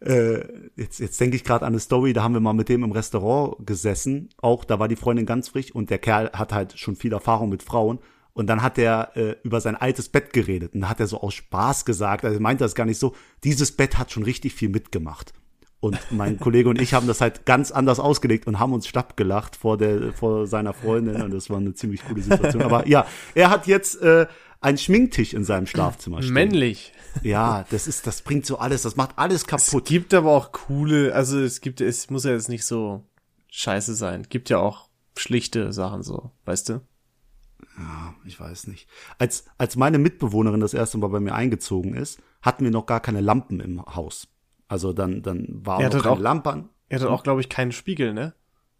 äh, 0.00 0.40
jetzt 0.76 0.98
jetzt 0.98 1.20
denke 1.20 1.36
ich 1.36 1.44
gerade 1.44 1.66
an 1.66 1.72
eine 1.72 1.80
Story, 1.80 2.12
da 2.12 2.22
haben 2.22 2.34
wir 2.34 2.40
mal 2.40 2.52
mit 2.52 2.68
dem 2.68 2.82
im 2.84 2.92
Restaurant 2.92 3.66
gesessen. 3.66 4.30
Auch 4.38 4.64
da 4.64 4.78
war 4.78 4.88
die 4.88 4.96
Freundin 4.96 5.26
ganz 5.26 5.48
frisch 5.48 5.72
und 5.74 5.90
der 5.90 5.98
Kerl 5.98 6.30
hat 6.32 6.52
halt 6.52 6.78
schon 6.78 6.96
viel 6.96 7.12
Erfahrung 7.12 7.50
mit 7.50 7.62
Frauen. 7.62 7.98
Und 8.32 8.46
dann 8.46 8.62
hat 8.62 8.78
er 8.78 9.16
äh, 9.16 9.36
über 9.42 9.60
sein 9.60 9.76
altes 9.76 10.08
Bett 10.08 10.32
geredet 10.32 10.74
und 10.74 10.88
hat 10.88 11.00
er 11.00 11.06
so 11.06 11.20
aus 11.20 11.34
Spaß 11.34 11.84
gesagt, 11.84 12.24
also 12.24 12.36
er 12.36 12.40
meinte 12.40 12.64
das 12.64 12.74
gar 12.74 12.86
nicht 12.86 12.98
so, 12.98 13.14
dieses 13.44 13.72
Bett 13.72 13.98
hat 13.98 14.12
schon 14.12 14.22
richtig 14.22 14.54
viel 14.54 14.68
mitgemacht. 14.68 15.32
Und 15.80 15.98
mein 16.10 16.38
Kollege 16.40 16.68
und 16.68 16.80
ich 16.80 16.94
haben 16.94 17.06
das 17.06 17.20
halt 17.20 17.44
ganz 17.44 17.72
anders 17.72 17.98
ausgelegt 17.98 18.46
und 18.46 18.58
haben 18.58 18.72
uns 18.72 18.86
schlapp 18.86 19.16
gelacht 19.16 19.56
vor 19.56 19.76
der 19.76 20.12
vor 20.12 20.46
seiner 20.46 20.72
Freundin 20.72 21.20
und 21.22 21.32
das 21.32 21.50
war 21.50 21.58
eine 21.58 21.74
ziemlich 21.74 22.04
coole 22.04 22.22
Situation. 22.22 22.62
Aber 22.62 22.86
ja, 22.86 23.06
er 23.34 23.50
hat 23.50 23.66
jetzt 23.66 24.00
äh, 24.00 24.26
einen 24.60 24.78
Schminktisch 24.78 25.32
in 25.34 25.44
seinem 25.44 25.66
Schlafzimmer 25.66 26.22
stehen. 26.22 26.34
Männlich. 26.34 26.92
Ja, 27.22 27.64
das 27.70 27.86
ist, 27.88 28.06
das 28.06 28.22
bringt 28.22 28.46
so 28.46 28.58
alles, 28.58 28.82
das 28.82 28.96
macht 28.96 29.18
alles 29.18 29.42
Es 29.42 29.46
kaputt. 29.46 29.86
gibt 29.86 30.14
aber 30.14 30.30
auch 30.30 30.52
coole, 30.52 31.14
also 31.14 31.40
es 31.40 31.60
gibt, 31.60 31.80
es 31.80 32.08
muss 32.10 32.24
ja 32.24 32.32
jetzt 32.32 32.48
nicht 32.48 32.64
so 32.64 33.04
scheiße 33.50 33.94
sein. 33.94 34.26
Gibt 34.28 34.48
ja 34.50 34.58
auch 34.58 34.88
schlichte 35.16 35.72
Sachen 35.72 36.02
so, 36.02 36.30
weißt 36.44 36.68
du? 36.68 36.80
Ja, 37.78 38.14
ich 38.24 38.38
weiß 38.38 38.66
nicht. 38.68 38.88
Als, 39.18 39.44
als 39.58 39.76
meine 39.76 39.98
Mitbewohnerin 39.98 40.60
das 40.60 40.74
erste 40.74 40.98
Mal 40.98 41.08
bei 41.08 41.20
mir 41.20 41.34
eingezogen 41.34 41.94
ist, 41.94 42.20
hatten 42.42 42.64
wir 42.64 42.70
noch 42.70 42.86
gar 42.86 43.00
keine 43.00 43.20
Lampen 43.20 43.60
im 43.60 43.84
Haus. 43.84 44.28
Also 44.68 44.92
dann, 44.92 45.22
dann 45.22 45.46
war 45.50 45.80
Er 45.80 45.88
noch 45.88 45.94
hatte 45.94 46.02
keine 46.04 46.14
auch- 46.16 46.20
Lampe 46.20 46.50
an. 46.50 46.68
Er 46.88 47.00
hat 47.00 47.06
auch, 47.08 47.22
glaube 47.22 47.40
ich, 47.40 47.48
keinen 47.48 47.72
Spiegel, 47.72 48.12
ne? 48.14 48.34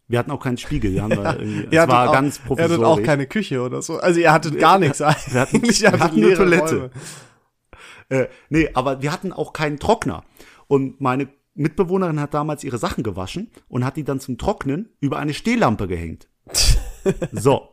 Wir 0.07 0.19
hatten 0.19 0.31
auch 0.31 0.43
keinen 0.43 0.57
Spiegel, 0.57 0.91
wir 0.93 1.03
haben 1.03 1.11
da 1.15 1.33
irgendwie, 1.35 1.67
Er 1.75 1.83
es 1.83 1.89
war 1.89 2.09
auch, 2.09 2.13
ganz 2.13 2.37
Er 2.39 2.43
provisorisch. 2.45 2.73
hatte 2.77 2.87
auch 2.87 3.03
keine 3.03 3.27
Küche 3.27 3.61
oder 3.61 3.81
so. 3.81 3.97
Also 3.99 4.19
ihr 4.19 4.31
hattet 4.33 4.59
gar 4.59 4.77
nichts 4.77 5.01
eigentlich. 5.01 5.33
wir 5.33 5.41
hatten- 5.41 5.61
wir 5.61 5.87
hattet 5.87 5.99
hatten 6.01 6.23
eine 6.23 6.33
Toilette. 6.35 6.91
Äh, 8.09 8.27
nee, 8.49 8.69
aber 8.73 9.01
wir 9.01 9.11
hatten 9.11 9.31
auch 9.31 9.53
keinen 9.53 9.79
Trockner. 9.79 10.23
Und 10.67 10.99
meine 10.99 11.29
Mitbewohnerin 11.53 12.19
hat 12.19 12.33
damals 12.33 12.63
ihre 12.63 12.77
Sachen 12.77 13.03
gewaschen 13.03 13.51
und 13.69 13.85
hat 13.85 13.95
die 13.97 14.03
dann 14.03 14.19
zum 14.19 14.37
Trocknen 14.37 14.89
über 14.99 15.17
eine 15.19 15.33
Stehlampe 15.33 15.87
gehängt. 15.87 16.27
so, 17.31 17.69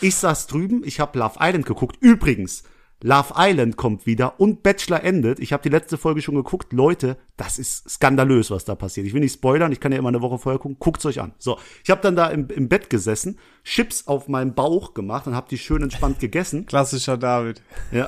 ich 0.00 0.14
saß 0.16 0.46
drüben, 0.46 0.82
ich 0.84 1.00
habe 1.00 1.18
Love 1.18 1.38
Island 1.40 1.66
geguckt. 1.66 1.96
Übrigens, 2.00 2.64
Love 3.04 3.34
Island 3.36 3.76
kommt 3.76 4.06
wieder 4.06 4.40
und 4.40 4.62
Bachelor 4.62 5.04
endet. 5.04 5.38
Ich 5.38 5.52
habe 5.52 5.62
die 5.62 5.68
letzte 5.68 5.98
Folge 5.98 6.22
schon 6.22 6.36
geguckt. 6.36 6.72
Leute, 6.72 7.18
das 7.36 7.58
ist 7.58 7.86
skandalös, 7.90 8.50
was 8.50 8.64
da 8.64 8.74
passiert. 8.74 9.06
Ich 9.06 9.12
will 9.12 9.20
nicht 9.20 9.34
spoilern, 9.34 9.72
ich 9.72 9.80
kann 9.80 9.92
ja 9.92 9.98
immer 9.98 10.08
eine 10.08 10.22
Woche 10.22 10.38
vorher 10.38 10.58
gucken. 10.58 10.78
Guckt's 10.78 11.04
euch 11.04 11.20
an. 11.20 11.34
So, 11.38 11.58
ich 11.84 11.90
habe 11.90 12.00
dann 12.00 12.16
da 12.16 12.28
im, 12.28 12.48
im 12.48 12.70
Bett 12.70 12.88
gesessen, 12.88 13.38
Chips 13.62 14.06
auf 14.06 14.28
meinem 14.28 14.54
Bauch 14.54 14.94
gemacht 14.94 15.26
und 15.26 15.34
habe 15.34 15.48
die 15.50 15.58
schön 15.58 15.82
entspannt 15.82 16.18
gegessen. 16.18 16.64
Klassischer 16.66 17.18
David. 17.18 17.60
Ja. 17.92 18.06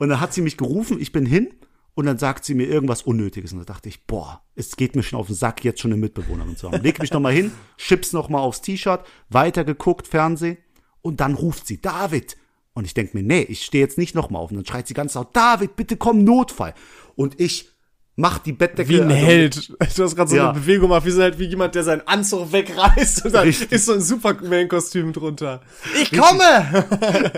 Und 0.00 0.08
dann 0.08 0.20
hat 0.20 0.34
sie 0.34 0.42
mich 0.42 0.56
gerufen, 0.56 1.00
ich 1.00 1.12
bin 1.12 1.24
hin 1.24 1.54
und 1.94 2.06
dann 2.06 2.18
sagt 2.18 2.44
sie 2.44 2.56
mir 2.56 2.66
irgendwas 2.66 3.02
Unnötiges. 3.02 3.52
Und 3.52 3.60
da 3.60 3.64
dachte 3.64 3.88
ich, 3.88 4.06
boah, 4.06 4.42
es 4.56 4.74
geht 4.74 4.96
mir 4.96 5.04
schon 5.04 5.20
auf 5.20 5.28
den 5.28 5.36
Sack, 5.36 5.62
jetzt 5.62 5.80
schon 5.80 5.92
eine 5.92 6.00
Mitbewohnerin 6.00 6.56
zu 6.56 6.68
haben. 6.68 6.82
Leg 6.82 6.98
mich 6.98 7.12
nochmal 7.12 7.32
hin, 7.32 7.52
Chips 7.76 8.12
nochmal 8.12 8.42
aufs 8.42 8.60
T-Shirt, 8.60 9.06
weitergeguckt, 9.28 10.08
Fernsehen 10.08 10.58
und 11.00 11.20
dann 11.20 11.34
ruft 11.34 11.68
sie, 11.68 11.80
David. 11.80 12.36
Und 12.76 12.84
ich 12.84 12.92
denk 12.92 13.14
mir, 13.14 13.22
nee, 13.22 13.40
ich 13.40 13.62
stehe 13.64 13.82
jetzt 13.82 13.96
nicht 13.96 14.14
nochmal 14.14 14.42
auf. 14.42 14.50
Und 14.50 14.58
dann 14.58 14.66
schreit 14.66 14.86
sie 14.86 14.92
ganz 14.92 15.14
laut, 15.14 15.34
David, 15.34 15.76
bitte 15.76 15.96
komm, 15.96 16.24
Notfall. 16.24 16.74
Und 17.14 17.40
ich 17.40 17.70
mach 18.16 18.38
die 18.38 18.52
Bettdecke. 18.52 18.90
Wie 18.90 19.00
ein 19.00 19.10
also- 19.10 19.26
Held. 19.26 19.72
Du 19.96 20.04
hast 20.04 20.14
gerade 20.14 20.28
so 20.28 20.36
Ja. 20.36 20.50
eine 20.50 20.60
Bewegung 20.60 20.88
gemacht, 20.90 21.06
wie 21.06 21.10
so 21.10 21.22
halt 21.22 21.38
wie 21.38 21.46
jemand, 21.46 21.74
der 21.74 21.84
seinen 21.84 22.02
Anzug 22.06 22.52
wegreißt 22.52 23.24
und 23.24 23.32
dann 23.32 23.44
Richtig. 23.44 23.72
ist 23.72 23.86
so 23.86 23.94
ein 23.94 24.02
Superman-Kostüm 24.02 25.14
drunter. 25.14 25.62
Ich 26.02 26.12
komme! 26.12 26.84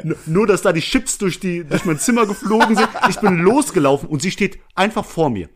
Nur, 0.27 0.48
dass 0.48 0.62
da 0.62 0.72
die 0.72 0.81
Chips 0.81 1.18
durch, 1.18 1.38
die, 1.38 1.62
durch 1.62 1.85
mein 1.85 2.01
Zimmer 2.01 2.27
geflogen 2.27 2.74
sind. 2.74 2.88
Ich 3.09 3.20
bin 3.20 3.38
losgelaufen 3.38 4.09
und 4.09 4.20
sie 4.20 4.33
steht 4.33 4.59
einfach 4.74 5.05
vor 5.05 5.31
mir. 5.31 5.48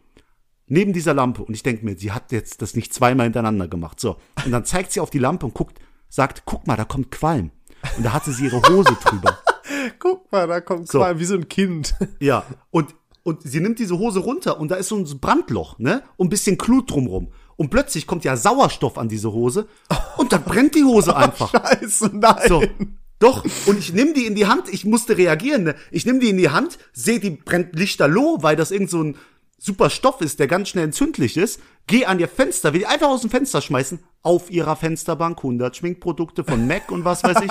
Neben 0.69 0.93
dieser 0.93 1.13
Lampe. 1.13 1.43
Und 1.43 1.55
ich 1.55 1.65
denke 1.65 1.85
mir, 1.85 1.99
sie 1.99 2.13
hat 2.13 2.31
jetzt 2.31 2.63
das 2.63 2.77
nicht 2.77 2.95
zweimal 2.95 3.25
hintereinander 3.25 3.67
gemacht. 3.67 3.99
So. 3.99 4.17
Und 4.45 4.53
dann 4.53 4.65
zeigt 4.65 4.93
sie 4.93 5.01
auf 5.01 5.11
die 5.11 5.19
Lampe 5.19 5.45
und 5.45 5.55
guckt, 5.55 5.79
sagt, 6.09 6.45
guck 6.47 6.69
mal, 6.69 6.77
da 6.77 6.85
kommt 6.85 7.11
Qualm. 7.11 7.51
Und 7.97 8.05
da 8.07 8.13
hatte 8.13 8.31
sie 8.31 8.45
ihre 8.45 8.63
Hose 8.63 8.97
drüber. 9.05 9.39
Guck 9.99 10.31
mal, 10.33 10.47
da 10.47 10.61
kommt 10.61 10.89
So. 10.89 10.99
Qualm, 10.99 11.19
wie 11.19 11.25
so 11.25 11.35
ein 11.35 11.49
Kind. 11.49 11.95
Ja. 12.21 12.45
Und, 12.71 12.95
und 13.23 13.43
sie 13.43 13.61
nimmt 13.61 13.79
diese 13.79 13.99
Hose 13.99 14.21
runter 14.21 14.59
und 14.61 14.71
da 14.71 14.77
ist 14.77 14.89
so 14.89 14.97
ein 14.97 15.05
Brandloch, 15.21 15.79
ne? 15.79 16.03
Und 16.17 16.27
ein 16.27 16.31
bisschen 16.31 16.59
Glut 16.59 16.91
drumrum. 16.91 17.33
Und 17.57 17.71
plötzlich 17.71 18.07
kommt 18.07 18.25
ja 18.25 18.37
Sauerstoff 18.37 18.99
an 18.99 19.09
diese 19.09 19.33
Hose. 19.33 19.69
Und 20.17 20.33
dann 20.33 20.43
brennt 20.43 20.75
die 20.75 20.85
Hose 20.85 21.15
einfach. 21.17 21.51
Scheiße, 21.51 22.11
nein. 22.15 22.49
So. 22.49 22.63
Doch, 23.19 23.45
und 23.67 23.79
ich 23.79 23.93
nehme 23.93 24.15
die 24.15 24.27
in 24.27 24.35
die 24.35 24.47
Hand, 24.47 24.69
ich 24.69 24.85
musste 24.85 25.17
reagieren, 25.17 25.63
ne? 25.63 25.75
Ich 25.93 26.05
nehme 26.05 26.19
die 26.19 26.31
in 26.31 26.39
die 26.39 26.51
Hand, 26.51 26.79
sehe, 26.93 27.21
die 27.21 27.31
brennt 27.31 27.79
lichterloh, 27.79 28.39
weil 28.41 28.57
das 28.57 28.73
irgend 28.73 28.91
so 28.91 29.01
ein 29.03 29.17
super 29.59 29.91
Stoff 29.91 30.21
ist, 30.21 30.41
der 30.41 30.49
ganz 30.49 30.71
schnell 30.71 30.87
entzündlich 30.87 31.37
ist, 31.37 31.61
geh 31.87 32.05
an 32.05 32.19
ihr 32.19 32.27
Fenster, 32.27 32.73
will 32.73 32.81
die 32.81 32.87
einfach 32.87 33.07
aus 33.07 33.21
dem 33.21 33.31
Fenster 33.31 33.61
schmeißen, 33.61 34.01
auf 34.23 34.51
ihrer 34.51 34.75
Fensterbank 34.75 35.39
100 35.39 35.77
Schminkprodukte 35.77 36.43
von 36.43 36.67
MAC 36.67 36.91
und 36.91 37.05
was 37.05 37.23
weiß 37.23 37.43
ich. 37.45 37.51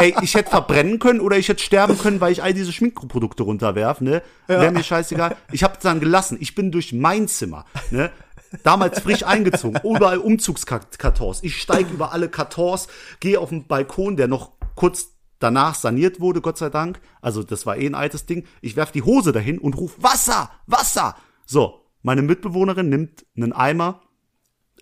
Ey, 0.00 0.14
ich 0.22 0.34
hätte 0.34 0.50
verbrennen 0.50 0.98
können 0.98 1.20
oder 1.20 1.36
ich 1.36 1.48
hätte 1.48 1.62
sterben 1.62 1.98
können, 1.98 2.20
weil 2.20 2.32
ich 2.32 2.42
all 2.42 2.54
diese 2.54 2.72
Schminkprodukte 2.72 3.42
runterwerf, 3.42 4.00
ne? 4.00 4.22
Wäre 4.46 4.72
mir 4.72 4.82
scheißegal. 4.82 5.36
Ich 5.52 5.62
habe 5.62 5.76
dann 5.82 6.00
gelassen. 6.00 6.38
Ich 6.40 6.54
bin 6.54 6.72
durch 6.72 6.92
mein 6.92 7.28
Zimmer, 7.28 7.66
ne? 7.90 8.10
Damals 8.64 9.00
frisch 9.00 9.22
eingezogen, 9.22 9.78
überall 9.84 10.18
Umzugskartons. 10.18 11.42
Ich 11.42 11.60
steige 11.60 11.92
über 11.92 12.12
alle 12.12 12.28
Kartons, 12.28 12.88
gehe 13.20 13.38
auf 13.38 13.50
den 13.50 13.66
Balkon, 13.66 14.16
der 14.16 14.26
noch 14.26 14.52
kurz 14.74 15.10
danach 15.38 15.74
saniert 15.74 16.18
wurde, 16.18 16.40
Gott 16.40 16.58
sei 16.58 16.68
Dank. 16.68 17.00
Also 17.20 17.42
das 17.42 17.66
war 17.66 17.76
eh 17.76 17.86
ein 17.86 17.94
altes 17.94 18.26
Ding. 18.26 18.44
Ich 18.60 18.76
werf 18.76 18.90
die 18.90 19.02
Hose 19.02 19.32
dahin 19.32 19.58
und 19.58 19.76
ruf 19.76 19.96
Wasser, 19.98 20.50
Wasser. 20.66 21.14
So, 21.46 21.86
meine 22.02 22.22
Mitbewohnerin 22.22 22.88
nimmt 22.88 23.24
einen 23.36 23.52
Eimer, 23.52 24.00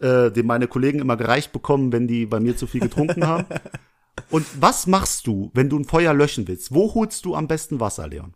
äh, 0.01 0.31
den 0.31 0.47
meine 0.47 0.69
Kollegen 0.69 1.01
immer 1.01 1.17
gereicht 1.17 1.53
bekommen, 1.53 1.93
wenn 1.93 2.07
die 2.07 2.25
bei 2.25 2.41
mir 2.41 2.57
zu 2.57 2.67
viel 2.67 2.81
getrunken 2.81 3.27
haben. 3.27 3.47
Und 4.31 4.47
was 4.61 4.87
machst 4.87 5.27
du, 5.27 5.51
wenn 5.55 5.69
du 5.69 5.79
ein 5.79 5.85
Feuer 5.85 6.15
löschen 6.15 6.47
willst? 6.49 6.73
Wo 6.75 6.95
holst 6.95 7.25
du 7.25 7.35
am 7.35 7.49
besten 7.49 7.81
Wasser, 7.81 8.09
Leon? 8.09 8.35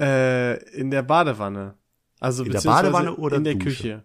Äh, 0.00 0.62
in 0.74 0.90
der 0.90 1.02
Badewanne. 1.02 1.74
Also 2.20 2.44
In 2.44 2.52
der 2.52 2.60
Badewanne 2.60 3.16
oder 3.16 3.36
in 3.36 3.44
der 3.44 3.54
Dusche? 3.54 3.66
Küche. 3.66 4.04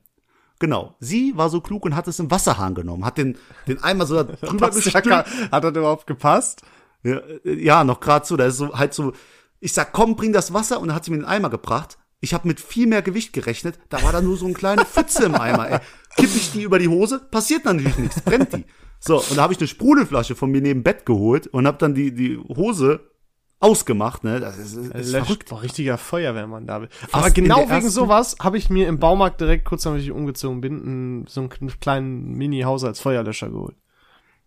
Genau. 0.60 0.96
Sie 1.00 1.36
war 1.36 1.50
so 1.50 1.60
klug 1.60 1.86
und 1.86 1.96
hat 1.96 2.08
es 2.08 2.20
im 2.20 2.30
Wasserhahn 2.30 2.76
genommen, 2.76 3.04
hat 3.04 3.18
den, 3.18 3.38
den 3.68 3.82
Eimer 3.84 4.06
so 4.06 4.22
da 4.22 4.24
drüber 4.48 4.70
gestülpt. 4.70 5.08
Hat 5.52 5.64
das 5.64 5.72
überhaupt 5.72 6.06
gepasst? 6.06 6.62
Ja, 7.04 7.18
äh, 7.18 7.64
ja 7.64 7.84
noch 7.84 8.00
gerade 8.00 8.26
so, 8.26 8.38
da 8.38 8.46
ist 8.46 8.58
so 8.58 8.78
halt 8.78 8.94
so, 8.94 9.14
ich 9.60 9.74
sag, 9.74 9.92
komm, 9.92 10.16
bring 10.16 10.34
das 10.34 10.54
Wasser 10.54 10.80
und 10.80 10.90
dann 10.90 10.96
hat 10.96 11.06
sie 11.06 11.12
mir 11.12 11.18
den 11.18 11.26
Eimer 11.26 11.50
gebracht. 11.50 11.98
Ich 12.22 12.34
habe 12.34 12.48
mit 12.48 12.60
viel 12.60 12.88
mehr 12.88 13.02
Gewicht 13.02 13.34
gerechnet, 13.34 13.80
da 13.90 14.02
war 14.04 14.12
da 14.12 14.22
nur 14.22 14.38
so 14.38 14.46
eine 14.46 14.54
kleine 14.54 14.86
Pfütze 14.86 15.26
im 15.26 15.36
Eimer, 15.36 15.70
ey. 15.70 15.80
Kipp 16.16 16.30
ich 16.36 16.52
die 16.52 16.62
über 16.62 16.80
die 16.80 16.88
Hose, 16.88 17.20
passiert 17.20 17.66
natürlich 17.66 17.98
nichts, 17.98 18.22
brennt 18.22 18.54
die. 18.54 18.66
So, 19.00 19.18
und 19.20 19.36
da 19.36 19.42
habe 19.42 19.54
ich 19.54 19.60
eine 19.60 19.68
Sprudelflasche 19.68 20.36
von 20.36 20.52
mir 20.52 20.62
neben 20.62 20.84
Bett 20.84 21.08
geholt 21.08 21.48
und 21.48 21.66
habe 21.66 21.80
dann 21.80 21.96
die, 21.96 22.14
die 22.14 22.38
Hose 22.38 23.12
ausgemacht, 23.60 24.24
ne? 24.24 24.40
Das 24.40 24.58
ist, 24.58 24.76
ist 24.76 24.94
Löscht. 24.94 25.12
verrückt. 25.12 25.50
Boah, 25.50 25.64
richtiger 25.64 25.98
Feuerwehrmann. 25.98 26.68
Fast 26.68 27.14
Aber 27.14 27.32
genau 27.32 27.70
wegen 27.70 27.90
sowas 27.90 28.36
habe 28.40 28.58
ich 28.58 28.70
mir 28.70 28.88
im 28.88 29.00
Baumarkt 29.00 29.42
direkt 29.42 29.66
kurz 29.66 29.86
nachdem 29.86 30.02
ich 30.02 30.12
umgezogen 30.12 30.62
bin, 30.62 31.26
so 31.28 31.42
einen 31.42 31.80
kleinen 31.80 32.34
Mini-Haushaltsfeuerlöscher 32.34 33.50
geholt. 33.50 33.76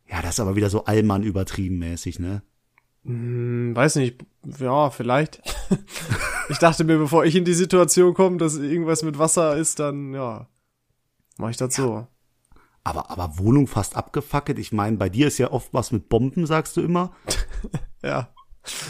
Ja, 0.09 0.21
das 0.23 0.35
ist 0.35 0.41
aber 0.41 0.55
wieder 0.55 0.71
so 0.71 0.85
Allmann 0.85 1.23
übertrieben 1.23 1.79
mäßig, 1.79 2.19
ne? 2.19 2.43
Hm, 3.05 3.75
weiß 3.77 3.97
nicht, 3.97 4.25
ja, 4.59 4.91
vielleicht. 4.91 5.43
ich 6.49 6.59
dachte 6.59 6.85
mir, 6.85 6.99
bevor 6.99 7.25
ich 7.25 7.37
in 7.37 7.45
die 7.45 7.55
Situation 7.55 8.15
komme, 8.15 8.37
dass 8.39 8.57
irgendwas 8.57 9.03
mit 9.03 9.19
Wasser 9.19 9.57
ist, 9.57 9.79
dann, 9.79 10.15
ja, 10.15 10.47
mache 11.39 11.51
ich 11.53 11.57
das 11.57 11.75
so. 11.75 12.07
Aber, 12.83 13.11
aber 13.11 13.39
Wohnung 13.39 13.67
fast 13.67 13.97
abgefackelt. 13.97 14.59
Ich 14.59 14.71
meine, 14.73 14.97
bei 14.99 15.09
dir 15.09 15.27
ist 15.27 15.39
ja 15.39 15.51
oft 15.53 15.73
was 15.73 15.91
mit 15.93 16.09
Bomben, 16.09 16.47
sagst 16.47 16.77
du 16.77 16.81
immer. 16.83 17.13
Ja, 18.03 18.29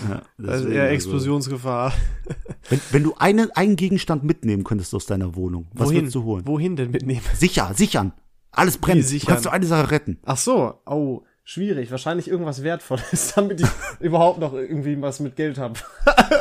Ja, 0.09 0.14
also 0.16 0.22
deswegen, 0.38 0.72
eher 0.72 0.83
also- 0.83 0.94
Explosionsgefahr. 0.94 1.92
Wenn, 2.68 2.81
wenn 2.90 3.03
du 3.05 3.14
einen, 3.18 3.50
einen 3.53 3.77
Gegenstand 3.77 4.24
mitnehmen 4.24 4.64
könntest 4.64 4.92
aus 4.94 5.05
deiner 5.07 5.37
Wohnung, 5.37 5.66
was 5.74 5.87
Wohin? 5.88 5.98
würdest 6.00 6.14
du 6.16 6.22
holen? 6.24 6.46
Wohin 6.46 6.74
denn 6.77 6.90
mitnehmen? 6.90 7.20
Sicher, 7.35 7.72
sichern. 7.74 8.12
Alles 8.50 8.79
brennt. 8.79 9.03
Du 9.03 9.07
sichern? 9.07 9.29
kannst 9.29 9.44
nur 9.44 9.53
eine 9.53 9.66
Sache 9.66 9.90
retten. 9.92 10.18
Ach 10.24 10.37
so, 10.38 10.81
oh, 10.87 11.22
schwierig. 11.44 11.90
Wahrscheinlich 11.90 12.28
irgendwas 12.28 12.62
Wertvolles, 12.62 13.33
damit 13.37 13.61
ich 13.61 13.68
überhaupt 14.00 14.40
noch 14.40 14.54
irgendwie 14.54 15.00
was 15.00 15.20
mit 15.20 15.37
Geld 15.37 15.59
habe. 15.59 15.78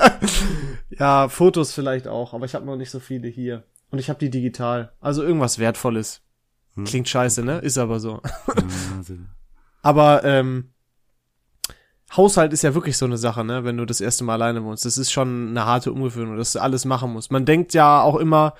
ja, 0.89 1.29
Fotos 1.29 1.73
vielleicht 1.73 2.07
auch, 2.07 2.33
aber 2.33 2.45
ich 2.45 2.55
habe 2.55 2.65
noch 2.65 2.77
nicht 2.77 2.89
so 2.89 2.99
viele 2.99 3.27
hier. 3.27 3.63
Und 3.91 3.99
ich 3.99 4.09
habe 4.09 4.17
die 4.17 4.31
digital. 4.31 4.91
Also 4.99 5.21
irgendwas 5.21 5.59
Wertvolles. 5.59 6.21
Klingt 6.85 7.07
scheiße, 7.07 7.43
ne? 7.43 7.59
Ist 7.59 7.77
aber 7.77 7.99
so. 7.99 8.21
Also, 8.97 9.15
Aber 9.83 10.23
ähm, 10.23 10.71
Haushalt 12.15 12.53
ist 12.53 12.63
ja 12.63 12.73
wirklich 12.73 12.97
so 12.97 13.05
eine 13.05 13.17
Sache, 13.17 13.43
ne? 13.43 13.63
Wenn 13.63 13.77
du 13.77 13.85
das 13.85 14.01
erste 14.01 14.23
Mal 14.23 14.33
alleine 14.41 14.63
wohnst. 14.63 14.85
Das 14.85 14.97
ist 14.97 15.11
schon 15.11 15.49
eine 15.49 15.65
harte 15.65 15.91
Umgewöhnung, 15.91 16.37
dass 16.37 16.53
du 16.53 16.61
alles 16.61 16.85
machen 16.85 17.13
musst. 17.13 17.31
Man 17.31 17.45
denkt 17.45 17.73
ja 17.73 18.01
auch 18.01 18.15
immer, 18.15 18.55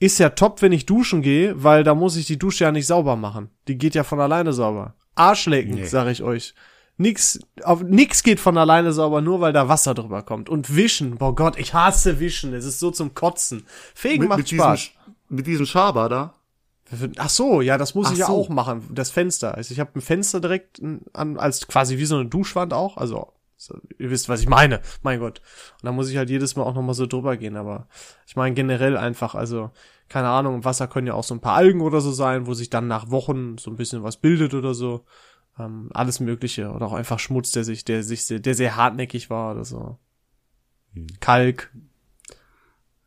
ist 0.00 0.18
ja 0.18 0.30
top, 0.30 0.62
wenn 0.62 0.72
ich 0.72 0.86
duschen 0.86 1.22
gehe, 1.22 1.62
weil 1.62 1.84
da 1.84 1.94
muss 1.94 2.16
ich 2.16 2.26
die 2.26 2.38
Dusche 2.38 2.64
ja 2.64 2.72
nicht 2.72 2.86
sauber 2.86 3.14
machen. 3.14 3.50
Die 3.68 3.78
geht 3.78 3.94
ja 3.94 4.02
von 4.02 4.18
alleine 4.18 4.52
sauber. 4.52 4.96
Arschlecken, 5.14 5.74
Nee. 5.74 5.86
sag 5.86 6.08
ich 6.08 6.22
euch. 6.22 6.54
Nix, 6.98 7.40
auf, 7.64 7.82
nix 7.82 8.22
geht 8.22 8.38
von 8.38 8.56
alleine 8.58 8.92
sauber, 8.92 9.22
nur 9.22 9.40
weil 9.40 9.52
da 9.52 9.68
Wasser 9.68 9.94
drüber 9.94 10.22
kommt. 10.22 10.48
Und 10.48 10.76
wischen, 10.76 11.16
boah 11.16 11.34
Gott, 11.34 11.58
ich 11.58 11.74
hasse 11.74 12.20
wischen. 12.20 12.52
Es 12.54 12.64
ist 12.64 12.78
so 12.80 12.90
zum 12.90 13.14
Kotzen. 13.14 13.64
Fegen 13.94 14.20
mit, 14.20 14.28
macht 14.28 14.38
mit, 14.38 14.50
Spaß. 14.50 14.80
diesem, 14.80 15.14
mit 15.28 15.46
diesem 15.46 15.66
Schaber 15.66 16.08
da. 16.08 16.34
Ach 17.16 17.30
so, 17.30 17.62
ja, 17.62 17.78
das 17.78 17.94
muss 17.94 18.08
Ach 18.08 18.12
ich 18.12 18.18
ja 18.18 18.26
so. 18.26 18.34
auch 18.34 18.48
machen. 18.50 18.86
Das 18.92 19.10
Fenster. 19.10 19.54
Also 19.54 19.72
ich 19.72 19.80
habe 19.80 19.90
ein 19.94 20.02
Fenster 20.02 20.40
direkt 20.40 20.82
an, 21.14 21.38
als 21.38 21.66
quasi 21.66 21.96
wie 21.96 22.04
so 22.04 22.16
eine 22.16 22.26
Duschwand 22.26 22.74
auch. 22.74 22.98
Also 22.98 23.32
so, 23.56 23.74
ihr 23.98 24.10
wisst, 24.10 24.28
was 24.28 24.40
ich 24.40 24.48
meine. 24.48 24.80
Mein 25.02 25.18
Gott. 25.18 25.40
Und 25.80 25.86
da 25.86 25.92
muss 25.92 26.10
ich 26.10 26.18
halt 26.18 26.28
jedes 26.28 26.54
Mal 26.56 26.64
auch 26.64 26.74
noch 26.74 26.82
mal 26.82 26.92
so 26.94 27.06
drüber 27.06 27.38
gehen. 27.38 27.56
Aber 27.56 27.86
ich 28.26 28.36
meine 28.36 28.54
generell 28.54 28.98
einfach, 28.98 29.34
also 29.34 29.70
keine 30.12 30.28
Ahnung, 30.28 30.56
im 30.56 30.64
Wasser 30.66 30.88
können 30.88 31.06
ja 31.06 31.14
auch 31.14 31.24
so 31.24 31.34
ein 31.34 31.40
paar 31.40 31.54
Algen 31.54 31.80
oder 31.80 32.02
so 32.02 32.12
sein, 32.12 32.46
wo 32.46 32.52
sich 32.52 32.68
dann 32.68 32.86
nach 32.86 33.10
Wochen 33.10 33.56
so 33.56 33.70
ein 33.70 33.76
bisschen 33.76 34.02
was 34.02 34.18
bildet 34.18 34.52
oder 34.52 34.74
so. 34.74 35.06
Ähm, 35.58 35.88
alles 35.94 36.20
Mögliche 36.20 36.70
oder 36.70 36.84
auch 36.84 36.92
einfach 36.92 37.18
Schmutz, 37.18 37.50
der 37.52 37.64
sich, 37.64 37.86
der 37.86 38.02
sich, 38.02 38.26
sehr, 38.26 38.38
der 38.38 38.54
sehr 38.54 38.76
hartnäckig 38.76 39.30
war 39.30 39.52
oder 39.52 39.64
so. 39.64 39.98
Kalk. 41.20 41.74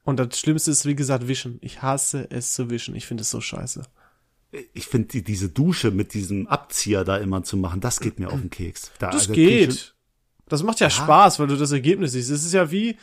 Und 0.04 0.20
das 0.20 0.40
Schlimmste 0.40 0.72
ist, 0.72 0.88
wie 0.88 0.96
gesagt, 0.96 1.28
Wischen. 1.28 1.60
Ich 1.62 1.84
hasse 1.84 2.28
es 2.32 2.54
zu 2.54 2.72
wischen. 2.72 2.96
Ich 2.96 3.06
finde 3.06 3.22
es 3.22 3.30
so 3.30 3.40
scheiße. 3.40 3.84
ich 4.74 4.88
finde 4.88 5.10
die, 5.10 5.24
diese 5.24 5.50
Dusche 5.50 5.92
mit 5.92 6.16
diesem 6.16 6.48
Abzieher 6.48 7.04
da 7.04 7.18
immer 7.18 7.44
zu 7.44 7.56
machen, 7.56 7.82
das 7.82 8.00
geht 8.00 8.18
mir 8.18 8.32
auf 8.32 8.42
den 8.42 8.50
Keks. 8.50 8.92
Da, 8.98 9.12
Das 9.12 9.24
also 9.24 9.34
geht. 9.34 9.94
Das 10.48 10.64
macht 10.64 10.80
ja, 10.80 10.90
Spaß, 10.90 11.38
weil 11.38 11.48
du 11.48 11.56
das 11.56 11.72
Ergebnis 11.72 12.14
siehst. 12.14 12.32
Es 12.32 12.46
ist 12.46 12.54
ja 12.54 12.72
wie, 12.72 12.98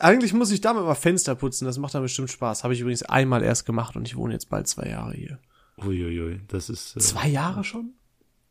eigentlich 0.00 0.32
muss 0.32 0.50
ich 0.50 0.60
damit 0.60 0.84
mal 0.84 0.94
Fenster 0.94 1.34
putzen, 1.34 1.64
das 1.64 1.78
macht 1.78 1.94
dann 1.94 2.02
bestimmt 2.02 2.30
Spaß. 2.30 2.64
Habe 2.64 2.74
ich 2.74 2.80
übrigens 2.80 3.02
einmal 3.02 3.42
erst 3.42 3.66
gemacht 3.66 3.96
und 3.96 4.06
ich 4.06 4.16
wohne 4.16 4.32
jetzt 4.34 4.48
bald 4.50 4.66
zwei 4.68 4.88
Jahre 4.88 5.14
hier. 5.14 5.38
Uiuiui, 5.78 6.40
das 6.48 6.70
ist. 6.70 6.96
Äh, 6.96 7.00
Zwei 7.00 7.28
Jahre 7.28 7.64
schon? 7.64 7.94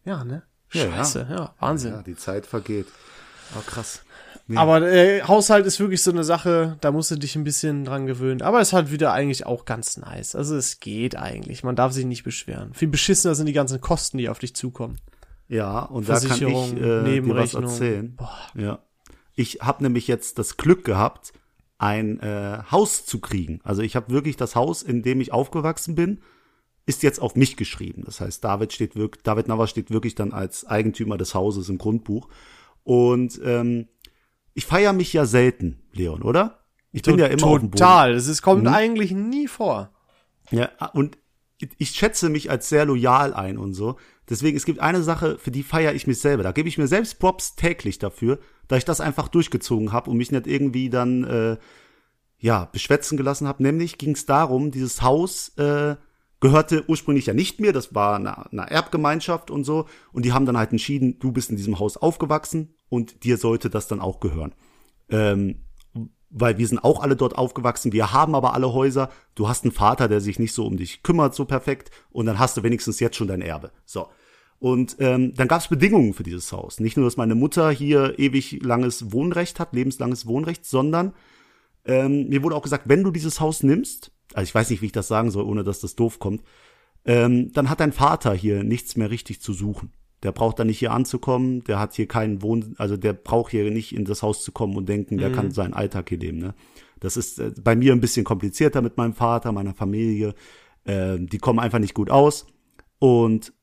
Ja, 0.05 0.23
ne? 0.23 0.43
Ja, 0.73 0.85
ja. 0.85 0.91
Scheiße, 0.91 1.27
ja, 1.29 1.55
Wahnsinn. 1.59 1.93
Ja, 1.93 2.01
die 2.01 2.15
Zeit 2.15 2.45
vergeht. 2.45 2.87
Oh, 3.55 3.61
krass. 3.65 4.03
Nee. 4.47 4.57
Aber 4.57 4.81
äh, 4.81 5.21
Haushalt 5.21 5.65
ist 5.65 5.79
wirklich 5.79 6.03
so 6.03 6.11
eine 6.11 6.23
Sache, 6.25 6.77
da 6.81 6.91
musst 6.91 7.11
du 7.11 7.15
dich 7.15 7.35
ein 7.35 7.45
bisschen 7.45 7.85
dran 7.85 8.07
gewöhnen. 8.07 8.41
Aber 8.41 8.59
es 8.59 8.69
ist 8.69 8.73
halt 8.73 8.91
wieder 8.91 9.13
eigentlich 9.13 9.45
auch 9.45 9.63
ganz 9.63 9.95
nice. 9.95 10.35
Also 10.35 10.57
es 10.57 10.79
geht 10.79 11.15
eigentlich. 11.15 11.63
Man 11.63 11.77
darf 11.77 11.93
sich 11.93 12.05
nicht 12.05 12.23
beschweren. 12.23 12.73
Viel 12.73 12.89
beschissener 12.89 13.35
sind 13.35 13.45
die 13.45 13.53
ganzen 13.53 13.79
Kosten, 13.79 14.17
die 14.17 14.27
auf 14.27 14.39
dich 14.39 14.53
zukommen. 14.55 14.99
Ja, 15.47 15.79
und 15.81 16.09
da 16.09 16.19
kann 16.19 16.31
ich 16.47 16.73
äh, 16.73 17.21
dir 17.21 17.35
was 17.35 17.53
erzählen. 17.53 18.15
Boah. 18.15 18.37
Ja. 18.55 18.79
Ich 19.35 19.59
habe 19.61 19.83
nämlich 19.83 20.07
jetzt 20.07 20.37
das 20.39 20.57
Glück 20.57 20.83
gehabt, 20.85 21.33
ein 21.77 22.19
äh, 22.19 22.59
Haus 22.71 23.05
zu 23.05 23.19
kriegen. 23.19 23.59
Also 23.63 23.81
ich 23.81 23.95
habe 23.95 24.11
wirklich 24.11 24.37
das 24.37 24.55
Haus, 24.55 24.83
in 24.83 25.01
dem 25.03 25.19
ich 25.21 25.33
aufgewachsen 25.33 25.95
bin, 25.95 26.21
ist 26.85 27.03
jetzt 27.03 27.19
auf 27.19 27.35
mich 27.35 27.57
geschrieben. 27.57 28.03
Das 28.05 28.19
heißt, 28.21 28.43
David 28.43 28.73
steht 28.73 28.95
wirklich, 28.95 29.23
David 29.23 29.47
Navas 29.47 29.69
steht 29.69 29.89
wirklich 29.89 30.15
dann 30.15 30.33
als 30.33 30.65
Eigentümer 30.65 31.17
des 31.17 31.33
Hauses 31.33 31.69
im 31.69 31.77
Grundbuch. 31.77 32.29
Und 32.83 33.39
ähm, 33.43 33.87
ich 34.53 34.65
feiere 34.65 34.93
mich 34.93 35.13
ja 35.13 35.25
selten, 35.25 35.81
Leon, 35.93 36.21
oder? 36.21 36.59
Ich 36.91 37.01
bin 37.01 37.17
ja 37.17 37.25
immer 37.27 37.47
auf 37.47 37.59
dem 37.59 37.69
Boden. 37.71 37.79
Total. 37.79 38.13
Es 38.13 38.41
kommt 38.41 38.63
Mhm. 38.63 38.73
eigentlich 38.73 39.11
nie 39.11 39.47
vor. 39.47 39.89
Ja, 40.51 40.69
und 40.93 41.17
ich 41.77 41.91
schätze 41.91 42.29
mich 42.29 42.51
als 42.51 42.69
sehr 42.69 42.85
loyal 42.85 43.33
ein 43.33 43.57
und 43.57 43.73
so. 43.73 43.97
Deswegen, 44.29 44.55
es 44.55 44.65
gibt 44.65 44.79
eine 44.79 45.03
Sache, 45.03 45.37
für 45.37 45.51
die 45.51 45.63
feiere 45.63 45.93
ich 45.93 46.07
mich 46.07 46.19
selber. 46.19 46.43
Da 46.43 46.51
gebe 46.51 46.69
ich 46.69 46.77
mir 46.77 46.87
selbst 46.87 47.19
Props 47.19 47.55
täglich 47.55 47.99
dafür, 47.99 48.39
da 48.67 48.77
ich 48.77 48.85
das 48.85 49.01
einfach 49.01 49.27
durchgezogen 49.27 49.91
habe 49.91 50.09
und 50.09 50.17
mich 50.17 50.31
nicht 50.31 50.47
irgendwie 50.47 50.89
dann 50.89 51.23
äh, 51.23 51.57
ja 52.39 52.65
beschwätzen 52.65 53.17
gelassen 53.17 53.47
habe. 53.47 53.63
Nämlich 53.63 53.97
ging 53.97 54.11
es 54.11 54.25
darum, 54.25 54.71
dieses 54.71 55.01
Haus 55.01 55.49
äh, 55.57 55.95
gehörte 56.39 56.83
ursprünglich 56.87 57.25
ja 57.25 57.33
nicht 57.33 57.61
mir, 57.61 57.71
das 57.71 57.95
war 57.95 58.17
eine, 58.17 58.51
eine 58.51 58.69
Erbgemeinschaft 58.69 59.49
und 59.49 59.63
so. 59.63 59.87
Und 60.11 60.25
die 60.25 60.33
haben 60.33 60.45
dann 60.45 60.57
halt 60.57 60.71
entschieden, 60.71 61.17
du 61.19 61.31
bist 61.31 61.49
in 61.49 61.55
diesem 61.55 61.79
Haus 61.79 61.97
aufgewachsen 61.97 62.75
und 62.89 63.23
dir 63.23 63.37
sollte 63.37 63.69
das 63.69 63.87
dann 63.87 64.01
auch 64.01 64.19
gehören. 64.19 64.53
Ähm, 65.09 65.63
weil 66.33 66.57
wir 66.57 66.67
sind 66.67 66.83
auch 66.83 67.01
alle 67.01 67.15
dort 67.15 67.37
aufgewachsen, 67.37 67.93
wir 67.93 68.11
haben 68.11 68.35
aber 68.35 68.53
alle 68.53 68.73
Häuser. 68.73 69.09
Du 69.35 69.47
hast 69.47 69.63
einen 69.63 69.71
Vater, 69.71 70.07
der 70.07 70.19
sich 70.19 70.39
nicht 70.39 70.53
so 70.53 70.65
um 70.65 70.77
dich 70.77 71.03
kümmert, 71.03 71.35
so 71.35 71.45
perfekt, 71.45 71.91
und 72.11 72.25
dann 72.25 72.39
hast 72.39 72.57
du 72.57 72.63
wenigstens 72.63 72.99
jetzt 72.99 73.15
schon 73.15 73.27
dein 73.27 73.41
Erbe. 73.41 73.71
So. 73.85 74.07
Und 74.59 74.95
ähm, 74.99 75.33
dann 75.35 75.47
gab 75.47 75.61
es 75.61 75.67
Bedingungen 75.67 76.13
für 76.13 76.23
dieses 76.23 76.51
Haus. 76.51 76.79
Nicht 76.79 76.97
nur, 76.97 77.05
dass 77.05 77.17
meine 77.17 77.35
Mutter 77.35 77.69
hier 77.69 78.17
ewig 78.17 78.63
langes 78.63 79.11
Wohnrecht 79.11 79.59
hat, 79.59 79.73
lebenslanges 79.73 80.25
Wohnrecht, 80.25 80.65
sondern 80.65 81.13
ähm, 81.85 82.29
mir 82.29 82.43
wurde 82.43 82.55
auch 82.55 82.63
gesagt, 82.63 82.87
wenn 82.87 83.03
du 83.03 83.11
dieses 83.11 83.39
Haus 83.39 83.61
nimmst, 83.61 84.11
also 84.33 84.47
ich 84.47 84.55
weiß 84.55 84.69
nicht, 84.69 84.81
wie 84.81 84.87
ich 84.87 84.91
das 84.91 85.07
sagen 85.07 85.31
soll, 85.31 85.43
ohne 85.43 85.63
dass 85.63 85.81
das 85.81 85.95
doof 85.95 86.19
kommt, 86.19 86.43
ähm, 87.05 87.51
dann 87.53 87.69
hat 87.69 87.81
dein 87.81 87.91
Vater 87.91 88.33
hier 88.33 88.63
nichts 88.63 88.95
mehr 88.95 89.09
richtig 89.09 89.41
zu 89.41 89.53
suchen. 89.53 89.91
Der 90.23 90.31
braucht 90.31 90.57
da 90.57 90.63
nicht 90.63 90.79
hier 90.79 90.91
anzukommen, 90.91 91.63
der 91.65 91.79
hat 91.79 91.93
hier 91.93 92.07
keinen 92.07 92.41
Wohn, 92.41 92.75
also 92.77 92.97
der 92.97 93.13
braucht 93.13 93.51
hier 93.51 93.69
nicht 93.69 93.93
in 93.93 94.05
das 94.05 94.23
Haus 94.23 94.43
zu 94.43 94.51
kommen 94.51 94.75
und 94.75 94.87
denken, 94.87 95.17
der 95.17 95.31
kann 95.31 95.51
seinen 95.51 95.73
Alltag 95.73 96.09
hier 96.09 96.17
leben. 96.17 96.39
Ne? 96.39 96.53
Das 96.99 97.17
ist 97.17 97.39
äh, 97.39 97.51
bei 97.61 97.75
mir 97.75 97.91
ein 97.91 97.99
bisschen 97.99 98.23
komplizierter 98.23 98.81
mit 98.81 98.97
meinem 98.97 99.13
Vater, 99.13 99.51
meiner 99.51 99.73
Familie. 99.73 100.33
Äh, 100.85 101.17
die 101.19 101.37
kommen 101.37 101.59
einfach 101.59 101.79
nicht 101.79 101.93
gut 101.93 102.09
aus. 102.09 102.47
Und 102.99 103.53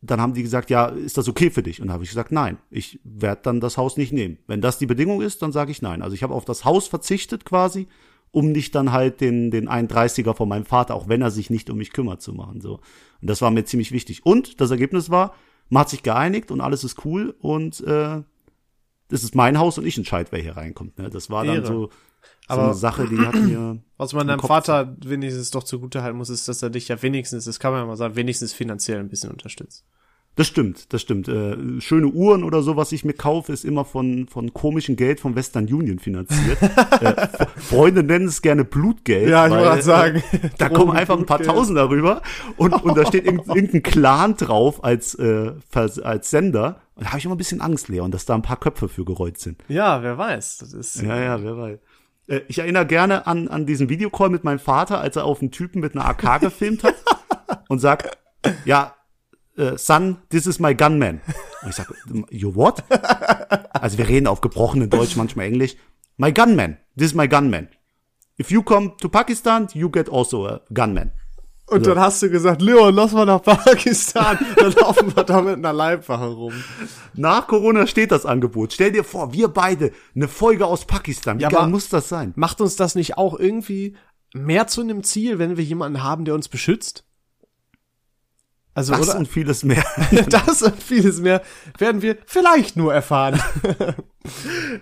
dann 0.00 0.20
haben 0.20 0.34
die 0.34 0.42
gesagt, 0.42 0.70
ja, 0.70 0.86
ist 0.86 1.18
das 1.18 1.28
okay 1.28 1.50
für 1.50 1.62
dich? 1.62 1.82
Und 1.82 1.90
habe 1.92 2.04
ich 2.04 2.10
gesagt, 2.10 2.32
nein, 2.32 2.58
ich 2.70 3.00
werde 3.04 3.42
dann 3.44 3.60
das 3.60 3.76
Haus 3.76 3.96
nicht 3.96 4.12
nehmen. 4.12 4.38
Wenn 4.46 4.60
das 4.60 4.78
die 4.78 4.86
Bedingung 4.86 5.22
ist, 5.22 5.42
dann 5.42 5.52
sage 5.52 5.70
ich 5.70 5.82
nein. 5.82 6.02
Also 6.02 6.14
ich 6.14 6.22
habe 6.22 6.34
auf 6.34 6.44
das 6.44 6.64
Haus 6.64 6.88
verzichtet 6.88 7.44
quasi, 7.44 7.88
um 8.30 8.50
nicht 8.50 8.74
dann 8.74 8.92
halt 8.92 9.20
den, 9.20 9.50
den 9.50 9.68
31er 9.68 10.34
von 10.34 10.48
meinem 10.48 10.64
Vater, 10.64 10.94
auch 10.94 11.08
wenn 11.08 11.22
er 11.22 11.30
sich 11.30 11.50
nicht 11.50 11.70
um 11.70 11.78
mich 11.78 11.92
kümmert, 11.92 12.22
zu 12.22 12.32
machen. 12.32 12.60
So. 12.60 12.74
Und 13.20 13.30
das 13.30 13.42
war 13.42 13.50
mir 13.50 13.64
ziemlich 13.64 13.92
wichtig. 13.92 14.24
Und 14.24 14.60
das 14.60 14.70
Ergebnis 14.70 15.10
war, 15.10 15.34
man 15.72 15.80
hat 15.80 15.88
sich 15.90 16.02
geeinigt 16.02 16.50
und 16.50 16.60
alles 16.60 16.84
ist 16.84 17.02
cool 17.06 17.34
und 17.40 17.80
äh, 17.80 18.22
das 19.08 19.24
ist 19.24 19.34
mein 19.34 19.58
Haus 19.58 19.78
und 19.78 19.86
ich 19.86 19.96
entscheide, 19.96 20.30
wer 20.30 20.40
hier 20.42 20.56
reinkommt. 20.56 20.98
Ne? 20.98 21.08
Das 21.08 21.30
war 21.30 21.44
dann 21.46 21.56
Ehre. 21.56 21.66
so, 21.66 21.72
so 21.86 21.90
Aber- 22.48 22.64
eine 22.64 22.74
Sache, 22.74 23.08
die 23.08 23.18
hat 23.18 23.34
mir. 23.34 23.78
Was 23.96 24.12
man 24.12 24.26
deinem 24.26 24.40
Vater 24.40 24.96
wenigstens 25.02 25.50
doch 25.50 25.62
zugute 25.62 26.02
halten 26.02 26.18
muss, 26.18 26.28
ist, 26.28 26.46
dass 26.48 26.62
er 26.62 26.68
dich 26.70 26.88
ja 26.88 27.00
wenigstens, 27.00 27.46
das 27.46 27.58
kann 27.58 27.72
man 27.72 27.80
ja 27.82 27.86
mal 27.86 27.96
sagen, 27.96 28.16
wenigstens 28.16 28.52
finanziell 28.52 28.98
ein 29.00 29.08
bisschen 29.08 29.30
unterstützt. 29.30 29.84
Das 30.34 30.46
stimmt, 30.46 30.94
das 30.94 31.02
stimmt. 31.02 31.28
Äh, 31.28 31.80
schöne 31.80 32.06
Uhren 32.06 32.42
oder 32.42 32.62
so, 32.62 32.74
was 32.76 32.92
ich 32.92 33.04
mir 33.04 33.12
kaufe, 33.12 33.52
ist 33.52 33.66
immer 33.66 33.84
von, 33.84 34.28
von 34.28 34.54
komischem 34.54 34.96
Geld 34.96 35.20
von 35.20 35.36
Western 35.36 35.64
Union 35.66 35.98
finanziert. 35.98 36.56
äh, 37.02 37.26
Freunde 37.56 38.02
nennen 38.02 38.28
es 38.28 38.40
gerne 38.40 38.64
Blutgeld. 38.64 39.28
Ja, 39.28 39.46
ich 39.46 39.52
wollte 39.52 39.82
sagen. 39.82 40.22
Äh, 40.32 40.48
da 40.56 40.70
kommen 40.70 40.90
einfach 40.96 41.18
ein 41.18 41.26
paar 41.26 41.36
Blutgeld. 41.36 41.58
Tausend 41.58 41.76
darüber 41.76 42.22
und, 42.56 42.72
und 42.82 42.96
da 42.96 43.04
steht 43.04 43.26
irgendein, 43.26 43.56
irgendein 43.56 43.82
Clan 43.82 44.36
drauf 44.36 44.82
als, 44.82 45.14
äh, 45.16 45.52
als 45.74 46.30
Sender. 46.30 46.80
Und 46.94 47.04
da 47.04 47.08
habe 47.10 47.18
ich 47.18 47.26
immer 47.26 47.34
ein 47.34 47.38
bisschen 47.38 47.60
Angst, 47.60 47.88
Leon, 47.88 48.10
dass 48.10 48.24
da 48.24 48.34
ein 48.34 48.42
paar 48.42 48.58
Köpfe 48.58 48.88
für 48.88 49.04
gerollt 49.04 49.38
sind. 49.38 49.62
Ja, 49.68 50.02
wer 50.02 50.16
weiß. 50.16 50.58
Das 50.58 50.72
ist, 50.72 51.02
Ja, 51.02 51.20
ja, 51.20 51.42
wer 51.42 51.58
weiß. 51.58 51.78
Äh, 52.28 52.40
Ich 52.48 52.58
erinnere 52.58 52.86
gerne 52.86 53.26
an, 53.26 53.48
an 53.48 53.66
diesen 53.66 53.90
Videocall 53.90 54.30
mit 54.30 54.44
meinem 54.44 54.58
Vater, 54.60 54.98
als 54.98 55.16
er 55.16 55.26
auf 55.26 55.42
einen 55.42 55.50
Typen 55.50 55.80
mit 55.80 55.94
einer 55.94 56.06
AK 56.06 56.40
gefilmt 56.40 56.84
hat 56.84 56.94
und 57.68 57.80
sagt, 57.80 58.16
ja, 58.64 58.94
äh, 59.56 59.76
son, 59.76 60.18
this 60.30 60.46
is 60.46 60.58
my 60.58 60.74
gunman. 60.74 61.20
Und 61.62 61.70
ich 61.70 61.74
sage, 61.74 61.94
you 62.30 62.54
what? 62.54 62.82
Also 63.72 63.98
wir 63.98 64.08
reden 64.08 64.26
auf 64.26 64.40
gebrochenen 64.40 64.90
Deutsch, 64.90 65.16
manchmal 65.16 65.46
Englisch. 65.46 65.76
My 66.16 66.32
gunman, 66.32 66.78
this 66.96 67.08
is 67.08 67.14
my 67.14 67.28
gunman. 67.28 67.68
If 68.38 68.50
you 68.50 68.62
come 68.62 68.96
to 69.00 69.08
Pakistan, 69.08 69.68
you 69.74 69.90
get 69.90 70.10
also 70.10 70.46
a 70.46 70.60
gunman. 70.72 71.12
Und 71.66 71.86
dann 71.86 71.98
hast 71.98 72.22
du 72.22 72.28
gesagt, 72.28 72.60
Leon, 72.60 72.94
lass 72.94 73.12
mal 73.12 73.24
nach 73.24 73.42
Pakistan. 73.42 74.38
dann 74.56 74.72
laufen 74.72 75.16
wir 75.16 75.24
da 75.24 75.40
mit 75.40 75.54
einer 75.54 75.72
Leibwache 75.72 76.26
rum. 76.26 76.52
Nach 77.14 77.46
Corona 77.46 77.86
steht 77.86 78.12
das 78.12 78.26
Angebot. 78.26 78.74
Stell 78.74 78.92
dir 78.92 79.04
vor, 79.04 79.32
wir 79.32 79.48
beide, 79.48 79.92
eine 80.14 80.28
Folge 80.28 80.66
aus 80.66 80.84
Pakistan. 80.84 81.38
Wie 81.38 81.44
Ja, 81.44 81.48
geil 81.48 81.68
muss 81.68 81.88
das 81.88 82.08
sein? 82.10 82.32
Macht 82.36 82.60
uns 82.60 82.76
das 82.76 82.94
nicht 82.94 83.16
auch 83.16 83.38
irgendwie 83.38 83.96
mehr 84.34 84.66
zu 84.66 84.82
einem 84.82 85.02
Ziel, 85.02 85.38
wenn 85.38 85.56
wir 85.56 85.64
jemanden 85.64 86.02
haben, 86.02 86.26
der 86.26 86.34
uns 86.34 86.48
beschützt? 86.48 87.04
Also, 88.74 88.94
Das 88.94 89.08
oder? 89.08 89.18
und 89.18 89.28
vieles 89.28 89.64
mehr. 89.64 89.84
das 90.30 90.62
und 90.62 90.82
vieles 90.82 91.20
mehr 91.20 91.42
werden 91.78 92.00
wir 92.00 92.16
vielleicht 92.26 92.76
nur 92.76 92.92
erfahren. 92.92 93.40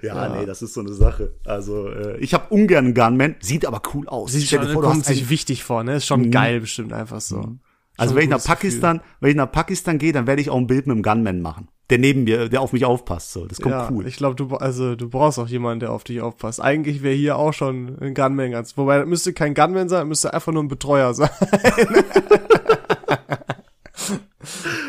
Ja, 0.02 0.28
nee, 0.28 0.44
das 0.44 0.60
ist 0.60 0.74
so 0.74 0.80
eine 0.80 0.92
Sache. 0.92 1.32
Also, 1.46 1.88
äh, 1.88 2.18
ich 2.18 2.34
habe 2.34 2.48
ungern 2.50 2.84
einen 2.84 2.94
Gunman, 2.94 3.36
sieht 3.40 3.64
aber 3.64 3.80
cool 3.94 4.06
aus. 4.06 4.32
Sieht 4.32 4.48
schon, 4.48 4.68
vor, 4.68 4.82
kommt 4.82 5.06
sich 5.06 5.30
wichtig 5.30 5.64
vor, 5.64 5.82
ne? 5.82 5.96
Ist 5.96 6.04
schon 6.04 6.30
geil 6.30 6.60
bestimmt 6.60 6.92
einfach 6.92 7.22
so. 7.22 7.36
also 7.96 8.10
Schon 8.10 8.16
wenn 8.16 8.24
ich 8.24 8.28
nach 8.28 8.44
Pakistan, 8.44 9.00
wenn 9.20 9.30
ich 9.30 9.36
nach 9.36 9.50
Pakistan 9.50 9.96
gehe, 9.96 10.12
dann 10.12 10.26
werde 10.26 10.42
ich 10.42 10.50
auch 10.50 10.58
ein 10.58 10.66
Bild 10.66 10.86
mit 10.86 10.94
einem 10.94 11.02
Gunman 11.02 11.40
machen. 11.40 11.68
Der 11.88 11.96
neben 11.96 12.24
mir, 12.24 12.50
der 12.50 12.60
auf 12.60 12.74
mich 12.74 12.84
aufpasst, 12.84 13.32
so. 13.32 13.46
Das 13.46 13.62
kommt 13.62 13.74
ja, 13.74 13.88
cool. 13.90 14.06
ich 14.06 14.16
glaube, 14.16 14.36
du 14.36 14.54
also 14.56 14.94
du 14.94 15.08
brauchst 15.08 15.38
auch 15.38 15.48
jemanden, 15.48 15.80
der 15.80 15.92
auf 15.92 16.04
dich 16.04 16.20
aufpasst. 16.20 16.60
Eigentlich 16.60 17.02
wäre 17.02 17.14
hier 17.14 17.36
auch 17.36 17.54
schon 17.54 17.96
ein 17.98 18.12
Gunman 18.12 18.50
ganz. 18.50 18.76
Wobei 18.76 18.98
das 18.98 19.08
müsste 19.08 19.32
kein 19.32 19.54
Gunman 19.54 19.88
sein, 19.88 20.06
müsste 20.06 20.34
einfach 20.34 20.52
nur 20.52 20.62
ein 20.62 20.68
Betreuer 20.68 21.14
sein. 21.14 21.30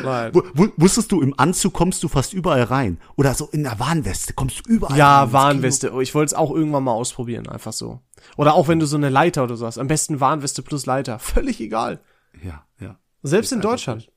Nein. 0.04 0.34
Wu- 0.34 0.42
wu- 0.54 0.72
Wusstest 0.76 1.10
du, 1.12 1.20
im 1.22 1.34
Anzug 1.38 1.72
kommst 1.72 2.02
du 2.02 2.08
fast 2.08 2.32
überall 2.32 2.62
rein. 2.64 2.98
Oder 3.16 3.34
so 3.34 3.48
in 3.52 3.62
der 3.62 3.78
Warnweste 3.78 4.32
kommst 4.34 4.60
du 4.66 4.70
überall 4.70 4.92
rein. 4.92 4.98
Ja, 4.98 5.32
Warnweste. 5.32 5.92
Oh, 5.92 6.00
Ich 6.00 6.14
wollte 6.14 6.26
es 6.26 6.34
auch 6.34 6.50
irgendwann 6.50 6.84
mal 6.84 6.92
ausprobieren, 6.92 7.48
einfach 7.48 7.72
so. 7.72 8.00
Oder 8.36 8.54
auch 8.54 8.68
wenn 8.68 8.78
du 8.78 8.86
so 8.86 8.96
eine 8.96 9.08
Leiter 9.08 9.44
oder 9.44 9.56
so 9.56 9.66
hast. 9.66 9.78
Am 9.78 9.86
besten 9.88 10.20
Warnweste 10.20 10.62
plus 10.62 10.86
Leiter. 10.86 11.18
Völlig 11.20 11.60
egal. 11.60 12.00
Ja, 12.42 12.64
ja. 12.80 12.98
Selbst 13.22 13.52
in 13.52 13.60
Deutschland 13.60 14.10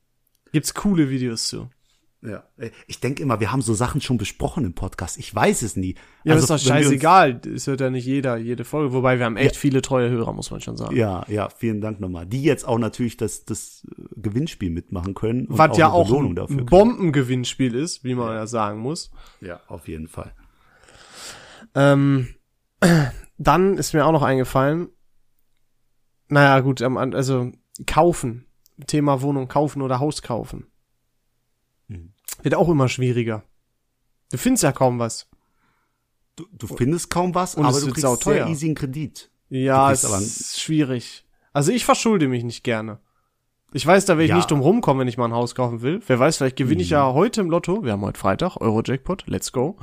gibt's 0.52 0.74
coole 0.74 1.10
Videos 1.10 1.48
zu. 1.48 1.70
Ja. 2.26 2.43
Ich 2.88 2.99
denke 2.99 3.21
immer, 3.21 3.39
wir 3.39 3.51
haben 3.51 3.61
so 3.61 3.73
Sachen 3.73 4.01
schon 4.01 4.17
besprochen 4.17 4.65
im 4.65 4.73
Podcast. 4.73 5.17
Ich 5.17 5.34
weiß 5.34 5.61
es 5.61 5.76
nie. 5.76 5.95
Ja, 6.23 6.34
Also, 6.34 6.43
ist 6.43 6.49
doch 6.63 6.73
scheißegal. 6.73 7.41
Es 7.53 7.67
hört 7.67 7.82
ja 7.82 7.89
nicht 7.89 8.05
jeder 8.05 8.38
jede 8.38 8.63
Folge. 8.65 8.93
Wobei 8.93 9.19
wir 9.19 9.26
haben 9.26 9.38
echt 9.38 9.55
viele 9.55 9.82
treue 9.82 10.09
Hörer, 10.09 10.34
muss 10.34 10.51
man 10.51 10.61
schon 10.61 10.78
sagen. 10.78 10.95
Ja, 10.95 11.26
ja, 11.28 11.49
vielen 11.49 11.82
Dank 11.82 11.99
nochmal. 11.99 12.26
Die 12.26 12.43
jetzt 12.43 12.67
auch 12.67 12.80
natürlich 12.80 13.17
das, 13.17 13.45
das 13.45 13.86
äh, 13.89 14.03
Gewinnspiel 14.15 14.69
mitmachen 14.71 15.13
können. 15.13 15.45
Was 15.49 15.78
ja 15.78 15.88
eine 15.88 15.95
auch 15.95 16.11
ein. 16.11 16.65
Bombengewinnspiel 16.65 17.76
ist, 17.76 18.03
wie 18.03 18.15
man 18.15 18.34
ja 18.34 18.47
sagen 18.47 18.80
muss. 18.80 19.11
Ja, 19.41 19.59
auf 19.67 19.88
jeden 19.88 20.07
Fall. 20.07 20.34
Ähm, 21.76 22.30
dann 23.38 23.78
ist 23.78 23.93
mir 23.93 24.05
auch 24.05 24.11
noch 24.11 24.23
eingefallen, 24.23 24.89
naja, 26.28 26.59
gut, 26.61 26.82
also 26.82 27.51
kaufen. 27.86 28.45
Thema 28.88 29.21
Wohnung 29.21 29.47
kaufen 29.47 29.82
oder 29.82 29.99
Haus 29.99 30.21
kaufen. 30.21 30.67
Mhm. 32.46 32.52
Wird 32.52 32.56
auch 32.56 32.70
immer 32.70 32.88
schwieriger. 32.89 33.43
Du 34.32 34.38
findest 34.38 34.64
ja 34.64 34.72
kaum 34.72 35.00
was. 35.00 35.28
Du, 36.36 36.46
du 36.52 36.68
findest 36.68 37.10
kaum 37.10 37.34
was, 37.34 37.56
Und 37.56 37.66
aber 37.66 37.80
du 37.80 37.91
kriegst 37.91 38.24
sehr 38.24 38.48
easy 38.48 38.68
einen 38.68 38.76
Kredit. 38.76 39.32
Ja, 39.50 39.91
es 39.91 40.04
ist 40.04 40.60
schwierig. 40.60 41.26
Also 41.54 41.72
ich 41.72 41.86
verschulde 41.86 42.28
mich 42.28 42.43
nicht 42.43 42.64
gerne. 42.64 43.00
Ich 43.72 43.86
weiß, 43.86 44.06
da 44.06 44.14
werde 44.14 44.24
ich 44.26 44.30
Ja. 44.30 44.36
nicht 44.38 44.52
drum 44.52 44.60
rumkommen, 44.62 45.02
wenn 45.02 45.08
ich 45.08 45.18
mal 45.18 45.26
ein 45.26 45.34
Haus 45.34 45.56
kaufen 45.56 45.82
will. 45.82 46.02
Wer 46.06 46.20
weiß, 46.20 46.38
vielleicht 46.38 46.56
gewinne 46.56 46.82
ich 46.82 46.89
ja 46.89 47.14
heute 47.14 47.41
im 47.41 47.50
Lotto. 47.50 47.84
Wir 47.84 47.93
haben 47.93 48.02
heute 48.02 48.20
Freitag, 48.20 48.58
Euro-Jackpot, 48.58 49.26
let's 49.28 49.52
go. 49.52 49.78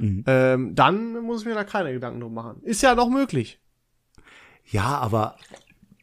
Ähm, 0.00 0.74
dann 0.74 1.20
muss 1.24 1.40
ich 1.40 1.46
mir 1.46 1.54
da 1.54 1.64
keine 1.64 1.92
Gedanken 1.92 2.20
drum 2.20 2.34
machen. 2.34 2.62
Ist 2.62 2.82
ja 2.82 2.94
noch 2.94 3.08
möglich. 3.08 3.60
Ja, 4.64 4.98
aber 4.98 5.36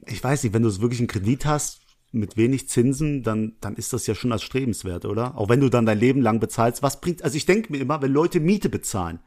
ich 0.05 0.21
weiß 0.21 0.43
nicht, 0.43 0.53
wenn 0.53 0.63
du 0.63 0.69
es 0.69 0.81
wirklich 0.81 0.99
einen 0.99 1.07
Kredit 1.07 1.45
hast 1.45 1.84
mit 2.15 2.37
wenig 2.37 2.69
Zinsen, 2.69 3.23
dann, 3.23 3.53
dann 3.61 3.75
ist 3.75 3.93
das 3.93 4.07
ja 4.07 4.15
schon 4.15 4.31
als 4.31 4.43
strebenswert, 4.43 5.05
oder? 5.05 5.37
Auch 5.37 5.49
wenn 5.49 5.59
du 5.59 5.69
dann 5.69 5.85
dein 5.85 5.99
Leben 5.99 6.21
lang 6.21 6.39
bezahlst, 6.39 6.81
was 6.81 7.01
bringt, 7.01 7.23
also 7.23 7.37
ich 7.37 7.45
denke 7.45 7.71
mir 7.71 7.79
immer, 7.79 8.01
wenn 8.01 8.11
Leute 8.11 8.39
Miete 8.39 8.69
bezahlen, 8.69 9.19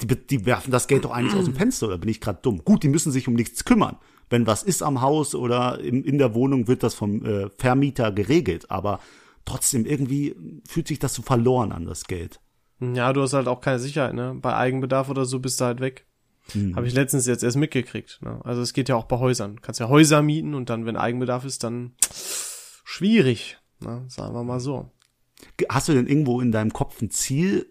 die, 0.00 0.06
die 0.06 0.46
werfen 0.46 0.70
das 0.70 0.86
Geld 0.86 1.04
doch 1.04 1.10
eigentlich 1.10 1.34
aus 1.34 1.46
dem 1.46 1.54
Fenster, 1.54 1.86
oder 1.86 1.98
bin 1.98 2.10
ich 2.10 2.20
gerade 2.20 2.40
dumm? 2.42 2.62
Gut, 2.64 2.82
die 2.82 2.88
müssen 2.88 3.12
sich 3.12 3.26
um 3.28 3.34
nichts 3.34 3.64
kümmern. 3.64 3.96
Wenn 4.30 4.46
was 4.46 4.62
ist 4.62 4.82
am 4.82 5.00
Haus 5.00 5.34
oder 5.34 5.80
im, 5.80 6.04
in 6.04 6.18
der 6.18 6.34
Wohnung, 6.34 6.68
wird 6.68 6.82
das 6.82 6.94
vom 6.94 7.24
äh, 7.24 7.48
Vermieter 7.56 8.12
geregelt, 8.12 8.70
aber 8.70 9.00
trotzdem 9.44 9.86
irgendwie 9.86 10.36
fühlt 10.68 10.88
sich 10.88 10.98
das 10.98 11.14
so 11.14 11.22
verloren 11.22 11.72
an, 11.72 11.86
das 11.86 12.04
Geld. 12.04 12.40
Ja, 12.80 13.12
du 13.12 13.22
hast 13.22 13.32
halt 13.32 13.48
auch 13.48 13.60
keine 13.60 13.78
Sicherheit, 13.78 14.14
ne? 14.14 14.36
Bei 14.40 14.54
Eigenbedarf 14.54 15.08
oder 15.08 15.24
so 15.24 15.40
bist 15.40 15.60
du 15.60 15.64
halt 15.64 15.80
weg. 15.80 16.06
Habe 16.74 16.86
ich 16.86 16.94
letztens 16.94 17.26
jetzt 17.26 17.42
erst 17.42 17.56
mitgekriegt. 17.56 18.20
Ne? 18.22 18.40
Also 18.44 18.62
es 18.62 18.72
geht 18.72 18.88
ja 18.88 18.96
auch 18.96 19.04
bei 19.04 19.18
Häusern. 19.18 19.56
Du 19.56 19.62
kannst 19.62 19.80
ja 19.80 19.88
Häuser 19.88 20.22
mieten 20.22 20.54
und 20.54 20.70
dann, 20.70 20.86
wenn 20.86 20.96
Eigenbedarf 20.96 21.44
ist, 21.44 21.64
dann 21.64 21.92
schwierig. 22.84 23.58
Ne? 23.80 24.04
Sagen 24.08 24.34
wir 24.34 24.44
mal 24.44 24.60
so. 24.60 24.90
Hast 25.68 25.88
du 25.88 25.92
denn 25.92 26.06
irgendwo 26.06 26.40
in 26.40 26.50
deinem 26.50 26.72
Kopf 26.72 27.00
ein 27.02 27.10
Ziel, 27.10 27.66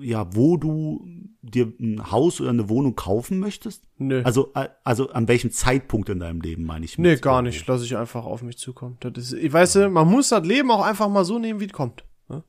ja, 0.00 0.34
wo 0.34 0.56
du 0.56 1.08
dir 1.42 1.72
ein 1.80 2.10
Haus 2.10 2.40
oder 2.40 2.50
eine 2.50 2.68
Wohnung 2.68 2.94
kaufen 2.94 3.38
möchtest? 3.38 3.84
Nö. 3.96 4.22
Also, 4.22 4.52
äh, 4.54 4.68
also 4.84 5.10
an 5.10 5.26
welchem 5.28 5.50
Zeitpunkt 5.50 6.08
in 6.10 6.20
deinem 6.20 6.40
Leben 6.40 6.64
meine 6.64 6.84
ich? 6.84 6.98
nee, 6.98 7.16
gar 7.16 7.42
nicht. 7.42 7.66
Lass 7.66 7.82
ich 7.82 7.96
einfach 7.96 8.24
auf 8.24 8.42
mich 8.42 8.58
zukommen. 8.58 8.98
Das 9.00 9.12
ist, 9.16 9.32
ich 9.32 9.52
weiß, 9.52 9.72
du, 9.72 9.88
man 9.88 10.08
muss 10.08 10.28
das 10.28 10.46
Leben 10.46 10.70
auch 10.70 10.84
einfach 10.84 11.08
mal 11.08 11.24
so 11.24 11.38
nehmen, 11.38 11.60
wie 11.60 11.66
es 11.66 11.72
kommt. 11.72 12.04
Ne? 12.28 12.44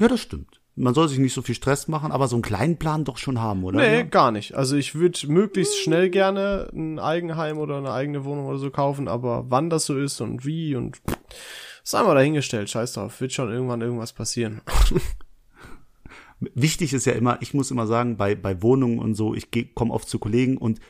Ja, 0.00 0.08
das 0.08 0.20
stimmt. 0.20 0.60
Man 0.78 0.92
soll 0.92 1.08
sich 1.08 1.18
nicht 1.18 1.32
so 1.32 1.40
viel 1.40 1.54
Stress 1.54 1.88
machen, 1.88 2.12
aber 2.12 2.28
so 2.28 2.36
einen 2.36 2.42
kleinen 2.42 2.76
Plan 2.76 3.04
doch 3.04 3.16
schon 3.16 3.40
haben, 3.40 3.64
oder? 3.64 3.78
Nee, 3.78 4.04
gar 4.04 4.30
nicht. 4.30 4.54
Also 4.54 4.76
ich 4.76 4.94
würde 4.94 5.18
möglichst 5.26 5.78
schnell 5.78 6.10
gerne 6.10 6.68
ein 6.74 6.98
Eigenheim 6.98 7.56
oder 7.56 7.78
eine 7.78 7.92
eigene 7.92 8.24
Wohnung 8.24 8.46
oder 8.46 8.58
so 8.58 8.70
kaufen, 8.70 9.08
aber 9.08 9.46
wann 9.48 9.70
das 9.70 9.86
so 9.86 9.98
ist 9.98 10.20
und 10.20 10.44
wie 10.44 10.76
und 10.76 11.00
ist 11.82 11.94
einmal 11.94 12.16
dahingestellt, 12.16 12.68
scheiß 12.68 12.94
drauf. 12.94 13.20
Wird 13.20 13.32
schon 13.32 13.50
irgendwann 13.50 13.80
irgendwas 13.80 14.12
passieren. 14.12 14.60
Wichtig 16.40 16.92
ist 16.92 17.06
ja 17.06 17.12
immer, 17.12 17.38
ich 17.40 17.54
muss 17.54 17.70
immer 17.70 17.86
sagen, 17.86 18.16
bei, 18.16 18.34
bei 18.34 18.60
Wohnungen 18.60 18.98
und 18.98 19.14
so, 19.14 19.34
ich 19.34 19.48
komme 19.74 19.94
oft 19.94 20.08
zu 20.08 20.18
Kollegen 20.18 20.58
und 20.58 20.80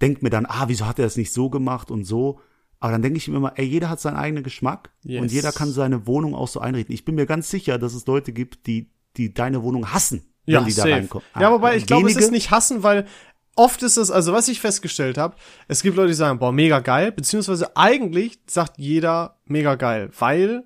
denk 0.00 0.22
mir 0.22 0.30
dann, 0.30 0.46
ah, 0.46 0.64
wieso 0.68 0.86
hat 0.86 0.98
er 0.98 1.06
das 1.06 1.16
nicht 1.16 1.32
so 1.32 1.50
gemacht 1.50 1.90
und 1.90 2.04
so. 2.04 2.38
Aber 2.84 2.92
dann 2.92 3.00
denke 3.00 3.16
ich 3.16 3.28
mir 3.28 3.36
immer, 3.38 3.54
ey, 3.56 3.64
jeder 3.64 3.88
hat 3.88 3.98
seinen 4.00 4.16
eigenen 4.16 4.42
Geschmack 4.44 4.90
Yes. 5.04 5.22
und 5.22 5.32
jeder 5.32 5.52
kann 5.52 5.70
seine 5.72 6.06
Wohnung 6.06 6.34
auch 6.34 6.48
so 6.48 6.60
einrichten. 6.60 6.92
Ich 6.94 7.06
bin 7.06 7.14
mir 7.14 7.24
ganz 7.24 7.48
sicher, 7.48 7.78
dass 7.78 7.94
es 7.94 8.04
Leute 8.04 8.32
gibt, 8.32 8.66
die, 8.66 8.90
die 9.16 9.32
deine 9.32 9.62
Wohnung 9.62 9.90
hassen, 9.94 10.22
Ja, 10.44 10.58
wenn 10.60 10.66
die 10.66 10.74
da 10.74 10.82
safe. 10.82 10.92
reinkommen. 10.92 11.26
Ja, 11.40 11.48
Ah, 11.48 11.52
wobei 11.52 11.76
ich 11.76 11.86
glaube, 11.86 12.10
es 12.10 12.16
ist 12.16 12.30
nicht 12.30 12.50
hassen, 12.50 12.82
weil 12.82 13.06
oft 13.56 13.82
ist 13.82 13.96
es, 13.96 14.10
also 14.10 14.34
was 14.34 14.48
ich 14.48 14.60
festgestellt 14.60 15.16
habe, 15.16 15.34
es 15.66 15.82
gibt 15.82 15.96
Leute, 15.96 16.08
die 16.08 16.14
sagen, 16.14 16.38
boah, 16.38 16.52
mega 16.52 16.80
geil, 16.80 17.10
beziehungsweise 17.10 17.74
eigentlich 17.74 18.38
sagt 18.46 18.74
jeder 18.76 19.38
mega 19.46 19.76
geil, 19.76 20.10
weil, 20.18 20.64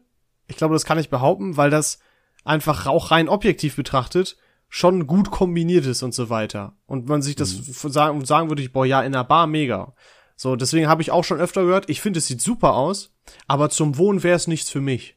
ich 0.49 0.57
glaube, 0.57 0.75
das 0.75 0.85
kann 0.85 0.99
ich 0.99 1.11
behaupten, 1.11 1.57
weil 1.57 1.71
das 1.71 2.01
einfach 2.45 2.87
auch 2.89 3.13
rein 3.13 3.29
objektiv 3.29 3.77
betrachtet 3.77 4.37
schon 4.71 5.07
gut 5.07 5.31
kombiniert 5.31 5.87
ist 5.87 6.03
und 6.03 6.15
so 6.15 6.31
weiter. 6.31 6.75
Und 6.87 7.09
man 7.09 7.23
sich 7.23 7.37
das 7.37 7.55
f- 7.59 7.87
sagen, 7.93 8.25
sagen 8.25 8.49
würde, 8.51 8.61
ich, 8.63 8.73
boah, 8.73 8.85
ja, 8.85 9.03
in 9.03 9.13
der 9.13 9.25
Bar 9.25 9.47
mega. 9.47 9.95
So, 10.41 10.55
deswegen 10.55 10.87
habe 10.87 11.03
ich 11.03 11.11
auch 11.11 11.25
schon 11.25 11.41
öfter 11.41 11.65
gehört, 11.65 11.91
ich 11.91 12.01
finde, 12.01 12.19
es 12.19 12.29
sieht 12.29 12.41
super 12.41 12.75
aus, 12.75 13.13
aber 13.49 13.71
zum 13.71 13.99
Wohnen 13.99 14.23
wäre 14.23 14.37
es 14.37 14.47
nichts 14.47 14.71
für 14.71 14.81
mich. 14.81 15.17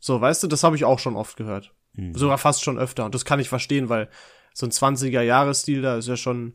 So, 0.00 0.18
weißt 0.18 0.42
du, 0.42 0.46
das 0.46 0.64
habe 0.64 0.76
ich 0.76 0.86
auch 0.86 0.98
schon 0.98 1.14
oft 1.14 1.36
gehört. 1.36 1.74
Sogar 2.14 2.38
fast 2.38 2.64
schon 2.64 2.78
öfter. 2.78 3.04
Und 3.04 3.14
das 3.14 3.26
kann 3.26 3.38
ich 3.38 3.50
verstehen, 3.50 3.90
weil 3.90 4.08
so 4.54 4.64
ein 4.64 4.72
20er-Jahres-Stil 4.72 5.82
da 5.82 5.98
ist 5.98 6.08
ja 6.08 6.16
schon 6.16 6.54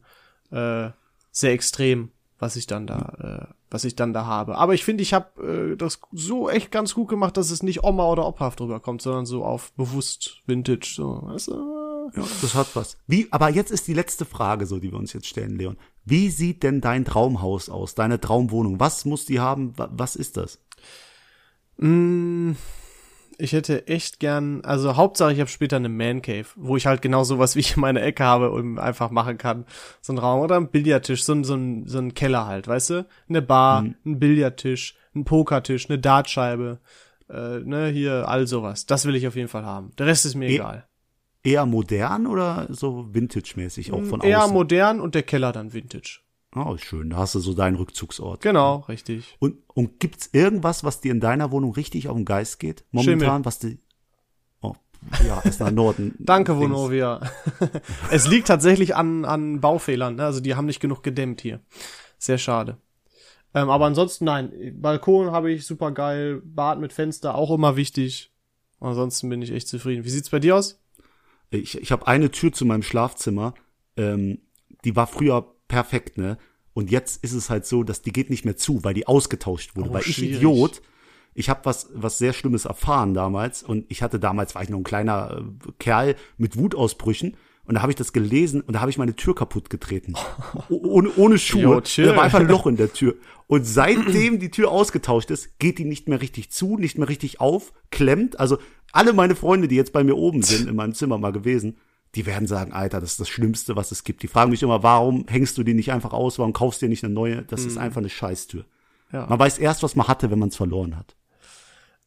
äh, 0.50 0.90
sehr 1.32 1.52
extrem, 1.52 2.10
was 2.40 2.56
ich 2.56 2.66
dann 2.66 2.88
da, 2.88 3.50
äh, 3.50 3.54
was 3.70 3.84
ich 3.84 3.96
dann 3.96 4.14
da 4.14 4.26
habe. 4.26 4.58
Aber 4.58 4.74
ich 4.74 4.84
finde, 4.84 5.04
ich 5.04 5.14
habe 5.14 5.74
äh, 5.74 5.78
das 5.78 6.02
so 6.12 6.50
echt 6.50 6.72
ganz 6.72 6.96
gut 6.96 7.08
gemacht, 7.08 7.38
dass 7.38 7.52
es 7.52 7.62
nicht 7.62 7.84
Oma 7.84 8.08
oder 8.08 8.26
Obhaft 8.26 8.62
drüber 8.62 8.80
kommt, 8.80 9.04
sondern 9.04 9.28
so 9.28 9.46
auf 9.46 9.74
bewusst 9.74 10.42
Vintage. 10.48 10.92
So, 10.96 11.22
weißt 11.22 11.50
du? 11.50 11.81
Ja, 12.16 12.24
das 12.42 12.56
hat 12.56 12.68
was. 12.76 12.98
Wie, 13.08 13.28
aber 13.32 13.50
jetzt 13.50 13.72
ist 13.72 13.88
die 13.88 13.94
letzte 13.94 14.26
Frage, 14.26 14.66
so, 14.66 14.80
die 14.80 14.92
wir 14.92 15.00
uns 15.00 15.14
jetzt 15.14 15.28
stellen, 15.28 15.58
Leon. 15.58 15.78
Wie 16.04 16.30
sieht 16.30 16.64
denn 16.64 16.82
dein 16.82 17.06
Traumhaus 17.06 17.70
aus, 17.70 17.96
deine 17.96 18.20
Traumwohnung? 18.20 18.80
Was 18.80 19.06
muss 19.06 19.26
die 19.26 19.40
haben? 19.40 19.78
Wa- 19.78 19.90
Was 19.94 20.16
ist 20.16 20.36
das? 20.38 20.60
Mm, 21.78 22.52
Ich 23.38 23.54
hätte 23.54 23.88
echt 23.88 24.20
gern, 24.20 24.62
also 24.66 24.98
Hauptsache 24.98 25.34
ich 25.34 25.40
habe 25.40 25.50
später 25.50 25.78
eine 25.78 25.90
Man 25.90 26.22
Cave, 26.22 26.46
wo 26.56 26.78
ich 26.78 26.86
halt 26.86 27.02
genau 27.02 27.24
sowas 27.24 27.56
wie 27.56 27.62
ich 27.62 27.76
in 27.76 27.82
meiner 27.82 28.04
Ecke 28.04 28.24
habe 28.24 28.52
und 28.52 28.78
einfach 28.78 29.10
machen 29.10 29.40
kann. 29.40 29.66
So 30.00 30.14
ein 30.14 30.20
Raum 30.20 30.42
oder 30.42 30.58
ein 30.58 30.70
Billardtisch, 30.70 31.24
so 31.24 31.34
ein, 31.34 31.44
so 31.44 31.56
ein, 31.56 31.88
so 31.88 31.98
ein 31.98 32.14
Keller 32.14 32.46
halt, 32.46 32.68
weißt 32.68 32.90
du? 32.92 33.06
Eine 33.30 33.42
Bar, 33.42 33.84
ein 34.06 34.20
Billardtisch, 34.20 34.96
ein 35.16 35.26
Pokertisch, 35.26 35.90
eine 35.90 35.98
Dartscheibe, 35.98 36.80
äh, 37.30 37.60
ne, 37.62 37.88
hier, 37.88 38.28
all 38.28 38.46
sowas. 38.46 38.86
Das 38.86 39.06
will 39.06 39.16
ich 39.16 39.28
auf 39.28 39.36
jeden 39.36 39.48
Fall 39.50 39.66
haben. 39.66 39.92
Der 39.98 40.06
Rest 40.06 40.26
ist 40.28 40.36
mir 40.36 40.50
Eh, 40.50 40.56
egal. 40.56 40.86
Eher 41.44 41.66
modern 41.66 42.28
oder 42.28 42.68
so 42.70 43.08
vintage-mäßig 43.12 43.94
auch 43.94 44.04
von 44.04 44.22
Eher 44.22 44.44
außen? 44.44 44.54
modern 44.54 45.00
und 45.00 45.16
der 45.16 45.24
Keller 45.24 45.52
dann 45.52 45.74
Vintage. 45.74 46.20
Oh, 46.56 46.76
schön. 46.78 47.10
Da 47.10 47.18
hast 47.18 47.36
du 47.36 47.40
so 47.40 47.54
deinen 47.54 47.78
Rückzugsort. 47.78 48.42
Genau, 48.42 48.78
richtig. 48.90 49.38
Und, 49.40 49.58
und 49.74 50.00
gibt's 50.00 50.30
irgendwas, 50.34 50.84
was 50.84 51.00
dir 51.00 51.12
in 51.12 51.22
deiner 51.22 51.52
Wohnung 51.52 51.74
richtig 51.74 52.10
auf 52.10 52.16
den 52.16 52.26
Geist 52.26 52.60
geht? 52.60 52.84
Momentan, 52.92 53.20
Schimmel. 53.20 53.46
was 53.46 53.60
die, 53.60 53.80
oh, 54.62 54.76
ja, 55.26 55.40
ist 55.40 55.62
nach 55.62 55.72
Norden. 55.72 56.14
Danke, 56.20 56.54
Dings. 56.54 56.70
Vonovia. 56.70 57.22
es 58.12 58.28
liegt 58.28 58.48
tatsächlich 58.48 58.96
an, 58.96 59.24
an 59.24 59.62
Baufehlern, 59.62 60.16
ne? 60.16 60.26
also 60.26 60.42
die 60.42 60.56
haben 60.56 60.66
nicht 60.66 60.82
genug 60.82 61.04
gedämmt 61.04 61.40
hier. 61.40 61.62
Sehr 62.18 62.38
schade. 62.38 62.78
Ähm, 63.54 63.70
aber 63.70 63.86
ansonsten 63.86 64.26
nein, 64.26 64.52
Balkon 64.76 65.32
habe 65.32 65.52
ich 65.52 65.66
super 65.66 65.92
geil, 65.92 66.42
Bad 66.44 66.80
mit 66.80 66.92
Fenster 66.92 67.36
auch 67.36 67.52
immer 67.52 67.78
wichtig. 67.78 68.32
Ansonsten 68.82 69.30
bin 69.30 69.42
ich 69.42 69.52
echt 69.52 69.68
zufrieden. 69.68 70.04
Wie 70.04 70.10
sieht's 70.10 70.30
bei 70.30 70.40
dir 70.40 70.56
aus? 70.56 70.81
Ich, 71.52 71.78
ich 71.78 71.92
habe 71.92 72.08
eine 72.08 72.32
Tür 72.32 72.52
zu 72.52 72.66
meinem 72.66 72.84
Schlafzimmer, 72.84 73.54
ähm, 73.98 74.40
die 74.84 74.96
war 74.96 75.08
früher 75.08 75.54
perfekt, 75.68 76.18
ne? 76.18 76.38
Und 76.74 76.90
jetzt 76.90 77.24
ist 77.24 77.34
es 77.34 77.50
halt 77.50 77.66
so, 77.66 77.84
dass 77.84 78.02
die 78.02 78.14
geht 78.14 78.30
nicht 78.30 78.46
mehr 78.46 78.56
zu, 78.56 78.84
weil 78.84 78.94
die 78.94 79.06
ausgetauscht 79.06 79.76
wurde. 79.76 79.90
Oh, 79.90 79.94
weil 79.94 80.04
ich 80.06 80.16
schwierig. 80.16 80.38
Idiot, 80.38 80.82
ich 81.34 81.50
habe 81.50 81.62
was 81.66 81.90
was 81.94 82.18
sehr 82.18 82.34
Schlimmes 82.34 82.66
erfahren 82.66 83.14
damals 83.14 83.64
und 83.64 83.86
ich 83.90 84.02
hatte 84.02 84.20
damals 84.20 84.56
war 84.56 84.64
ich 84.64 84.70
noch 84.70 84.78
ein 84.78 84.86
kleiner 84.86 85.44
äh, 85.44 85.72
Kerl 85.80 86.16
mit 86.38 86.58
Wutausbrüchen 86.58 87.36
und 87.66 87.76
da 87.76 87.82
habe 87.82 87.92
ich 87.92 87.96
das 87.96 88.12
gelesen 88.12 88.62
und 88.62 88.74
da 88.74 88.82
habe 88.82 88.90
ich 88.90 88.98
meine 88.98 89.16
Tür 89.16 89.36
kaputt 89.36 89.70
getreten. 89.70 90.14
Ohne 90.70 91.12
ohne 91.16 91.38
Schuhe. 91.38 91.84
Chill. 91.84 92.06
da 92.06 92.16
war 92.16 92.24
einfach 92.24 92.40
ein 92.40 92.48
Loch 92.48 92.66
in 92.66 92.76
der 92.76 92.92
Tür. 92.92 93.16
Und 93.48 93.66
seitdem 93.66 94.40
die 94.42 94.50
Tür 94.50 94.72
ausgetauscht 94.72 95.30
ist, 95.30 95.60
geht 95.60 95.78
die 95.78 95.86
nicht 95.86 96.10
mehr 96.10 96.22
richtig 96.22 96.52
zu, 96.52 96.78
nicht 96.78 96.98
mehr 96.98 97.08
richtig 97.08 97.40
auf, 97.40 97.72
klemmt. 97.92 98.40
Also 98.40 98.58
alle 98.92 99.14
meine 99.14 99.36
Freunde, 99.36 99.68
die 99.68 99.76
jetzt 99.76 99.94
bei 99.94 100.04
mir 100.04 100.16
oben 100.16 100.44
sind, 100.44 100.70
in 100.70 100.76
meinem 100.76 100.94
Zimmer 100.94 101.18
mal 101.18 101.32
gewesen, 101.32 101.78
die 102.16 102.26
werden 102.26 102.48
sagen, 102.48 102.74
Alter, 102.74 103.00
das 103.00 103.12
ist 103.12 103.20
das 103.20 103.30
Schlimmste, 103.30 103.76
was 103.76 103.92
es 103.92 104.04
gibt. 104.04 104.22
Die 104.24 104.28
fragen 104.28 104.52
mich 104.52 104.64
immer, 104.64 104.84
warum 104.84 105.26
hängst 105.30 105.58
du 105.58 105.64
die 105.64 105.74
nicht 105.74 105.92
einfach 105.92 106.14
aus, 106.14 106.40
warum 106.40 106.54
kaufst 106.54 106.82
du 106.82 106.86
dir 106.86 106.90
nicht 106.90 107.04
eine 107.04 107.14
neue? 107.14 107.44
Das 107.44 107.64
ist 107.64 107.78
einfach 107.78 108.00
eine 108.00 108.10
Scheißtür. 108.10 108.66
Ja. 109.14 109.28
Man 109.28 109.40
weiß 109.40 109.58
erst, 109.60 109.84
was 109.84 109.96
man 109.96 110.08
hatte, 110.08 110.32
wenn 110.32 110.40
man 110.40 110.50
es 110.50 110.56
verloren 110.56 110.98
hat. 110.98 111.16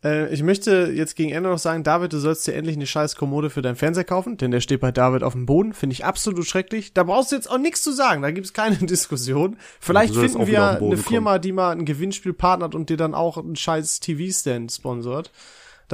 Äh, 0.05 0.33
ich 0.33 0.43
möchte 0.43 0.93
jetzt 0.95 1.17
gegen 1.17 1.31
Ende 1.31 1.49
noch 1.49 1.59
sagen, 1.59 1.83
David, 1.83 2.13
du 2.13 2.19
sollst 2.19 2.47
dir 2.47 2.55
endlich 2.55 2.77
eine 2.77 2.87
scheiß 2.87 3.17
Kommode 3.17 3.51
für 3.51 3.63
deinen 3.63 3.77
Fernseher 3.77 4.05
kaufen, 4.05 4.37
denn 4.37 4.51
der 4.51 4.61
steht 4.61 4.81
bei 4.81 4.93
David 4.93 5.23
auf 5.23 5.33
dem 5.33 5.47
Boden. 5.47 5.73
Finde 5.73 5.95
ich 5.95 6.05
absolut 6.05 6.47
schrecklich. 6.47 6.93
Da 6.93 7.05
brauchst 7.05 7.33
du 7.33 7.37
jetzt 7.37 7.51
auch 7.51 7.59
nichts 7.59 7.83
zu 7.83 7.93
sagen, 7.93 8.23
da 8.23 8.31
gibt's 8.31 8.53
keine 8.53 8.77
Diskussion. 8.81 9.57
Vielleicht 9.81 10.15
finden 10.15 10.47
wir 10.47 10.81
eine 10.81 10.97
Firma, 10.99 11.39
die 11.39 11.53
mal 11.53 11.73
ein 11.73 11.87
Gewinnspiel 11.87 12.35
partnert 12.35 12.75
und 12.75 12.91
dir 12.91 12.99
dann 12.99 13.15
auch 13.15 13.39
einen 13.39 13.57
scheiß 13.57 14.01
TV-Stand 14.01 14.71
sponsort. 14.71 15.31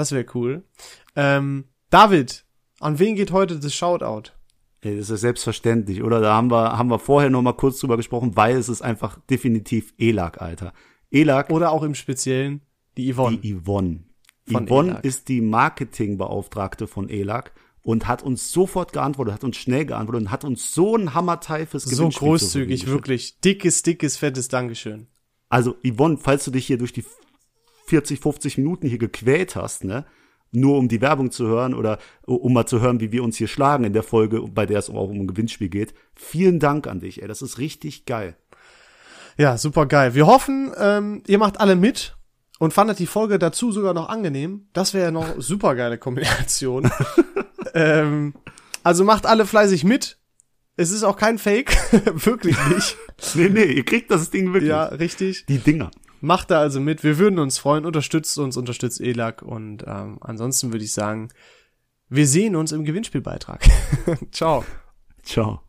Das 0.00 0.12
wäre 0.12 0.24
cool. 0.34 0.64
Ähm, 1.14 1.64
David, 1.90 2.46
an 2.78 2.98
wen 2.98 3.16
geht 3.16 3.32
heute 3.32 3.60
das 3.60 3.74
Shoutout? 3.74 4.32
Ey, 4.80 4.96
das 4.96 5.10
ist 5.10 5.20
selbstverständlich, 5.20 6.02
oder? 6.02 6.22
Da 6.22 6.32
haben 6.32 6.50
wir, 6.50 6.78
haben 6.78 6.88
wir 6.88 6.98
vorher 6.98 7.28
noch 7.28 7.42
mal 7.42 7.52
kurz 7.52 7.80
drüber 7.80 7.98
gesprochen, 7.98 8.34
weil 8.34 8.56
es 8.56 8.70
ist 8.70 8.80
einfach 8.80 9.18
definitiv 9.28 9.92
ELAG, 9.98 10.40
Alter. 10.40 10.72
ELAG, 11.10 11.50
Oder 11.50 11.70
auch 11.70 11.82
im 11.82 11.94
Speziellen 11.94 12.62
die 12.96 13.12
Yvonne. 13.12 13.36
die 13.36 13.54
Yvonne. 13.54 14.04
Von 14.50 14.66
Yvonne 14.66 14.90
ELAG. 14.92 15.04
ist 15.04 15.28
die 15.28 15.42
Marketingbeauftragte 15.42 16.86
von 16.86 17.10
ELAG 17.10 17.52
und 17.82 18.08
hat 18.08 18.22
uns 18.22 18.50
sofort 18.52 18.94
geantwortet, 18.94 19.34
hat 19.34 19.44
uns 19.44 19.58
schnell 19.58 19.84
geantwortet 19.84 20.22
und 20.22 20.30
hat 20.30 20.44
uns 20.44 20.72
so 20.72 20.96
ein 20.96 21.12
Hammerteil 21.12 21.66
fürs 21.66 21.82
so 21.82 21.90
Gewinnspiel 21.90 22.26
großzügig, 22.26 22.86
wirklich. 22.86 23.38
Dickes, 23.40 23.82
dickes, 23.82 24.16
fettes 24.16 24.48
Dankeschön. 24.48 25.08
Also 25.50 25.76
Yvonne, 25.86 26.16
falls 26.16 26.46
du 26.46 26.52
dich 26.52 26.66
hier 26.66 26.78
durch 26.78 26.94
die 26.94 27.04
40, 27.90 28.20
50 28.20 28.56
Minuten 28.58 28.88
hier 28.88 28.98
gequält 28.98 29.56
hast, 29.56 29.82
ne, 29.82 30.06
nur 30.52 30.78
um 30.78 30.88
die 30.88 31.00
Werbung 31.00 31.32
zu 31.32 31.46
hören 31.48 31.74
oder 31.74 31.98
um 32.24 32.52
mal 32.52 32.66
zu 32.66 32.80
hören, 32.80 33.00
wie 33.00 33.10
wir 33.10 33.24
uns 33.24 33.36
hier 33.36 33.48
schlagen 33.48 33.82
in 33.82 33.92
der 33.92 34.04
Folge, 34.04 34.42
bei 34.42 34.64
der 34.64 34.78
es 34.78 34.88
auch 34.88 35.08
um 35.08 35.20
ein 35.20 35.26
Gewinnspiel 35.26 35.68
geht. 35.68 35.92
Vielen 36.14 36.60
Dank 36.60 36.86
an 36.86 37.00
dich, 37.00 37.20
ey, 37.20 37.28
das 37.28 37.42
ist 37.42 37.58
richtig 37.58 38.06
geil. 38.06 38.36
Ja, 39.36 39.58
super 39.58 39.86
geil. 39.86 40.14
Wir 40.14 40.26
hoffen, 40.26 40.72
ähm, 40.78 41.22
ihr 41.26 41.38
macht 41.38 41.58
alle 41.60 41.74
mit 41.74 42.16
und 42.60 42.72
fandet 42.72 43.00
die 43.00 43.06
Folge 43.06 43.38
dazu 43.38 43.72
sogar 43.72 43.92
noch 43.92 44.08
angenehm. 44.08 44.68
Das 44.72 44.94
wäre 44.94 45.06
ja 45.06 45.10
noch 45.10 45.34
super 45.38 45.74
geile 45.74 45.98
Kombination. 45.98 46.90
ähm, 47.74 48.34
also 48.84 49.04
macht 49.04 49.26
alle 49.26 49.46
fleißig 49.46 49.82
mit. 49.82 50.18
Es 50.76 50.92
ist 50.92 51.02
auch 51.02 51.16
kein 51.16 51.38
Fake, 51.38 51.76
wirklich 52.24 52.56
nicht. 52.68 52.96
Nee, 53.34 53.48
nee, 53.48 53.64
ihr 53.64 53.84
kriegt 53.84 54.10
das 54.10 54.30
Ding 54.30 54.52
wirklich. 54.52 54.70
Ja, 54.70 54.84
richtig. 54.84 55.44
Die 55.46 55.58
Dinger. 55.58 55.90
Macht 56.20 56.50
da 56.50 56.60
also 56.60 56.80
mit. 56.80 57.02
Wir 57.02 57.18
würden 57.18 57.38
uns 57.38 57.58
freuen. 57.58 57.86
Unterstützt 57.86 58.38
uns, 58.38 58.56
unterstützt 58.56 59.00
ELAC. 59.00 59.42
Und 59.42 59.84
ähm, 59.86 60.18
ansonsten 60.20 60.72
würde 60.72 60.84
ich 60.84 60.92
sagen, 60.92 61.28
wir 62.08 62.26
sehen 62.26 62.56
uns 62.56 62.72
im 62.72 62.84
Gewinnspielbeitrag. 62.84 63.64
Ciao. 64.32 64.64
Ciao. 65.22 65.62